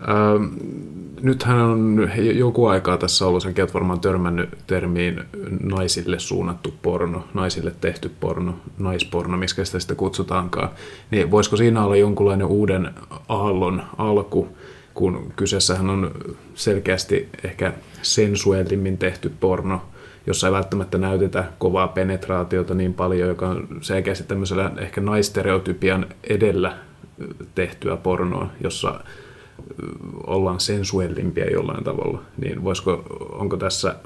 äh, 0.01 0.51
nythän 1.23 1.61
on 1.61 2.11
joku 2.17 2.67
aikaa 2.67 2.97
tässä 2.97 3.27
ollut, 3.27 3.43
sen 3.43 3.55
olet 3.59 3.75
varmaan 3.75 4.01
törmännyt 4.01 4.49
termiin 4.67 5.21
naisille 5.63 6.19
suunnattu 6.19 6.75
porno, 6.83 7.25
naisille 7.35 7.73
tehty 7.81 8.11
porno, 8.21 8.55
naisporno, 8.79 9.37
miskä 9.37 9.65
sitä 9.65 9.79
sitten 9.79 9.97
kutsutaankaan. 9.97 10.69
Niin 11.11 11.31
voisiko 11.31 11.57
siinä 11.57 11.85
olla 11.85 11.97
jonkunlainen 11.97 12.47
uuden 12.47 12.91
aallon 13.29 13.83
alku, 13.99 14.49
kun 14.95 15.33
kyseessähän 15.37 15.91
on 15.91 16.11
selkeästi 16.55 17.29
ehkä 17.45 17.73
sensuellimmin 18.03 18.99
tehty 18.99 19.33
porno, 19.41 19.83
jossa 20.27 20.47
ei 20.47 20.53
välttämättä 20.53 20.99
näytetä 20.99 21.45
kovaa 21.59 21.89
penetraatiota 21.89 22.75
niin 22.75 22.95
paljon, 22.95 23.29
joka 23.29 23.49
on 23.49 23.69
selkeästi 23.81 24.25
tämmöisellä 24.25 24.71
ehkä 24.77 25.01
naistereotypian 25.01 26.07
edellä 26.25 26.77
tehtyä 27.55 27.97
pornoa, 27.97 28.49
jossa 28.61 29.01
ollaan 30.27 30.61
sensuellimpia 30.61 31.51
jollain 31.51 31.85
tavalla, 31.85 32.23
niin 32.39 32.65
voisiko, 32.65 33.03
onko 33.33 33.57
tässä 33.57 33.97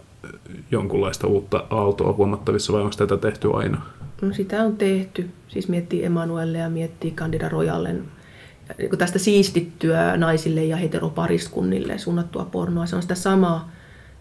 jonkunlaista 0.70 1.26
uutta 1.26 1.64
aaltoa 1.70 2.12
huomattavissa 2.12 2.72
vai 2.72 2.82
onko 2.82 2.94
tätä 2.96 3.16
tehty 3.16 3.48
aina? 3.52 3.82
No 4.22 4.32
sitä 4.32 4.62
on 4.62 4.76
tehty. 4.76 5.30
Siis 5.48 5.68
miettii 5.68 6.04
Emanuelle 6.04 6.58
ja 6.58 6.70
miettii 6.70 7.10
Candida 7.10 7.48
Royalen 7.48 8.04
niin 8.78 8.98
tästä 8.98 9.18
siistittyä 9.18 10.16
naisille 10.16 10.64
ja 10.64 10.76
heteropariskunnille 10.76 11.98
suunnattua 11.98 12.44
pornoa. 12.44 12.86
Se 12.86 12.96
on 12.96 13.02
sitä 13.02 13.14
samaa, 13.14 13.72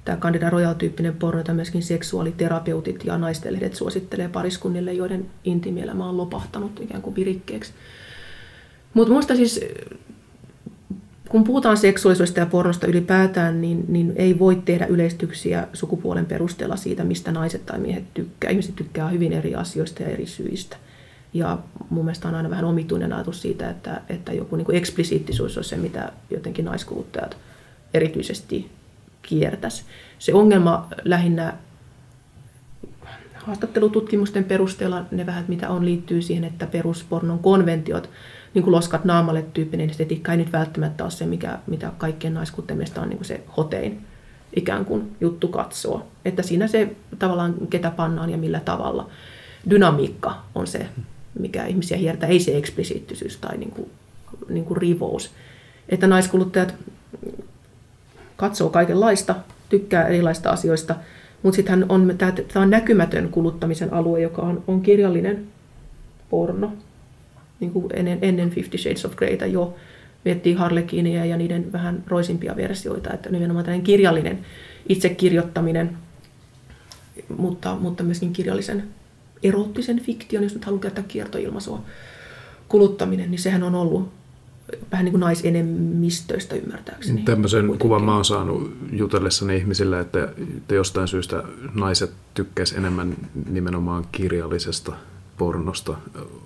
tämä 0.06 0.18
Candida 0.18 0.50
Royal-tyyppinen 0.50 1.14
porno, 1.14 1.40
jota 1.40 1.54
myöskin 1.54 1.84
seksuaaliterapeutit 1.84 3.06
ja 3.06 3.18
naistenlehdet 3.18 3.76
suosittelee 3.76 4.28
pariskunnille, 4.30 4.94
joiden 4.94 5.26
intiimielämä 5.44 6.10
on 6.10 6.18
lopahtanut 6.18 6.80
ikään 6.80 7.02
kuin 7.02 7.16
virikkeeksi. 7.16 7.74
Mutta 8.94 9.10
minusta 9.10 9.36
siis 9.36 9.66
kun 11.30 11.44
puhutaan 11.44 11.78
seksuaalisuudesta 11.78 12.40
ja 12.40 12.46
pornosta 12.46 12.88
ylipäätään, 12.88 13.62
niin, 13.62 13.86
niin 13.88 14.14
ei 14.16 14.40
voi 14.40 14.56
tehdä 14.66 14.86
yleistyksiä 14.86 15.68
sukupuolen 15.74 16.26
perusteella 16.26 16.76
siitä, 16.76 17.04
mistä 17.04 17.32
naiset 17.32 17.66
tai 17.66 17.80
miehet 17.80 18.14
tykkää. 18.14 18.52
Ihmiset 18.52 18.76
tykkää 18.76 19.10
hyvin 19.10 19.34
eri 19.34 19.56
asioista 19.56 20.04
ja 20.04 20.10
eri 20.10 20.26
syistä. 20.26 20.78
Ja 21.34 21.58
mun 21.90 22.06
mielestä 22.06 22.28
on 22.28 22.36
aina 22.36 22.50
vähän 22.50 22.66
omituinen 22.66 23.14
ajatus 23.14 23.42
siitä, 23.42 23.70
että, 23.70 24.02
että 24.10 24.34
joku 24.34 24.56
niin 24.56 24.66
kuin 24.66 24.78
eksplisiittisuus 24.78 25.58
on 25.58 25.64
se, 25.64 25.78
mitä 25.78 26.12
jotenkin 26.30 26.66
naiskuluttajat 26.66 27.38
erityisesti 27.94 28.72
kiertäisi. 29.22 29.84
Se 30.20 30.34
ongelma 30.34 30.88
lähinnä 31.04 31.54
haastattelututkimusten 33.34 34.44
perusteella, 34.44 35.06
ne 35.12 35.26
vähän 35.26 35.46
mitä 35.48 35.70
on, 35.70 35.86
liittyy 35.86 36.22
siihen, 36.22 36.44
että 36.44 36.68
peruspornon 36.68 37.40
konventiot– 37.40 38.10
niin 38.54 38.64
kuin 38.64 38.72
loskat 38.72 39.06
naamalle 39.06 39.46
tyyppinen 39.54 39.90
estetiikka 39.90 40.32
ei 40.32 40.38
nyt 40.38 40.52
välttämättä 40.52 41.04
ole 41.04 41.12
se, 41.12 41.26
mikä, 41.26 41.60
mitä 41.68 41.92
kaikkien 41.98 42.34
naiskutten 42.34 42.78
mielestä 42.78 43.02
on 43.02 43.10
niin 43.10 43.18
kuin 43.18 43.28
se 43.28 43.42
hotein 43.58 44.06
ikään 44.56 44.86
kuin 44.86 45.16
juttu 45.22 45.48
katsoa. 45.48 46.06
Että 46.26 46.44
siinä 46.44 46.68
se 46.68 46.96
tavallaan 47.20 47.56
ketä 47.70 47.92
pannaan 47.92 48.30
ja 48.30 48.38
millä 48.38 48.60
tavalla. 48.60 49.10
Dynamiikka 49.70 50.44
on 50.56 50.68
se, 50.68 50.88
mikä 51.40 51.66
ihmisiä 51.66 51.98
hiertää, 51.98 52.30
ei 52.30 52.40
se 52.40 52.58
eksplisiittisyys 52.58 53.38
tai 53.38 53.58
niin 53.58 53.72
kuin, 53.72 53.92
niin 54.50 54.66
kuin 54.66 54.78
rivous. 54.78 55.32
Että 55.90 56.08
naiskuluttajat 56.08 56.76
katsoo 58.36 58.70
kaikenlaista, 58.70 59.36
tykkää 59.70 60.08
erilaista 60.08 60.50
asioista, 60.50 60.96
mutta 61.44 61.56
sitten 61.56 61.86
on, 61.90 62.16
tämä 62.54 62.64
on 62.64 62.70
näkymätön 62.70 63.30
kuluttamisen 63.30 63.94
alue, 63.94 64.22
joka 64.22 64.42
on, 64.42 64.64
on 64.68 64.82
kirjallinen 64.82 65.48
porno 66.30 66.74
niin 67.60 67.72
kuin 67.72 67.86
ennen, 67.94 68.20
ennen 68.22 68.50
Fifty 68.50 68.78
Shades 68.78 69.06
of 69.06 69.16
Greytä 69.16 69.46
jo 69.46 69.76
miettii 70.26 70.54
Harlekinia 70.54 71.26
ja 71.26 71.38
niiden 71.38 71.72
vähän 71.72 72.04
roisimpia 72.08 72.56
versioita, 72.56 73.14
että 73.14 73.30
nimenomaan 73.30 73.66
tällainen 73.66 73.86
kirjallinen 73.86 74.40
itsekirjoittaminen, 74.90 75.98
mutta, 77.38 77.76
mutta 77.76 78.04
myöskin 78.04 78.34
kirjallisen 78.34 78.84
erottisen 79.44 80.00
fiktion, 80.00 80.44
jos 80.44 80.54
nyt 80.54 80.66
haluan 80.66 80.80
käyttää 80.80 81.04
kiertoilmaisua, 81.08 81.82
kuluttaminen, 82.68 83.32
niin 83.32 83.40
sehän 83.40 83.64
on 83.64 83.76
ollut 83.76 84.10
vähän 84.92 85.06
niin 85.06 85.12
kuin 85.12 85.20
naisenemmistöistä 85.20 86.56
ymmärtääkseni. 86.56 87.22
Tämmöisen 87.22 87.60
kuitenkin. 87.60 87.80
kuvan 87.80 88.04
mä 88.04 88.16
oon 88.16 88.26
saanut 88.26 88.78
jutellessani 88.92 89.58
ihmisille, 89.58 90.00
että, 90.00 90.34
että 90.58 90.76
jostain 90.76 91.08
syystä 91.08 91.44
naiset 91.74 92.12
tykkäisivät 92.34 92.80
enemmän 92.80 93.18
nimenomaan 93.50 94.06
kirjallisesta 94.12 94.94
pornosta. 95.38 95.98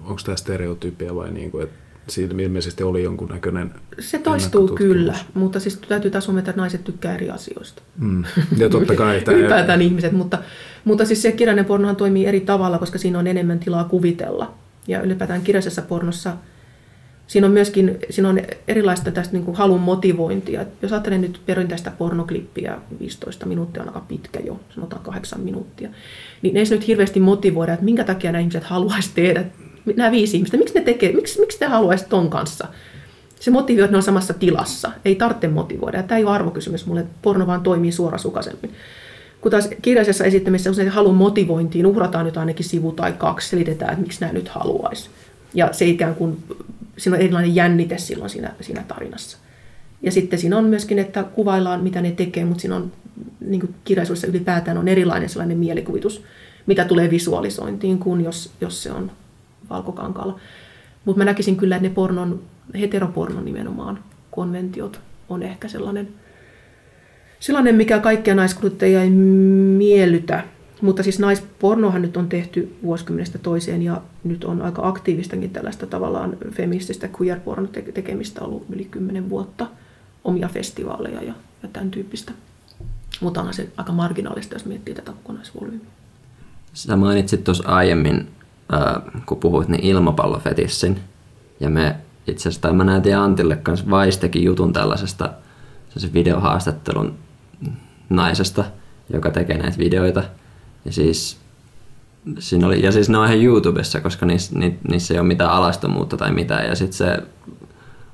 Onko 0.03 0.21
tämä 0.25 0.35
stereotypia 0.35 1.15
vai 1.15 1.31
niin 1.31 1.51
kuin, 1.51 1.63
että 1.63 1.75
siitä 2.07 2.35
ilmeisesti 2.37 2.83
oli 2.83 3.03
jonkun 3.03 3.29
näköinen 3.29 3.71
Se 3.99 4.19
toistuu 4.19 4.67
kyllä, 4.67 5.15
mutta 5.33 5.59
siis 5.59 5.77
täytyy 5.77 6.11
taas 6.11 6.27
huomioida, 6.27 6.49
että 6.49 6.61
naiset 6.61 6.83
tykkää 6.83 7.15
eri 7.15 7.29
asioista. 7.29 7.81
Mm. 7.97 8.23
Ja 8.57 8.69
totta 8.69 8.95
kai. 8.95 9.21
Tämä... 9.25 9.37
Ylipäätään 9.37 9.81
ihmiset, 9.81 10.11
mutta, 10.11 10.37
mutta 10.85 11.05
siis 11.05 11.21
se 11.21 11.31
kirjainen 11.31 11.65
pornohan 11.65 11.95
toimii 11.95 12.25
eri 12.25 12.41
tavalla, 12.41 12.77
koska 12.77 12.97
siinä 12.97 13.19
on 13.19 13.27
enemmän 13.27 13.59
tilaa 13.59 13.83
kuvitella. 13.83 14.53
Ja 14.87 15.01
ylipäätään 15.01 15.41
kirjallisessa 15.41 15.81
pornossa 15.81 16.37
siinä 17.31 17.47
on 17.47 17.53
myöskin 17.53 17.99
siinä 18.09 18.29
on 18.29 18.39
erilaista 18.67 19.11
tästä 19.11 19.33
niin 19.33 19.45
kuin 19.45 19.57
halun 19.57 19.81
motivointia. 19.81 20.65
Jos 20.81 20.91
ajattelen 20.91 21.21
nyt 21.21 21.41
perinteistä 21.45 21.91
pornoklippiä, 21.91 22.77
15 22.99 23.45
minuuttia 23.45 23.81
on 23.83 23.87
aika 23.87 23.99
pitkä 24.07 24.39
jo, 24.39 24.59
sanotaan 24.75 25.01
8 25.03 25.41
minuuttia, 25.41 25.89
niin 26.41 26.57
ei 26.57 26.65
se 26.65 26.75
nyt 26.75 26.87
hirveästi 26.87 27.19
motivoida, 27.19 27.73
että 27.73 27.85
minkä 27.85 28.03
takia 28.03 28.31
nämä 28.31 28.39
ihmiset 28.39 28.63
haluaisi 28.63 29.11
tehdä, 29.15 29.45
nämä 29.95 30.11
viisi 30.11 30.37
ihmistä, 30.37 30.57
miksi 30.57 30.73
ne 30.75 30.81
tekee, 30.81 31.11
miksi, 31.11 31.39
miksi 31.39 31.59
te 31.59 31.65
haluaisitte 31.65 32.09
ton 32.09 32.29
kanssa? 32.29 32.67
Se 33.39 33.51
motivoi, 33.51 33.83
että 33.83 33.91
ne 33.91 33.97
on 33.97 34.03
samassa 34.03 34.33
tilassa. 34.33 34.91
Ei 35.05 35.15
tarvitse 35.15 35.47
motivoida. 35.47 35.97
Ja 35.97 36.03
tämä 36.03 36.17
ei 36.17 36.23
ole 36.23 36.33
arvokysymys 36.33 36.85
mulle, 36.85 37.05
porno 37.21 37.47
vaan 37.47 37.61
toimii 37.61 37.91
suorasukaisemmin. 37.91 38.71
Kun 39.41 39.51
taas 39.51 39.69
kirjallisessa 39.81 40.25
esittämisessä 40.25 40.71
usein 40.71 40.89
halun 40.89 41.15
motivointiin 41.15 41.85
uhrataan 41.85 42.25
nyt 42.25 42.37
ainakin 42.37 42.65
sivu 42.65 42.91
tai 42.91 43.13
kaksi, 43.13 43.49
selitetään, 43.49 43.91
että 43.91 44.01
miksi 44.01 44.21
nämä 44.21 44.33
nyt 44.33 44.49
haluaisi. 44.49 45.09
Ja 45.53 45.73
se 45.73 45.85
ikään 45.85 46.15
kuin 46.15 46.37
siinä 46.97 47.15
on 47.15 47.21
erilainen 47.21 47.55
jännite 47.55 47.97
silloin 47.97 48.29
siinä, 48.29 48.53
siinä 48.61 48.83
tarinassa. 48.87 49.37
Ja 50.01 50.11
sitten 50.11 50.39
siinä 50.39 50.57
on 50.57 50.65
myöskin, 50.65 50.99
että 50.99 51.23
kuvaillaan, 51.23 51.83
mitä 51.83 52.01
ne 52.01 52.11
tekee, 52.11 52.45
mutta 52.45 52.61
siinä 52.61 52.75
on 52.75 52.91
niin 53.39 53.59
kuin 53.59 53.75
kirjallisuudessa 53.83 54.27
ylipäätään 54.27 54.77
on 54.77 54.87
erilainen 54.87 55.29
sellainen 55.29 55.57
mielikuvitus, 55.57 56.23
mitä 56.65 56.85
tulee 56.85 57.09
visualisointiin, 57.09 57.99
kuin 57.99 58.23
jos, 58.23 58.51
jos 58.61 58.83
se 58.83 58.91
on 58.91 59.11
valkokankalla. 59.69 60.39
Mutta 61.05 61.17
mä 61.17 61.25
näkisin 61.25 61.55
kyllä, 61.55 61.75
että 61.75 61.87
ne 61.87 61.93
pornon, 61.93 62.41
heteropornon 62.79 63.45
nimenomaan 63.45 63.99
konventiot 64.31 64.99
on 65.29 65.43
ehkä 65.43 65.67
sellainen, 65.67 66.07
sellainen 67.39 67.75
mikä 67.75 67.99
kaikkia 67.99 68.35
naiskuluttajia 68.35 69.03
ei 69.03 69.09
miellytä. 69.09 70.43
Mutta 70.81 71.03
siis 71.03 71.19
naispornohan 71.19 72.01
nyt 72.01 72.17
on 72.17 72.29
tehty 72.29 72.75
vuosikymmenestä 72.83 73.37
toiseen 73.37 73.81
ja 73.81 74.01
nyt 74.23 74.43
on 74.43 74.61
aika 74.61 74.87
aktiivistakin 74.87 75.49
tällaista 75.49 75.87
tavallaan 75.87 76.37
feminististä 76.51 77.09
queer-pornon 77.21 77.69
tekemistä 77.93 78.41
ollut 78.41 78.65
yli 78.69 78.85
kymmenen 78.85 79.29
vuotta. 79.29 79.67
Omia 80.23 80.47
festivaaleja 80.47 81.23
ja, 81.23 81.33
ja 81.63 81.69
tämän 81.73 81.91
tyyppistä. 81.91 82.31
Mutta 83.21 83.39
onhan 83.39 83.53
se 83.53 83.69
aika 83.77 83.91
marginaalista, 83.91 84.55
jos 84.55 84.65
miettii 84.65 84.93
tätä 84.93 85.11
kokonaisvolyymiä. 85.11 85.87
Sä 86.73 86.95
mainitsit 86.95 87.43
tuossa 87.43 87.69
aiemmin, 87.69 88.27
äh, 88.73 89.23
kun 89.25 89.37
puhuit, 89.37 89.67
niin 89.67 89.83
ilmapallofetissin. 89.83 90.99
Ja 91.59 91.69
me 91.69 91.95
itse 92.27 92.49
asiassa, 92.49 92.73
mä 92.73 92.83
näytin 92.83 93.17
Antille 93.17 93.55
kanssa 93.55 93.89
Vaistekin 93.89 94.43
jutun 94.43 94.73
tällaisesta 94.73 95.33
se 95.97 96.13
videohaastattelun 96.13 97.17
naisesta, 98.09 98.63
joka 99.13 99.31
tekee 99.31 99.57
näitä 99.57 99.77
videoita. 99.77 100.23
Ja 100.85 100.91
siis, 100.91 101.37
siinä 102.39 102.67
oli, 102.67 102.83
ja 102.83 102.91
siis 102.91 103.09
ne 103.09 103.17
on 103.17 103.25
ihan 103.25 103.41
YouTubessa, 103.41 104.01
koska 104.01 104.25
niissä, 104.25 104.59
ni, 104.59 104.79
niissä 104.89 105.13
ei 105.13 105.19
ole 105.19 105.27
mitään 105.27 105.51
alastomuutta 105.51 106.17
tai 106.17 106.31
mitään. 106.31 106.65
Ja 106.65 106.75
sitten 106.75 106.97
se 106.97 107.17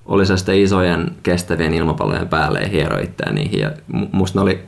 oli 0.06 0.26
se 0.26 0.38
sitten 0.38 0.62
isojen 0.62 1.12
kestävien 1.24 1.74
ilmapallojen 1.74 2.28
päälle 2.28 2.60
ja 2.60 2.68
hiero 2.68 3.00
itseään 3.00 3.36
niihin. 3.36 3.60
Ja 3.60 3.72
mu- 3.94 4.10
musta 4.12 4.40
ne 4.40 4.44
oli 4.44 4.60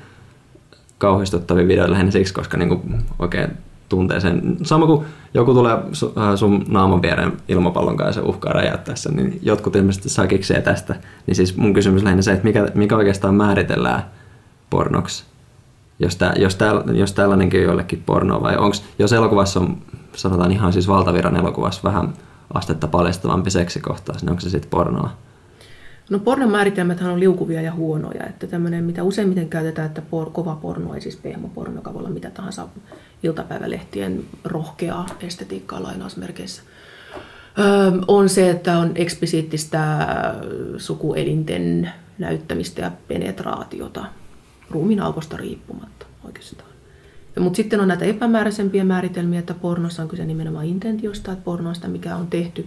kauhistuttavia 0.97 1.67
videoita 1.67 1.91
lähinnä 1.91 2.11
siksi, 2.11 2.33
koska 2.33 2.57
niinku 2.57 2.81
oikein 3.19 3.49
tuntee 3.89 4.19
sen. 4.19 4.57
Sama 4.63 4.85
kuin 4.85 5.05
joku 5.33 5.53
tulee 5.53 5.73
äh, 5.73 6.35
sun 6.35 6.65
naaman 6.67 7.01
viereen 7.01 7.33
ilmapallon 7.47 7.97
kanssa 7.97 8.21
ja 8.21 8.27
uhkaa 8.27 8.53
räjäyttää 8.53 8.95
sen, 8.95 9.15
niin 9.15 9.39
jotkut 9.41 9.75
ilmeisesti 9.75 10.09
saa 10.09 10.27
kiksejä 10.27 10.61
tästä. 10.61 10.95
Niin 11.27 11.35
siis 11.35 11.57
mun 11.57 11.73
kysymys 11.73 12.03
lähinnä 12.03 12.21
se, 12.21 12.31
että 12.31 12.43
mikä, 12.43 12.67
mikä 12.73 12.97
oikeastaan 12.97 13.35
määritellään 13.35 14.05
pornoksi? 14.69 15.28
Jos, 15.99 16.15
tää, 16.15 16.33
jos, 16.37 16.55
tää, 16.55 16.73
jos 16.93 17.13
tällainenkin 17.13 17.63
jollekin 17.63 18.03
porno 18.05 18.41
vai 18.41 18.57
onko, 18.57 18.77
jos 18.99 19.13
elokuvassa 19.13 19.59
on, 19.59 19.77
sanotaan 20.15 20.51
ihan 20.51 20.73
siis 20.73 20.87
valtaviran 20.87 21.35
elokuvassa 21.35 21.81
vähän 21.83 22.13
astetta 22.53 22.87
paljastavampi 22.87 23.49
seksikohtaus, 23.49 24.21
niin 24.21 24.29
onko 24.29 24.41
se 24.41 24.49
sitten 24.49 24.69
pornoa? 24.69 25.09
No 26.09 26.19
pornon 26.19 26.51
määritelmäthän 26.51 27.11
on 27.11 27.19
liukuvia 27.19 27.61
ja 27.61 27.73
huonoja, 27.73 28.25
että 28.25 28.47
tämmöinen, 28.47 28.83
mitä 28.83 29.03
useimmiten 29.03 29.49
käytetään, 29.49 29.87
että 29.87 30.01
por, 30.01 30.29
kova 30.29 30.55
porno, 30.55 30.93
ei 30.93 31.01
siis 31.01 31.17
pehmoporno, 31.17 31.75
joka 31.75 31.93
voi 31.93 31.99
olla 31.99 32.09
mitä 32.09 32.29
tahansa 32.29 32.67
iltapäivälehtien 33.23 34.23
rohkeaa 34.43 35.05
estetiikkaa 35.21 35.83
lainausmerkeissä, 35.83 36.61
on 38.07 38.29
se, 38.29 38.49
että 38.49 38.77
on 38.77 38.91
eksplisiittistä 38.95 40.07
sukuelinten 40.77 41.91
näyttämistä 42.17 42.81
ja 42.81 42.91
penetraatiota 43.07 44.05
ruumiin 44.71 45.01
alkosta 45.01 45.37
riippumatta 45.37 46.05
oikeastaan. 46.23 46.69
Mutta 47.39 47.57
sitten 47.57 47.79
on 47.79 47.87
näitä 47.87 48.05
epämääräisempiä 48.05 48.83
määritelmiä, 48.83 49.39
että 49.39 49.53
pornossa 49.53 50.01
on 50.01 50.07
kyse 50.07 50.25
nimenomaan 50.25 50.65
intentiosta, 50.65 51.31
että 51.31 51.43
pornoista, 51.43 51.87
mikä 51.87 52.15
on 52.15 52.27
tehty 52.27 52.65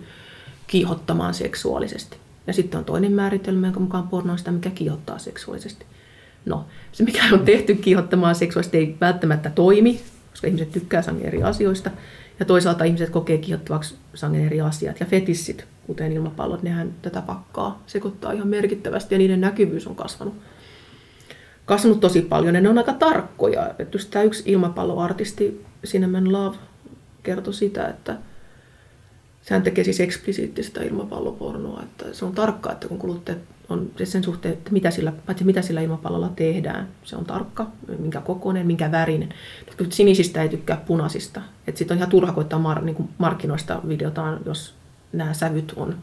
kiihottamaan 0.66 1.34
seksuaalisesti. 1.34 2.16
Ja 2.46 2.52
sitten 2.52 2.78
on 2.78 2.84
toinen 2.84 3.12
määritelmä, 3.12 3.66
jonka 3.66 3.80
mukaan 3.80 4.08
porno 4.08 4.32
on 4.32 4.38
sitä, 4.38 4.50
mikä 4.50 4.70
kiihottaa 4.70 5.18
seksuaalisesti. 5.18 5.86
No, 6.46 6.66
se 6.92 7.04
mikä 7.04 7.22
on 7.32 7.40
tehty 7.40 7.74
kiihottamaan 7.74 8.34
seksuaalisesti 8.34 8.78
ei 8.78 8.96
välttämättä 9.00 9.50
toimi, 9.50 10.00
koska 10.30 10.46
ihmiset 10.46 10.72
tykkää 10.72 11.02
sangen 11.02 11.26
eri 11.26 11.42
asioista. 11.42 11.90
Ja 12.40 12.44
toisaalta 12.44 12.84
ihmiset 12.84 13.10
kokee 13.10 13.38
kiihottavaksi 13.38 13.94
sangen 14.14 14.46
eri 14.46 14.60
asiat. 14.60 15.00
Ja 15.00 15.06
fetissit, 15.06 15.64
kuten 15.86 16.12
ilmapallot, 16.12 16.62
nehän 16.62 16.94
tätä 17.02 17.22
pakkaa 17.22 17.82
sekoittaa 17.86 18.32
ihan 18.32 18.48
merkittävästi 18.48 19.14
ja 19.14 19.18
niiden 19.18 19.40
näkyvyys 19.40 19.86
on 19.86 19.96
kasvanut 19.96 20.34
kasvanut 21.64 22.00
tosi 22.00 22.22
paljon 22.22 22.54
ja 22.54 22.60
ne 22.60 22.68
on 22.68 22.78
aika 22.78 22.92
tarkkoja. 22.92 23.74
Että 23.78 23.96
just 23.96 24.10
tämä 24.10 24.22
yksi 24.22 24.42
ilmapalloartisti, 24.46 25.64
Cinnamon 25.86 26.32
Love, 26.32 26.56
kertoi 27.22 27.54
sitä, 27.54 27.86
että 27.86 28.16
sehän 29.42 29.62
tekee 29.62 29.84
siis 29.84 30.00
eksplisiittistä 30.00 30.82
ilmapallopornoa. 30.82 31.82
Että 31.82 32.04
se 32.12 32.24
on 32.24 32.32
tarkka, 32.32 32.72
että 32.72 32.88
kun 32.88 32.98
kuluttajat 32.98 33.38
on 33.68 33.90
siis 33.96 34.12
sen 34.12 34.24
suhteen, 34.24 34.54
että 34.54 34.70
mitä 34.70 34.90
sillä, 34.90 35.12
paitsi 35.26 35.44
mitä 35.44 35.62
sillä 35.62 35.80
ilmapallolla 35.80 36.32
tehdään, 36.36 36.88
se 37.04 37.16
on 37.16 37.24
tarkka, 37.24 37.70
minkä 37.98 38.20
kokoinen, 38.20 38.66
minkä 38.66 38.90
värinen. 38.90 39.28
Sinisistä 39.90 40.42
ei 40.42 40.48
tykkää 40.48 40.82
punaisista. 40.86 41.40
Sitten 41.74 41.94
on 41.94 41.98
ihan 41.98 42.10
turha 42.10 42.32
koittaa 42.32 42.58
mar, 42.58 42.84
niin 42.84 43.08
markkinoista 43.18 43.80
videotaan, 43.88 44.40
jos 44.46 44.74
nämä 45.12 45.32
sävyt 45.32 45.72
on, 45.76 45.96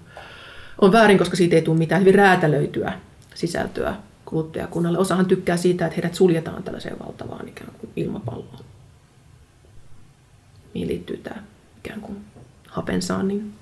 on 0.82 0.92
väärin, 0.92 1.18
koska 1.18 1.38
siitä 1.38 1.56
ei 1.56 1.62
tule 1.62 1.78
mitään 1.78 2.02
hyvin 2.02 2.16
räätälöityä 2.16 2.94
sisältöä 3.36 3.96
kuluttajakunnalle. 4.30 4.98
Osahan 4.98 5.26
tykkää 5.26 5.58
siitä, 5.58 5.86
että 5.86 5.96
heidät 5.96 6.16
suljetaan 6.16 6.64
tällaiseen 6.64 7.00
valtavaan 7.00 7.48
ikään 7.48 7.72
kuin 7.78 7.92
ilmapalloon. 7.96 8.66
Mihin 10.74 10.88
liittyy 10.88 11.18
tämä 11.18 11.44
ikään 11.78 12.02
kuin 12.02 12.18
hapensaannin 12.68 13.54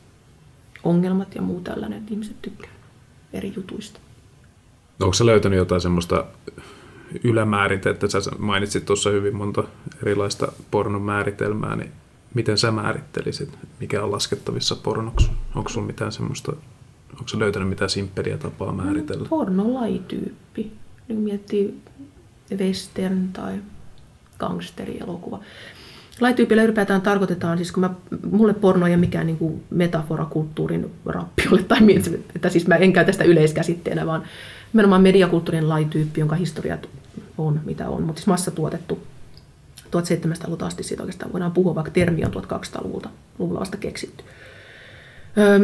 ongelmat 0.84 1.36
ja 1.36 1.41
muu 1.41 1.61
tällainen, 1.61 1.99
että 1.99 2.13
ihmiset 2.13 2.41
tykkää 2.41 2.72
eri 3.34 3.53
jutuista. 3.55 3.99
Onko 5.01 5.13
sä 5.13 5.26
löytänyt 5.26 5.57
jotain 5.57 5.82
semmoista 5.82 6.26
ylämääritettä? 7.24 8.07
Sä 8.07 8.32
mainitsit 8.38 8.86
tuossa 8.86 9.09
hyvin 9.09 9.36
monta 9.36 9.63
erilaista 10.01 10.51
pornon 10.72 11.01
määritelmää, 11.01 11.76
niin 11.76 11.91
miten 12.34 12.57
sä 12.57 12.72
määrittelisit, 12.72 13.49
mikä 13.80 14.03
on 14.03 14.11
laskettavissa 14.11 14.76
pornoksi? 14.76 15.30
Onko 15.55 15.70
sulla 15.70 15.88
mitään 15.88 16.11
semmoista 16.11 16.53
Onko 17.12 17.28
se 17.28 17.39
löytänyt 17.39 17.70
mitään 17.70 17.89
simppeliä 17.89 18.38
tapaa 18.38 18.72
määritellä? 18.72 19.24
No, 19.24 19.30
pornolajityyppi. 19.30 20.72
Niin 21.08 21.20
miettii 21.20 21.82
western 22.58 23.28
tai 23.34 23.53
gangsterielokuva. 24.39 25.39
Laityypillä 26.20 26.64
ylipäätään 26.64 27.01
tarkoitetaan, 27.01 27.58
siis 27.58 27.72
kun 27.72 27.82
mä, 27.82 27.89
mulle 28.32 28.53
porno 28.53 28.88
ei 28.88 28.91
ole 28.93 28.99
mikään 28.99 29.26
niin 29.26 29.38
kuin 29.38 29.64
metafora 29.70 30.26
kulttuurin 30.26 30.91
rappiolle, 31.05 31.64
tai 31.64 31.80
että 32.36 32.49
siis 32.49 32.68
mä 32.68 32.76
en 32.76 32.93
käytä 32.93 33.12
sitä 33.12 33.24
yleiskäsitteenä, 33.24 34.05
vaan 34.05 34.24
nimenomaan 34.74 35.01
mediakulttuurin 35.01 35.70
laityyppi, 35.70 36.20
jonka 36.20 36.36
historiat 36.36 36.89
on 37.38 37.62
mitä 37.66 37.89
on, 37.89 38.03
mutta 38.03 38.20
siis 38.20 38.28
massatuotettu 38.28 38.99
1700-luvulta 39.86 40.66
asti 40.66 40.84
siitä 40.84 41.03
oikeastaan 41.03 41.34
voidaan 41.34 41.51
puhua, 41.51 41.76
vaikka 41.76 41.91
termi 41.91 42.26
on 42.26 42.34
1200-luvulta 42.34 43.10
luvulla 43.39 43.60
vasta 43.60 43.78
keksitty. 43.78 44.24
Öö, 45.38 45.60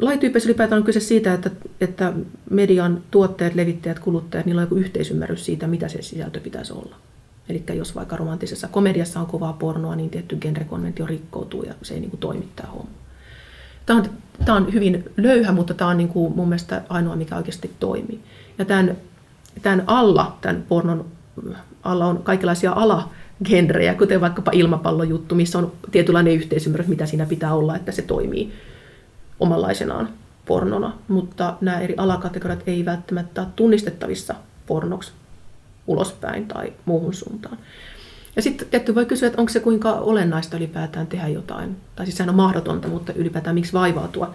lajityypeissä 0.00 0.48
ylipäätään 0.48 0.78
on 0.78 0.84
kyse 0.84 1.00
siitä, 1.00 1.34
että, 1.34 1.50
että 1.80 2.12
median 2.50 3.02
tuottajat, 3.10 3.54
levittäjät, 3.54 3.98
kuluttajat, 3.98 4.46
niillä 4.46 4.60
on 4.60 4.66
joku 4.66 4.74
yhteisymmärrys 4.74 5.44
siitä, 5.44 5.66
mitä 5.66 5.88
se 5.88 6.02
sisältö 6.02 6.40
pitäisi 6.40 6.72
olla. 6.72 6.96
Eli 7.48 7.64
jos 7.74 7.94
vaikka 7.94 8.16
romanttisessa 8.16 8.68
komediassa 8.68 9.20
on 9.20 9.26
kovaa 9.26 9.52
pornoa, 9.52 9.96
niin 9.96 10.10
tietty 10.10 10.36
genrekonventio 10.36 11.06
rikkoutuu 11.06 11.62
ja 11.62 11.74
se 11.82 11.94
ei 11.94 12.00
niin 12.00 12.10
kuin 12.10 12.20
toimittaa 12.20 12.66
homma. 12.66 12.90
Tämä 13.86 13.98
on, 13.98 14.06
tämä 14.44 14.58
on 14.58 14.72
hyvin 14.72 15.04
löyhä, 15.16 15.52
mutta 15.52 15.74
tämä 15.74 15.90
on 15.90 15.96
niin 15.96 16.08
kuin 16.08 16.36
mun 16.36 16.48
mielestä 16.48 16.82
ainoa, 16.88 17.16
mikä 17.16 17.36
oikeasti 17.36 17.70
toimii. 17.80 18.20
Ja 18.58 18.64
tämän, 18.64 18.96
tämän 19.62 19.84
alla, 19.86 20.38
tämän 20.40 20.64
pornon 20.68 21.04
alla 21.82 22.06
on 22.06 22.22
kaikenlaisia 22.22 22.72
alagenrejä, 22.72 23.94
kuten 23.94 24.20
vaikkapa 24.20 24.50
ilmapallojuttu, 24.54 25.34
missä 25.34 25.58
on 25.58 25.72
tietynlainen 25.90 26.34
yhteisymmärrys, 26.34 26.88
mitä 26.88 27.06
siinä 27.06 27.26
pitää 27.26 27.54
olla, 27.54 27.76
että 27.76 27.92
se 27.92 28.02
toimii 28.02 28.52
omanlaisenaan 29.40 30.08
pornona, 30.46 30.92
mutta 31.08 31.56
nämä 31.60 31.80
eri 31.80 31.94
alakategoriat 31.96 32.62
ei 32.66 32.84
välttämättä 32.84 33.40
ole 33.40 33.48
tunnistettavissa 33.56 34.34
pornoksi 34.66 35.12
ulospäin 35.86 36.48
tai 36.48 36.72
muuhun 36.84 37.14
suuntaan. 37.14 37.58
Ja 38.36 38.42
sitten 38.42 38.68
tietty 38.68 38.94
voi 38.94 39.06
kysyä, 39.06 39.26
että 39.26 39.40
onko 39.40 39.52
se 39.52 39.60
kuinka 39.60 39.92
olennaista 39.92 40.56
ylipäätään 40.56 41.06
tehdä 41.06 41.28
jotain. 41.28 41.76
Tai 41.96 42.06
siis 42.06 42.16
sehän 42.16 42.30
on 42.30 42.36
mahdotonta, 42.36 42.88
mutta 42.88 43.12
ylipäätään 43.12 43.54
miksi 43.54 43.72
vaivautua 43.72 44.34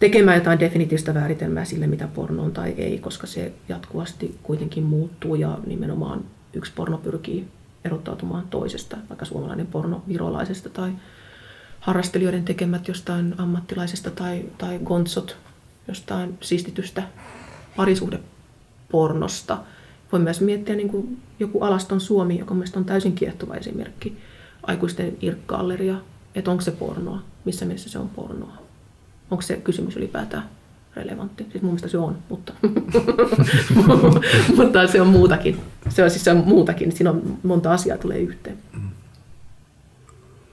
tekemään 0.00 0.36
jotain 0.36 0.60
definitiivistä 0.60 1.12
määritelmää 1.12 1.64
sille, 1.64 1.86
mitä 1.86 2.08
porno 2.08 2.42
on 2.42 2.52
tai 2.52 2.74
ei, 2.76 2.98
koska 2.98 3.26
se 3.26 3.52
jatkuvasti 3.68 4.38
kuitenkin 4.42 4.84
muuttuu 4.84 5.34
ja 5.34 5.58
nimenomaan 5.66 6.24
yksi 6.52 6.72
porno 6.76 6.98
pyrkii 6.98 7.48
erottautumaan 7.84 8.46
toisesta, 8.50 8.96
vaikka 9.08 9.24
suomalainen 9.24 9.66
porno 9.66 10.02
virolaisesta 10.08 10.68
tai 10.68 10.92
harrastelijoiden 11.86 12.44
tekemät 12.44 12.88
jostain 12.88 13.34
ammattilaisesta 13.38 14.10
tai, 14.10 14.44
tai 14.58 14.78
gontsot 14.84 15.36
jostain 15.88 16.38
siistitystä 16.40 17.02
parisuhdepornosta. 17.76 19.58
Voi 20.12 20.20
myös 20.20 20.40
miettiä 20.40 20.74
niin 20.74 20.88
kuin 20.88 21.18
joku 21.38 21.60
Alaston 21.60 22.00
Suomi, 22.00 22.38
joka 22.38 22.54
mielestäni 22.54 22.80
on 22.80 22.86
täysin 22.86 23.12
kiehtova 23.12 23.54
esimerkki. 23.54 24.16
Aikuisten 24.62 25.16
irkkalleria, 25.20 25.96
että 26.34 26.50
onko 26.50 26.60
se 26.60 26.70
pornoa, 26.70 27.22
missä 27.44 27.64
mielessä 27.64 27.90
se 27.90 27.98
on 27.98 28.08
pornoa. 28.08 28.52
Onko 29.30 29.42
se 29.42 29.56
kysymys 29.56 29.96
ylipäätään 29.96 30.48
relevantti? 30.96 31.46
Siis 31.50 31.62
mun 31.62 31.72
mielestä 31.72 31.88
se 31.88 31.98
on, 31.98 32.18
mutta, 32.28 32.52
mutta 34.56 34.86
se 34.86 35.00
on 35.00 35.08
muutakin. 35.08 35.60
Se 35.88 36.04
on 36.04 36.10
siis 36.10 36.24
se 36.24 36.30
on 36.30 36.42
muutakin, 36.46 36.92
siinä 36.92 37.10
on 37.10 37.38
monta 37.42 37.72
asiaa 37.72 37.98
tulee 37.98 38.18
yhteen. 38.18 38.58
Mm 38.72 38.90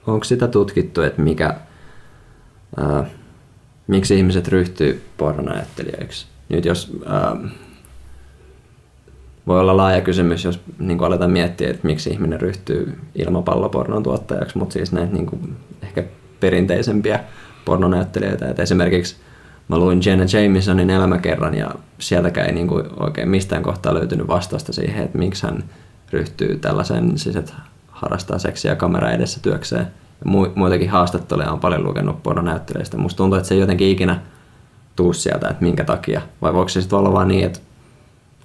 onko 0.07 0.23
sitä 0.23 0.47
tutkittu, 0.47 1.01
että 1.01 1.21
mikä, 1.21 1.53
ää, 2.77 3.05
miksi 3.87 4.17
ihmiset 4.17 4.47
ryhtyy 4.47 5.03
pornonäyttelijöiksi? 5.17 6.27
Nyt 6.49 6.65
jos 6.65 6.91
ää, 7.05 7.37
voi 9.47 9.59
olla 9.59 9.77
laaja 9.77 10.01
kysymys, 10.01 10.45
jos 10.45 10.59
niin 10.79 11.03
aletaan 11.03 11.31
miettiä, 11.31 11.69
että 11.69 11.87
miksi 11.87 12.09
ihminen 12.09 12.41
ryhtyy 12.41 12.97
ilmapallopornon 13.15 14.03
tuottajaksi, 14.03 14.57
mutta 14.57 14.73
siis 14.73 14.91
näitä 14.91 15.13
niin 15.13 15.25
kuin, 15.25 15.55
ehkä 15.81 16.03
perinteisempiä 16.39 17.19
pornonäyttelijöitä. 17.65 18.49
Et 18.49 18.59
esimerkiksi 18.59 19.15
mä 19.67 19.77
luin 19.77 20.01
Jenna 20.05 20.25
Jamesonin 20.33 20.89
elämäkerran 20.89 21.55
ja 21.55 21.75
sieltäkään 21.99 22.47
ei 22.47 22.53
niin 22.53 22.67
kuin 22.67 22.85
oikein 22.99 23.29
mistään 23.29 23.63
kohtaa 23.63 23.93
löytynyt 23.93 24.27
vastausta 24.27 24.73
siihen, 24.73 25.03
että 25.03 25.17
miksi 25.17 25.43
hän 25.43 25.63
ryhtyy 26.11 26.57
tällaisen, 26.57 27.17
siis 27.17 27.35
että 27.35 27.53
harrastaa 28.03 28.39
seksiä 28.39 28.75
kamera 28.75 29.11
edessä 29.11 29.39
työkseen. 29.39 29.87
Ja 30.25 30.31
muitakin 30.55 30.89
haastatteluja 30.89 31.51
on 31.51 31.59
paljon 31.59 31.83
lukenut 31.83 32.23
pornonäyttelijöistä. 32.23 32.97
Musta 32.97 33.17
tuntuu, 33.17 33.37
että 33.37 33.47
se 33.47 33.55
ei 33.55 33.61
jotenkin 33.61 33.87
ikinä 33.87 34.19
tuu 34.95 35.13
sieltä, 35.13 35.47
että 35.47 35.63
minkä 35.63 35.83
takia. 35.83 36.21
Vai 36.41 36.53
voiko 36.53 36.69
se 36.69 36.81
sitten 36.81 36.99
olla 36.99 37.13
vaan 37.13 37.27
niin, 37.27 37.45
että 37.45 37.59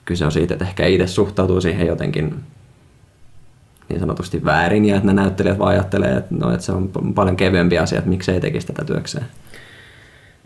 kyse 0.04 0.24
on 0.24 0.32
siitä, 0.32 0.54
että 0.54 0.64
ehkä 0.64 0.86
itse 0.86 1.06
suhtautuu 1.06 1.60
siihen 1.60 1.86
jotenkin 1.86 2.34
niin 3.88 4.00
sanotusti 4.00 4.44
väärin 4.44 4.84
ja 4.84 4.96
että 4.96 5.06
ne 5.06 5.12
näyttelijät 5.12 5.58
vaan 5.58 5.70
ajattelee, 5.70 6.16
että, 6.16 6.34
no, 6.34 6.52
että 6.52 6.66
se 6.66 6.72
on 6.72 6.90
paljon 7.14 7.36
kevyempi 7.36 7.78
asia, 7.78 7.98
että 7.98 8.10
miksei 8.10 8.40
tekisi 8.40 8.66
tätä 8.66 8.84
työkseen. 8.84 9.26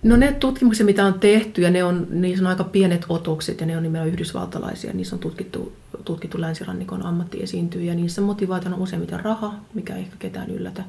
No 0.03 0.17
ne 0.17 0.33
tutkimukset, 0.33 0.87
mitä 0.87 1.07
on 1.07 1.21
tehty, 1.21 1.63
ja 1.63 1.71
ne 1.71 1.85
on, 1.85 2.07
niissä 2.11 2.45
on 2.45 2.51
aika 2.51 2.65
pienet 2.65 3.07
otokset, 3.09 3.61
ja 3.61 3.67
ne 3.67 3.77
on 3.77 3.83
nimenomaan 3.83 4.13
yhdysvaltalaisia. 4.13 4.93
Niissä 4.93 5.17
on 5.17 5.21
tutkittu, 5.21 5.73
tutkittu 6.05 6.41
länsirannikon 6.41 7.07
ammattiesiintyjä, 7.07 7.93
ja 7.93 7.95
niissä 7.95 8.21
motivaationa 8.21 8.77
on 8.77 8.83
useimmiten 8.83 9.21
raha, 9.21 9.55
mikä 9.75 9.95
ei 9.95 10.01
ehkä 10.01 10.17
ketään 10.19 10.51
yllätä. 10.51 10.85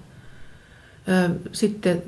Sitten 1.52 2.04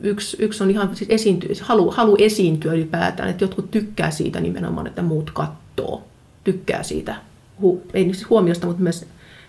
yksi, 0.00 0.36
yksi 0.40 0.62
on 0.62 0.70
ihan 0.70 0.96
siis 0.96 1.10
esiintyä, 1.10 1.50
halu, 1.60 1.90
halu 1.90 2.16
esiintyä 2.18 2.72
ylipäätään, 2.72 3.28
että 3.28 3.44
jotkut 3.44 3.70
tykkää 3.70 4.10
siitä 4.10 4.40
nimenomaan, 4.40 4.86
että 4.86 5.02
muut 5.02 5.30
kattoo. 5.30 6.04
Tykkää 6.44 6.82
siitä, 6.82 7.14
hu, 7.60 7.82
ei 7.94 8.04
siis 8.04 8.30
huomiosta, 8.30 8.66
mutta 8.66 8.82
myös 8.82 9.06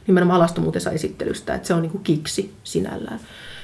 nimenomaan 0.08 0.38
alastomuutensa 0.38 0.92
esittelystä, 0.92 1.56
että 1.56 1.68
se 1.68 1.74
on 1.74 1.82
niin 1.82 1.92
kuin 1.92 2.04
kiksi 2.04 2.54
sinällään. 2.64 3.20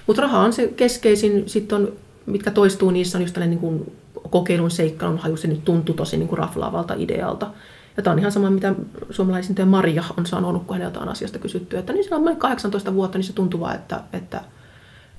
Mutta 0.08 0.22
raha 0.22 0.40
on 0.40 0.54
se 0.54 0.68
keskeisin, 0.68 1.50
sitten 1.50 1.76
on, 1.76 1.94
mitkä 2.28 2.52
toistuu 2.52 2.92
niissä, 2.92 3.18
on 3.18 3.22
just 3.22 3.34
tällainen 3.34 3.60
niin 3.62 3.92
kokeilun 4.30 4.72
seikkailun 4.72 5.18
haju, 5.18 5.38
se 5.38 5.48
nyt 5.48 5.66
tuntuu 5.66 5.96
tosi 5.96 6.18
niin 6.18 6.28
kuin 6.28 6.40
raflaavalta 6.40 6.94
idealta. 6.94 7.52
Ja 7.98 8.04
tämä 8.04 8.12
on 8.12 8.20
ihan 8.20 8.32
sama, 8.32 8.50
mitä 8.50 8.76
suomalaisen 9.10 9.68
Maria 9.68 10.04
on 10.18 10.26
sanonut, 10.26 10.64
kun 10.64 10.78
häneltä 10.78 11.00
on 11.00 11.10
asiasta 11.10 11.40
kysytty, 11.40 11.78
että 11.78 11.94
niin 11.94 12.14
on 12.14 12.38
18 12.38 12.94
vuotta, 12.94 13.18
niin 13.18 13.24
se 13.24 13.34
tuntuu 13.34 13.60
vaan, 13.60 13.76
että, 13.76 14.04
että, 14.14 14.42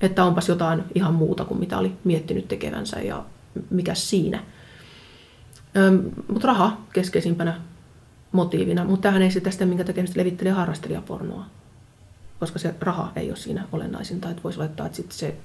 että 0.01 0.25
onpas 0.25 0.49
jotain 0.49 0.83
ihan 0.95 1.13
muuta 1.13 1.45
kuin 1.45 1.59
mitä 1.59 1.77
oli 1.77 1.91
miettinyt 2.03 2.47
tekevänsä 2.47 2.99
ja 2.99 3.23
mikä 3.69 3.93
siinä. 3.93 4.43
Mutta 6.27 6.47
raha 6.47 6.77
keskeisimpänä 6.93 7.61
motiivina, 8.31 8.85
mutta 8.85 9.01
tähän 9.01 9.21
ei 9.21 9.31
sitä 9.31 9.51
sitä, 9.51 9.65
minkä 9.65 9.83
tekemistä 9.83 10.19
levittelee 10.19 10.53
harrastelijapornoa, 10.53 11.45
koska 12.39 12.59
se 12.59 12.75
raha 12.79 13.11
ei 13.15 13.29
ole 13.29 13.37
siinä 13.37 13.67
olennaisinta, 13.71 14.29
että 14.29 14.43
voisi 14.43 14.59
laittaa, 14.59 14.85
että 14.85 14.95
sitten 14.95 15.17
se 15.17 15.35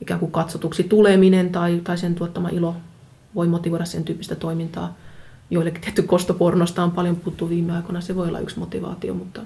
ikään 0.00 0.20
kuin 0.20 0.32
katsotuksi 0.32 0.84
tuleminen 0.84 1.50
tai, 1.50 1.80
tai 1.84 1.98
sen 1.98 2.14
tuottama 2.14 2.48
ilo 2.48 2.76
voi 3.34 3.48
motivoida 3.48 3.84
sen 3.84 4.04
tyyppistä 4.04 4.34
toimintaa. 4.34 4.96
Joillekin 5.50 5.80
tietty 5.80 6.02
kostopornosta 6.02 6.84
on 6.84 6.90
paljon 6.90 7.16
puhuttu 7.16 7.48
viime 7.48 7.72
aikoina, 7.72 8.00
se 8.00 8.16
voi 8.16 8.28
olla 8.28 8.40
yksi 8.40 8.58
motivaatio, 8.58 9.14
mutta, 9.14 9.42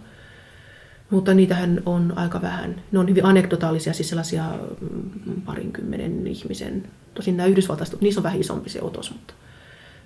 mutta 1.10 1.34
niitähän 1.34 1.82
on 1.86 2.12
aika 2.16 2.42
vähän. 2.42 2.82
Ne 2.92 2.98
on 2.98 3.08
hyvin 3.08 3.24
anekdotaalisia, 3.24 3.92
siis 3.92 4.08
sellaisia 4.08 4.44
mm, 4.80 5.42
parinkymmenen 5.42 6.26
ihmisen, 6.26 6.82
tosin 7.14 7.36
nämä 7.36 7.46
yhdysvaltaiset, 7.46 8.00
niissä 8.00 8.20
on 8.20 8.24
vähän 8.24 8.40
isompi 8.40 8.70
se 8.70 8.82
otos, 8.82 9.12
mutta 9.12 9.34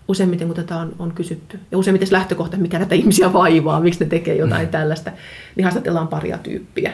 useimmiten 0.08 0.46
kun 0.46 0.56
tätä 0.56 0.76
on, 0.76 0.96
on 0.98 1.12
kysytty, 1.12 1.60
ja 1.70 1.78
useimmiten 1.78 2.08
lähtökohta, 2.10 2.56
mikä 2.56 2.78
näitä 2.78 2.94
ihmisiä 2.94 3.32
vaivaa, 3.32 3.80
miksi 3.80 4.00
ne 4.00 4.06
tekee 4.06 4.36
jotain 4.36 4.66
mm. 4.66 4.70
tällaista, 4.70 5.12
niin 5.56 5.64
haastatellaan 5.64 6.08
paria 6.08 6.38
tyyppiä. 6.38 6.92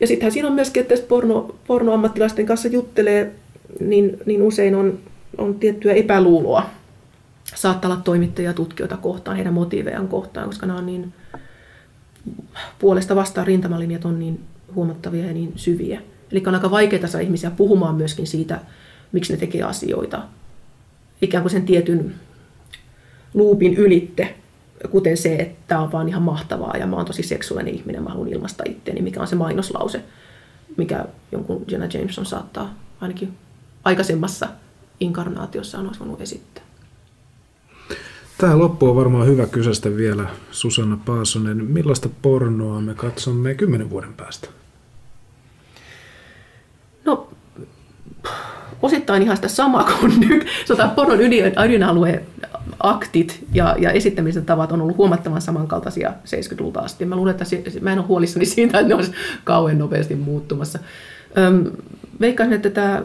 Ja 0.00 0.06
sittenhän 0.06 0.32
siinä 0.32 0.48
on 0.48 0.54
myöskin, 0.54 0.80
että 0.80 0.94
porno, 1.08 1.56
pornoammattilaisten 1.66 2.46
kanssa 2.46 2.68
juttelee, 2.68 3.34
niin, 3.80 4.18
niin 4.26 4.42
usein 4.42 4.74
on, 4.74 4.98
on 5.38 5.54
tiettyä 5.54 5.92
epäluuloa. 5.92 6.70
Saattaa 7.54 7.90
olla 7.90 8.02
toimittajia 8.02 8.52
tutkijoita 8.52 8.96
kohtaan, 8.96 9.36
heidän 9.36 9.54
motiivejaan 9.54 10.08
kohtaan, 10.08 10.46
koska 10.46 10.66
nämä 10.66 10.78
on 10.78 10.86
niin 10.86 11.12
puolesta 12.78 13.16
vastaan 13.16 13.46
rintamalinjat 13.46 14.04
on 14.04 14.18
niin 14.18 14.40
huomattavia 14.74 15.26
ja 15.26 15.32
niin 15.32 15.52
syviä. 15.56 16.02
Eli 16.32 16.42
on 16.46 16.54
aika 16.54 16.70
vaikeaa 16.70 17.06
saada 17.06 17.24
ihmisiä 17.24 17.50
puhumaan 17.50 17.94
myöskin 17.94 18.26
siitä, 18.26 18.60
miksi 19.12 19.32
ne 19.32 19.38
tekee 19.38 19.62
asioita 19.62 20.22
ikään 21.22 21.42
kuin 21.42 21.52
sen 21.52 21.66
tietyn 21.66 22.14
luupin 23.34 23.74
ylitte, 23.74 24.34
kuten 24.90 25.16
se, 25.16 25.36
että 25.36 25.64
tämä 25.66 25.80
on 25.80 25.92
vaan 25.92 26.08
ihan 26.08 26.22
mahtavaa 26.22 26.76
ja 26.76 26.86
mä 26.86 26.96
oon 26.96 27.06
tosi 27.06 27.22
seksuaalinen 27.22 27.74
ihminen, 27.74 28.02
mä 28.02 28.10
haluan 28.10 28.28
ilmaista 28.28 28.64
itteeni, 28.66 29.02
mikä 29.02 29.20
on 29.20 29.26
se 29.26 29.36
mainoslause, 29.36 30.04
mikä 30.76 31.04
jonkun 31.32 31.64
Jenna 31.70 31.88
Jameson 31.94 32.26
saattaa 32.26 32.74
ainakin 33.00 33.32
aikaisemmassa 33.84 34.48
inkarnaatiossa 35.00 35.78
on 35.78 35.90
voinut 36.00 36.20
esittää. 36.20 36.64
Tämä 38.38 38.58
loppu 38.58 38.88
on 38.90 38.96
varmaan 38.96 39.26
hyvä 39.26 39.46
kysästä 39.46 39.96
vielä, 39.96 40.28
Susanna 40.50 40.98
Paasonen. 41.06 41.64
Millaista 41.64 42.08
pornoa 42.22 42.80
me 42.80 42.94
katsomme 42.94 43.54
kymmenen 43.54 43.90
vuoden 43.90 44.14
päästä? 44.14 44.48
No, 47.04 47.28
osittain 48.82 49.22
ihan 49.22 49.36
sitä 49.36 49.48
samaa 49.48 49.84
kuin 50.00 50.20
nyt. 50.20 50.46
Sotaan 50.64 50.90
pornon 50.90 51.20
ydin, 51.20 51.44
ydinalue 51.66 52.22
aktit 52.80 53.44
ja, 53.54 53.76
ja 53.78 53.90
esittämisen 53.90 54.46
tavat 54.46 54.72
on 54.72 54.80
ollut 54.80 54.96
huomattavan 54.96 55.42
samankaltaisia 55.42 56.10
70-luvulta 56.10 56.80
asti. 56.80 57.04
Mä 57.04 57.16
luulen, 57.16 57.30
että 57.30 57.44
mä 57.80 57.92
en 57.92 57.98
ole 57.98 58.06
huolissani 58.06 58.46
siitä, 58.54 58.78
että 58.78 58.88
ne 58.88 58.94
olisi 58.94 59.12
kauhean 59.44 59.78
nopeasti 59.78 60.14
muuttumassa. 60.14 60.78
Öm, 61.38 61.64
veikkaisin, 62.20 62.54
että 62.54 62.70
tämä 62.70 63.02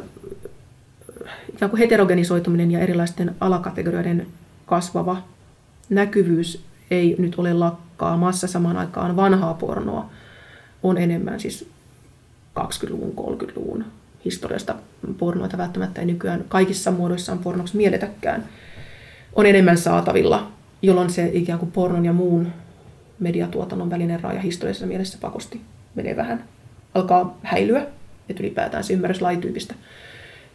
ikään 1.54 1.70
kuin 1.70 1.80
heterogenisoituminen 1.80 2.72
ja 2.72 2.80
erilaisten 2.80 3.36
alakategorioiden 3.40 4.28
kasvava 4.66 5.24
näkyvyys 5.90 6.64
ei 6.92 7.16
nyt 7.20 7.36
ole 7.38 7.54
lakkaamassa 7.54 8.48
samaan 8.48 8.78
aikaan 8.78 9.16
vanhaa 9.16 9.54
pornoa. 9.54 10.10
On 10.84 10.98
enemmän 10.98 11.40
siis 11.40 11.70
20-luvun, 12.60 13.14
30-luvun 13.42 13.86
historiasta 14.26 14.76
pornoita 15.18 15.58
välttämättä 15.58 16.02
ei 16.02 16.08
nykyään 16.08 16.46
kaikissa 16.48 16.92
muodoissaan 16.92 17.40
pornoksi 17.40 17.78
mieletäkään, 17.78 18.44
on 19.36 19.46
enemmän 19.46 19.78
saatavilla, 19.78 20.52
jolloin 20.82 21.10
se 21.10 21.30
ikään 21.34 21.60
kuin 21.60 21.72
pornon 21.72 22.06
ja 22.06 22.14
muun 22.14 22.48
mediatuotannon 23.20 23.90
välinen 23.90 24.20
raja 24.20 24.42
historiallisessa 24.42 24.88
mielessä 24.88 25.18
pakosti 25.22 25.62
menee 25.96 26.16
vähän, 26.16 26.44
alkaa 26.94 27.38
häilyä, 27.44 27.86
että 28.30 28.44
ylipäätään 28.44 28.84
se 28.84 28.94
ymmärrys 28.94 29.22
lajityypistä 29.22 29.76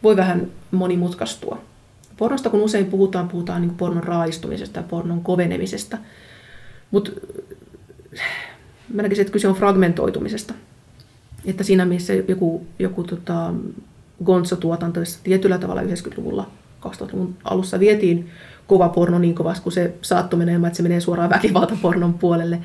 voi 0.03 0.17
vähän 0.17 0.47
monimutkaistua. 0.71 1.61
Pornosta 2.17 2.49
kun 2.49 2.61
usein 2.61 2.85
puhutaan, 2.85 3.27
puhutaan 3.27 3.61
niin 3.61 3.75
pornon 3.75 4.03
raistumisesta 4.03 4.79
ja 4.79 4.83
pornon 4.83 5.23
kovenemisesta, 5.23 5.97
mutta 6.91 7.11
mä 8.93 9.01
näkisin, 9.01 9.21
että 9.21 9.33
kyse 9.33 9.47
on 9.47 9.55
fragmentoitumisesta– 9.55 10.53
että 11.45 11.63
siinä 11.63 11.85
missä 11.85 12.13
joku, 12.13 12.65
joku 12.79 13.03
tota, 13.03 13.53
Gonzo-tuotanto, 14.23 14.99
tietyllä 15.23 15.57
tavalla 15.57 15.81
90-luvulla, 15.81 16.49
2000-luvun 16.85 17.35
alussa 17.43 17.79
vietiin 17.79 18.29
kova 18.67 18.89
porno 18.89 19.19
niin 19.19 19.35
kovasti, 19.35 19.63
kun 19.63 19.71
se 19.71 19.93
saattoi 20.01 20.37
menemään, 20.37 20.67
että 20.67 20.77
se 20.77 20.83
menee 20.83 20.99
suoraan 20.99 21.29
väkivaltapornon 21.29 22.13
puolelle, 22.13 22.59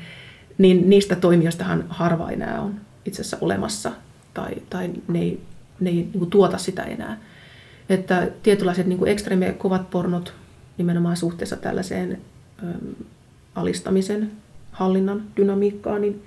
niin 0.57 0.89
niistä 0.89 1.15
toimijoistahan 1.15 1.85
harva 1.89 2.29
enää 2.29 2.61
on 2.61 2.75
itse 3.05 3.21
asiassa 3.21 3.37
olemassa, 3.41 3.91
tai, 4.33 4.55
tai 4.69 4.89
ne 5.07 5.19
ei, 5.19 5.41
ne 5.79 5.89
ei 5.89 5.95
niin 6.13 6.29
tuota 6.29 6.57
sitä 6.57 6.83
enää. 6.83 7.17
Että 7.89 8.27
tietynlaiset 8.43 8.87
niin 8.87 9.07
ekstreme 9.07 9.55
kovat 9.57 9.89
pornot 9.89 10.33
nimenomaan 10.77 11.17
suhteessa 11.17 11.55
tällaiseen 11.55 12.21
ö, 12.63 12.67
alistamisen, 13.55 14.31
hallinnan 14.71 15.23
dynamiikkaan, 15.37 16.01
niin 16.01 16.23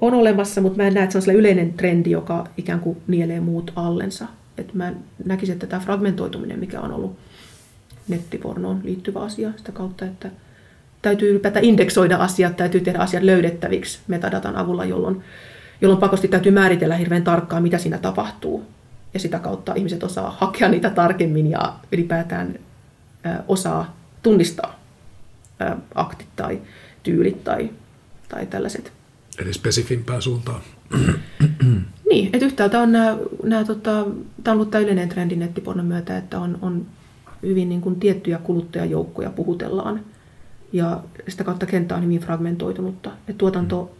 on 0.00 0.14
olemassa, 0.14 0.60
mutta 0.60 0.76
mä 0.76 0.86
en 0.86 0.94
näe, 0.94 1.04
että 1.04 1.20
se 1.20 1.30
on 1.30 1.36
yleinen 1.36 1.72
trendi, 1.72 2.10
joka 2.10 2.46
ikään 2.56 2.80
kuin 2.80 2.96
nielee 3.06 3.40
muut 3.40 3.72
allensa. 3.76 4.26
Että 4.58 4.72
mä 4.76 4.92
näkisin, 5.24 5.52
että 5.52 5.66
tämä 5.66 5.80
fragmentoituminen, 5.80 6.58
mikä 6.58 6.80
on 6.80 6.92
ollut 6.92 7.18
nettipornoon 8.08 8.80
liittyvä 8.84 9.20
asia 9.20 9.52
sitä 9.56 9.72
kautta, 9.72 10.04
että 10.04 10.30
täytyy 11.02 11.30
ylipäätään 11.30 11.64
indeksoida 11.64 12.16
asiat, 12.16 12.56
täytyy 12.56 12.80
tehdä 12.80 12.98
asiat 12.98 13.22
löydettäviksi 13.22 13.98
metadatan 14.08 14.56
avulla, 14.56 14.84
jolloin, 14.84 15.24
jolloin 15.80 16.00
pakosti 16.00 16.28
täytyy 16.28 16.52
määritellä 16.52 16.96
hirveän 16.96 17.24
tarkkaan, 17.24 17.62
mitä 17.62 17.78
siinä 17.78 17.98
tapahtuu. 17.98 18.64
Ja 19.14 19.20
sitä 19.20 19.38
kautta 19.38 19.74
ihmiset 19.74 20.02
osaa 20.02 20.36
hakea 20.40 20.68
niitä 20.68 20.90
tarkemmin 20.90 21.50
ja 21.50 21.74
ylipäätään 21.92 22.58
osaa 23.48 23.96
tunnistaa 24.22 24.80
aktit 25.94 26.28
tai 26.36 26.60
tyylit 27.02 27.44
tai, 27.44 27.70
tai 28.28 28.46
tällaiset 28.46 28.92
Eli 29.38 29.52
spesifimpään 29.52 30.22
suuntaan. 30.22 30.60
niin, 32.10 32.30
että 32.32 32.46
yhtäältä 32.46 32.80
on 32.80 32.92
nämä, 32.92 33.18
nämä 33.42 33.64
tota, 33.64 34.04
tämä 34.44 34.52
on 34.52 34.56
ollut 34.56 34.70
tämä 34.70 34.84
yleinen 34.84 35.08
trendi 35.08 35.36
nettipornon 35.36 35.86
myötä, 35.86 36.18
että 36.18 36.40
on, 36.40 36.58
on 36.62 36.86
hyvin 37.42 37.68
niin 37.68 37.80
kuin 37.80 38.00
tiettyjä 38.00 38.38
kuluttajajoukkoja 38.38 39.30
puhutellaan. 39.30 40.00
Ja 40.72 41.02
sitä 41.28 41.44
kautta 41.44 41.66
kenttä 41.66 41.96
on 41.96 42.04
hyvin 42.04 42.20
fragmentoitunutta. 42.20 43.10
Että 43.10 43.38
tuotanto, 43.38 43.96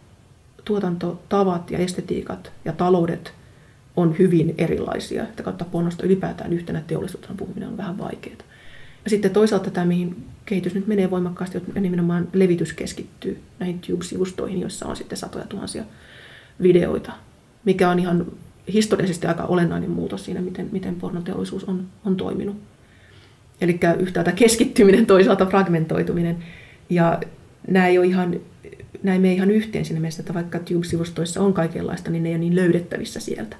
tuotantotavat 0.65 1.71
ja 1.71 1.77
estetiikat 1.77 2.51
ja 2.65 2.73
taloudet 2.73 3.33
on 3.97 4.15
hyvin 4.19 4.55
erilaisia. 4.57 5.25
Sitä 5.25 5.43
kautta 5.43 5.65
pornosta 5.65 6.05
ylipäätään 6.05 6.53
yhtenä 6.53 6.81
teollisuutena 6.87 7.35
puhuminen 7.37 7.69
on 7.69 7.77
vähän 7.77 7.97
vaikeaa. 7.97 8.35
Ja 9.03 9.09
sitten 9.09 9.31
toisaalta 9.31 9.71
tämä, 9.71 9.85
mihin 9.85 10.25
kehitys 10.45 10.73
nyt 10.73 10.87
menee 10.87 11.11
voimakkaasti, 11.11 11.57
että 11.57 11.79
nimenomaan 11.79 12.27
levitys 12.33 12.73
keskittyy 12.73 13.41
näihin 13.59 13.79
Tube-sivustoihin, 13.79 14.61
joissa 14.61 14.85
on 14.85 14.95
sitten 14.95 15.17
satoja 15.17 15.45
tuhansia 15.45 15.83
videoita, 16.61 17.11
mikä 17.65 17.89
on 17.89 17.99
ihan 17.99 18.25
historiallisesti 18.73 19.27
aika 19.27 19.43
olennainen 19.43 19.89
muutos 19.89 20.25
siinä, 20.25 20.41
miten, 20.41 20.69
miten 20.71 20.95
pornoteollisuus 20.95 21.63
on, 21.63 21.87
on 22.05 22.15
toiminut. 22.15 22.57
Eli 23.61 23.79
yhtäältä 23.99 24.31
keskittyminen, 24.31 25.05
toisaalta 25.05 25.45
fragmentoituminen. 25.45 26.37
Ja 26.89 27.19
nämä 27.67 27.87
ei 27.87 27.97
ole 27.97 28.07
ihan, 28.07 28.39
nämä 29.03 29.13
ei 29.13 29.19
mene 29.19 29.33
ihan 29.33 29.51
yhteen 29.51 29.85
siinä 29.85 29.99
mielessä, 29.99 30.21
että 30.21 30.33
vaikka 30.33 30.59
Tube-sivustoissa 30.59 31.41
on 31.41 31.53
kaikenlaista, 31.53 32.11
niin 32.11 32.23
ne 32.23 32.29
ei 32.29 32.35
ole 32.35 32.39
niin 32.39 32.55
löydettävissä 32.55 33.19
sieltä. 33.19 33.55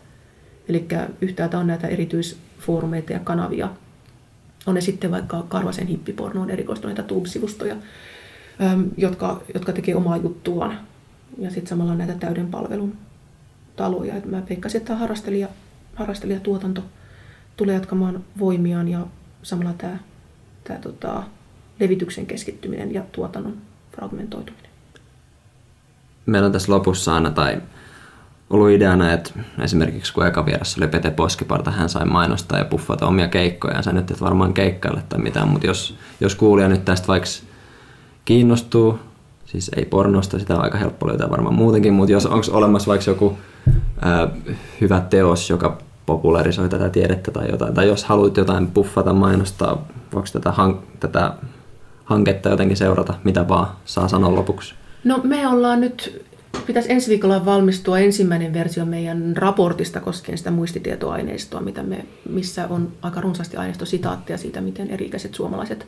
Eli 0.70 0.88
yhtäältä 1.22 1.60
on 1.60 1.68
näitä 1.68 1.88
erityisfoorumeita 1.88 3.14
ja 3.14 3.20
kanavia. 3.20 3.70
On 4.66 4.76
ne 4.76 4.82
sitten 4.82 5.12
vaikka 5.12 5.45
Karvasen 5.50 5.88
hippipornoon 5.88 6.50
erikoistuneita 6.50 7.04
Tube-sivustoja, 7.04 7.76
jotka, 8.97 9.41
jotka 9.54 9.72
tekee 9.72 9.95
omaa 9.95 10.18
juttuaan. 10.18 10.80
Ja 11.38 11.50
sitten 11.50 11.68
samalla 11.68 11.96
näitä 11.96 12.14
täyden 12.14 12.48
palvelun 12.48 12.98
taloja. 13.76 14.16
Et 14.16 14.26
mä 14.26 14.42
veikkasin, 14.50 14.82
että 14.82 14.96
harrastelija, 14.96 15.48
harrastelijatuotanto 15.96 16.84
tulee 17.58 17.76
jatkamaan 17.76 18.24
voimiaan 18.40 18.88
ja 18.88 19.08
samalla 19.44 19.74
tämä 19.78 19.98
tää, 20.64 20.80
tota, 20.80 21.24
levityksen 21.80 22.26
keskittyminen 22.26 22.94
ja 22.94 23.04
tuotannon 23.12 23.58
fragmentoituminen. 23.92 24.70
Meillä 26.26 26.46
on 26.46 26.52
tässä 26.52 26.72
lopussa 26.72 27.16
aina 27.16 27.32
tai 27.32 27.62
ollut 28.50 28.70
ideana, 28.70 29.14
että 29.14 29.32
esimerkiksi 29.62 30.14
kun 30.14 30.28
eka 30.28 30.46
vieressä 30.46 30.82
oli 30.82 30.88
Pete 30.88 31.12
Poskiparta, 31.12 31.72
hän 31.72 31.90
sai 31.90 32.06
mainostaa 32.06 32.60
ja 32.60 32.66
puffata 32.66 33.08
omia 33.08 33.28
keikkojaan. 33.28 33.84
Sä 33.84 33.94
nyt 33.94 34.12
et 34.12 34.22
varmaan 34.22 34.54
keikkaille 34.54 35.04
tai 35.10 35.20
mitään, 35.20 35.48
mutta 35.48 35.68
jos, 35.68 35.98
jos 36.20 36.36
kuulija 36.36 36.68
nyt 36.68 36.86
tästä 36.86 37.08
vaikka 37.08 37.30
kiinnostuu, 38.26 39.00
siis 39.52 39.72
ei 39.76 39.86
pornosta, 39.86 40.39
sitä 40.39 40.56
on 40.56 40.64
aika 40.64 40.78
helppo 40.78 41.08
löytää 41.08 41.30
varmaan 41.30 41.56
muutenkin, 41.56 41.93
mutta 41.93 42.12
jos 42.12 42.26
onko 42.26 42.45
olemassa 42.52 42.88
vaikka 42.88 43.10
joku 43.10 43.38
ää, 44.02 44.28
hyvä 44.82 45.02
teos, 45.10 45.50
joka 45.50 45.78
popularisoi 46.06 46.70
tätä 46.70 46.89
tiedettä 46.89 47.32
tai 47.32 47.52
jotain, 47.52 47.74
tai 47.74 47.88
jos 47.88 48.04
haluat 48.04 48.38
jotain 48.38 48.68
puffata, 48.68 49.14
mainostaa, 49.14 49.88
voiko 50.14 50.28
tätä, 50.34 50.50
hank- 50.50 50.97
tätä 51.00 51.34
hanketta 52.06 52.50
jotenkin 52.50 52.78
seurata, 52.78 53.14
mitä 53.24 53.47
vaan 53.47 53.68
saa 53.86 54.08
sanoa 54.08 54.36
lopuksi? 54.36 54.74
No 55.04 55.20
me 55.24 55.47
ollaan 55.47 55.82
nyt, 55.82 56.26
pitäisi 56.68 56.91
ensi 56.91 57.10
viikolla 57.10 57.45
valmistua 57.45 58.00
ensimmäinen 58.00 58.54
versio 58.54 58.86
meidän 58.86 59.38
raportista 59.38 60.00
koskien 60.00 60.38
sitä 60.38 60.52
muistitietoaineistoa, 60.52 61.62
mitä 61.62 61.84
me, 61.84 62.06
missä 62.30 62.68
on 62.70 62.91
aika 63.02 63.22
runsaasti 63.22 63.58
aineistositaatteja 63.58 64.38
siitä, 64.38 64.62
miten 64.62 64.89
eri-ikäiset 64.89 65.36
suomalaiset 65.36 65.88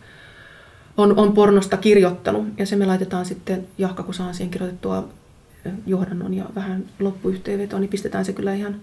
on, 1.02 1.18
on 1.18 1.34
pornosta 1.34 1.78
kirjoittanut. 1.78 2.48
Ja 2.58 2.66
se 2.66 2.76
me 2.76 2.86
laitetaan 2.86 3.26
sitten, 3.26 3.68
Jahka 3.78 4.04
kun 4.04 4.14
saan 4.14 4.34
siihen 4.34 4.52
kirjoitettua 4.52 5.10
johdannon 5.86 6.34
ja 6.34 6.46
vähän 6.56 6.86
loppuyhteenvetoa, 7.00 7.80
niin 7.80 7.90
pistetään 7.90 8.26
se 8.26 8.34
kyllä 8.34 8.54
ihan, 8.54 8.76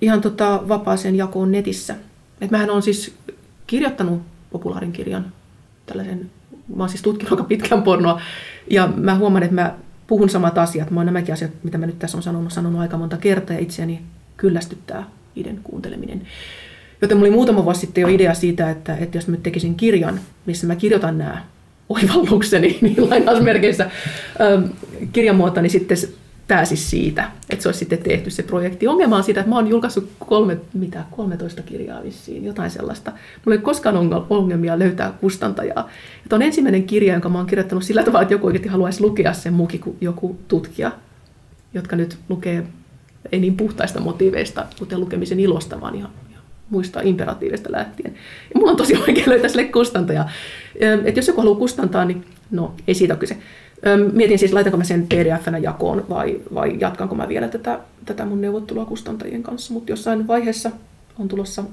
ihan 0.00 0.20
tota 0.20 0.62
vapaaseen 0.68 1.16
jakoon 1.16 1.52
netissä. 1.52 1.94
Et 2.40 2.50
mähän 2.50 2.70
on 2.70 2.82
siis 2.82 3.14
kirjoittanut 3.66 4.22
populaarin 4.50 4.92
kirjan, 4.92 5.32
tällaisen, 5.86 6.30
mä 6.76 6.82
oon 6.82 6.88
siis 6.88 7.02
tutkinut 7.02 7.32
aika 7.32 7.44
pitkän 7.44 7.82
pornoa, 7.82 8.20
ja 8.70 8.86
mä 8.96 9.14
huomaan, 9.14 9.42
että 9.42 9.54
mä 9.54 9.74
puhun 10.06 10.28
samat 10.28 10.58
asiat. 10.58 10.90
Mä 10.90 11.00
oon 11.00 11.06
nämäkin 11.06 11.34
asiat, 11.34 11.50
mitä 11.62 11.78
mä 11.78 11.86
nyt 11.86 11.98
tässä 11.98 12.16
on 12.16 12.22
sanonut, 12.22 12.52
sanonut 12.52 12.80
aika 12.80 12.96
monta 12.96 13.16
kertaa, 13.16 13.56
ja 13.56 13.62
itseäni 13.62 14.02
kyllästyttää 14.36 15.10
niiden 15.34 15.60
kuunteleminen. 15.62 16.22
Joten 17.02 17.16
mulla 17.16 17.28
oli 17.28 17.36
muutama 17.36 17.64
vuosi 17.64 17.80
sitten 17.80 18.02
jo 18.02 18.08
idea 18.08 18.34
siitä, 18.34 18.70
että, 18.70 18.96
että 18.96 19.18
jos 19.18 19.28
mä 19.28 19.36
tekisin 19.36 19.74
kirjan, 19.74 20.20
missä 20.46 20.66
mä 20.66 20.76
kirjoitan 20.76 21.18
nämä 21.18 21.44
oivallukseni 21.88 22.78
niin 22.80 23.10
lainausmerkeissä 23.10 23.90
ähm, 24.40 24.64
kirjamuoto, 25.12 25.60
niin 25.60 25.70
sitten 25.70 25.96
pääsisi 26.48 26.84
siitä, 26.90 27.30
että 27.50 27.62
se 27.62 27.68
olisi 27.68 27.78
sitten 27.78 27.98
tehty 27.98 28.30
se 28.30 28.42
projekti. 28.42 28.88
Ongelma 28.88 29.16
on 29.16 29.24
siitä, 29.24 29.40
että 29.40 29.50
mä 29.50 29.56
oon 29.56 29.68
julkaissut 29.68 30.10
kolme, 30.18 30.56
mitä, 30.74 31.04
13 31.10 31.62
kirjaa 31.62 32.02
vissiin, 32.02 32.44
jotain 32.44 32.70
sellaista. 32.70 33.12
Mulla 33.44 33.56
ei 33.56 33.62
koskaan 33.62 33.96
ongelmia 34.30 34.78
löytää 34.78 35.14
kustantajaa. 35.20 35.88
Että 36.22 36.36
on 36.36 36.42
ensimmäinen 36.42 36.84
kirja, 36.84 37.12
jonka 37.12 37.28
mä 37.28 37.38
oon 37.38 37.46
kirjoittanut 37.46 37.84
sillä 37.84 38.02
tavalla, 38.02 38.22
että 38.22 38.34
joku 38.34 38.46
oikeasti 38.46 38.68
haluaisi 38.68 39.00
lukea 39.00 39.32
sen 39.32 39.52
muukin 39.52 39.80
kuin 39.80 39.96
joku 40.00 40.36
tutkija, 40.48 40.92
jotka 41.74 41.96
nyt 41.96 42.18
lukee 42.28 42.66
ei 43.32 43.40
niin 43.40 43.56
puhtaista 43.56 44.00
motiiveista, 44.00 44.66
kuten 44.78 45.00
lukemisen 45.00 45.40
ilosta, 45.40 45.80
vaan 45.80 45.94
ihan 45.94 46.10
muista 46.72 47.00
imperatiivista 47.02 47.72
lähtien. 47.72 48.14
Ja 48.54 48.60
mulla 48.60 48.70
on 48.70 48.76
tosi 48.76 48.98
vaikea 49.06 49.24
löytää 49.26 49.48
sille 49.48 49.64
kustantaja. 49.64 50.28
Että 51.04 51.18
jos 51.18 51.28
joku 51.28 51.40
haluaa 51.40 51.58
kustantaa, 51.58 52.04
niin 52.04 52.24
no, 52.50 52.74
ei 52.88 52.94
siitä 52.94 53.14
ole 53.14 53.20
kyse. 53.20 53.36
Mietin 54.12 54.38
siis, 54.38 54.52
laitanko 54.52 54.78
mä 54.78 54.84
sen 54.84 55.06
pdf-nä 55.06 55.58
jakoon 55.58 56.04
vai, 56.08 56.40
vai 56.54 56.76
jatkanko 56.80 57.14
mä 57.14 57.28
vielä 57.28 57.48
tätä, 57.48 57.78
tätä 58.04 58.24
mun 58.24 58.40
neuvottelua 58.40 58.84
kustantajien 58.84 59.42
kanssa. 59.42 59.72
Mutta 59.72 59.92
jossain 59.92 60.26
vaiheessa 60.26 60.70
on 61.18 61.28
tulossa 61.28 61.64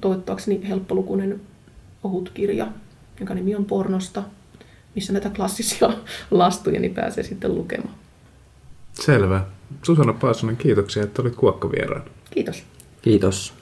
toivottavakseni 0.00 0.68
helppolukuinen 0.68 1.40
ohut 2.04 2.30
kirja, 2.34 2.66
jonka 3.20 3.34
nimi 3.34 3.54
on 3.54 3.64
Pornosta, 3.64 4.22
missä 4.94 5.12
näitä 5.12 5.30
klassisia 5.30 5.90
lastuja 6.30 6.80
niin 6.80 6.94
pääsee 6.94 7.24
sitten 7.24 7.54
lukemaan. 7.54 7.94
Selvä. 8.92 9.44
Susanna 9.82 10.12
Paasonen, 10.12 10.56
kiitoksia, 10.56 11.02
että 11.02 11.22
olit 11.22 11.36
kuokkavieraana. 11.36 12.04
Kiitos. 12.30 12.62
Kiitos. 13.02 13.54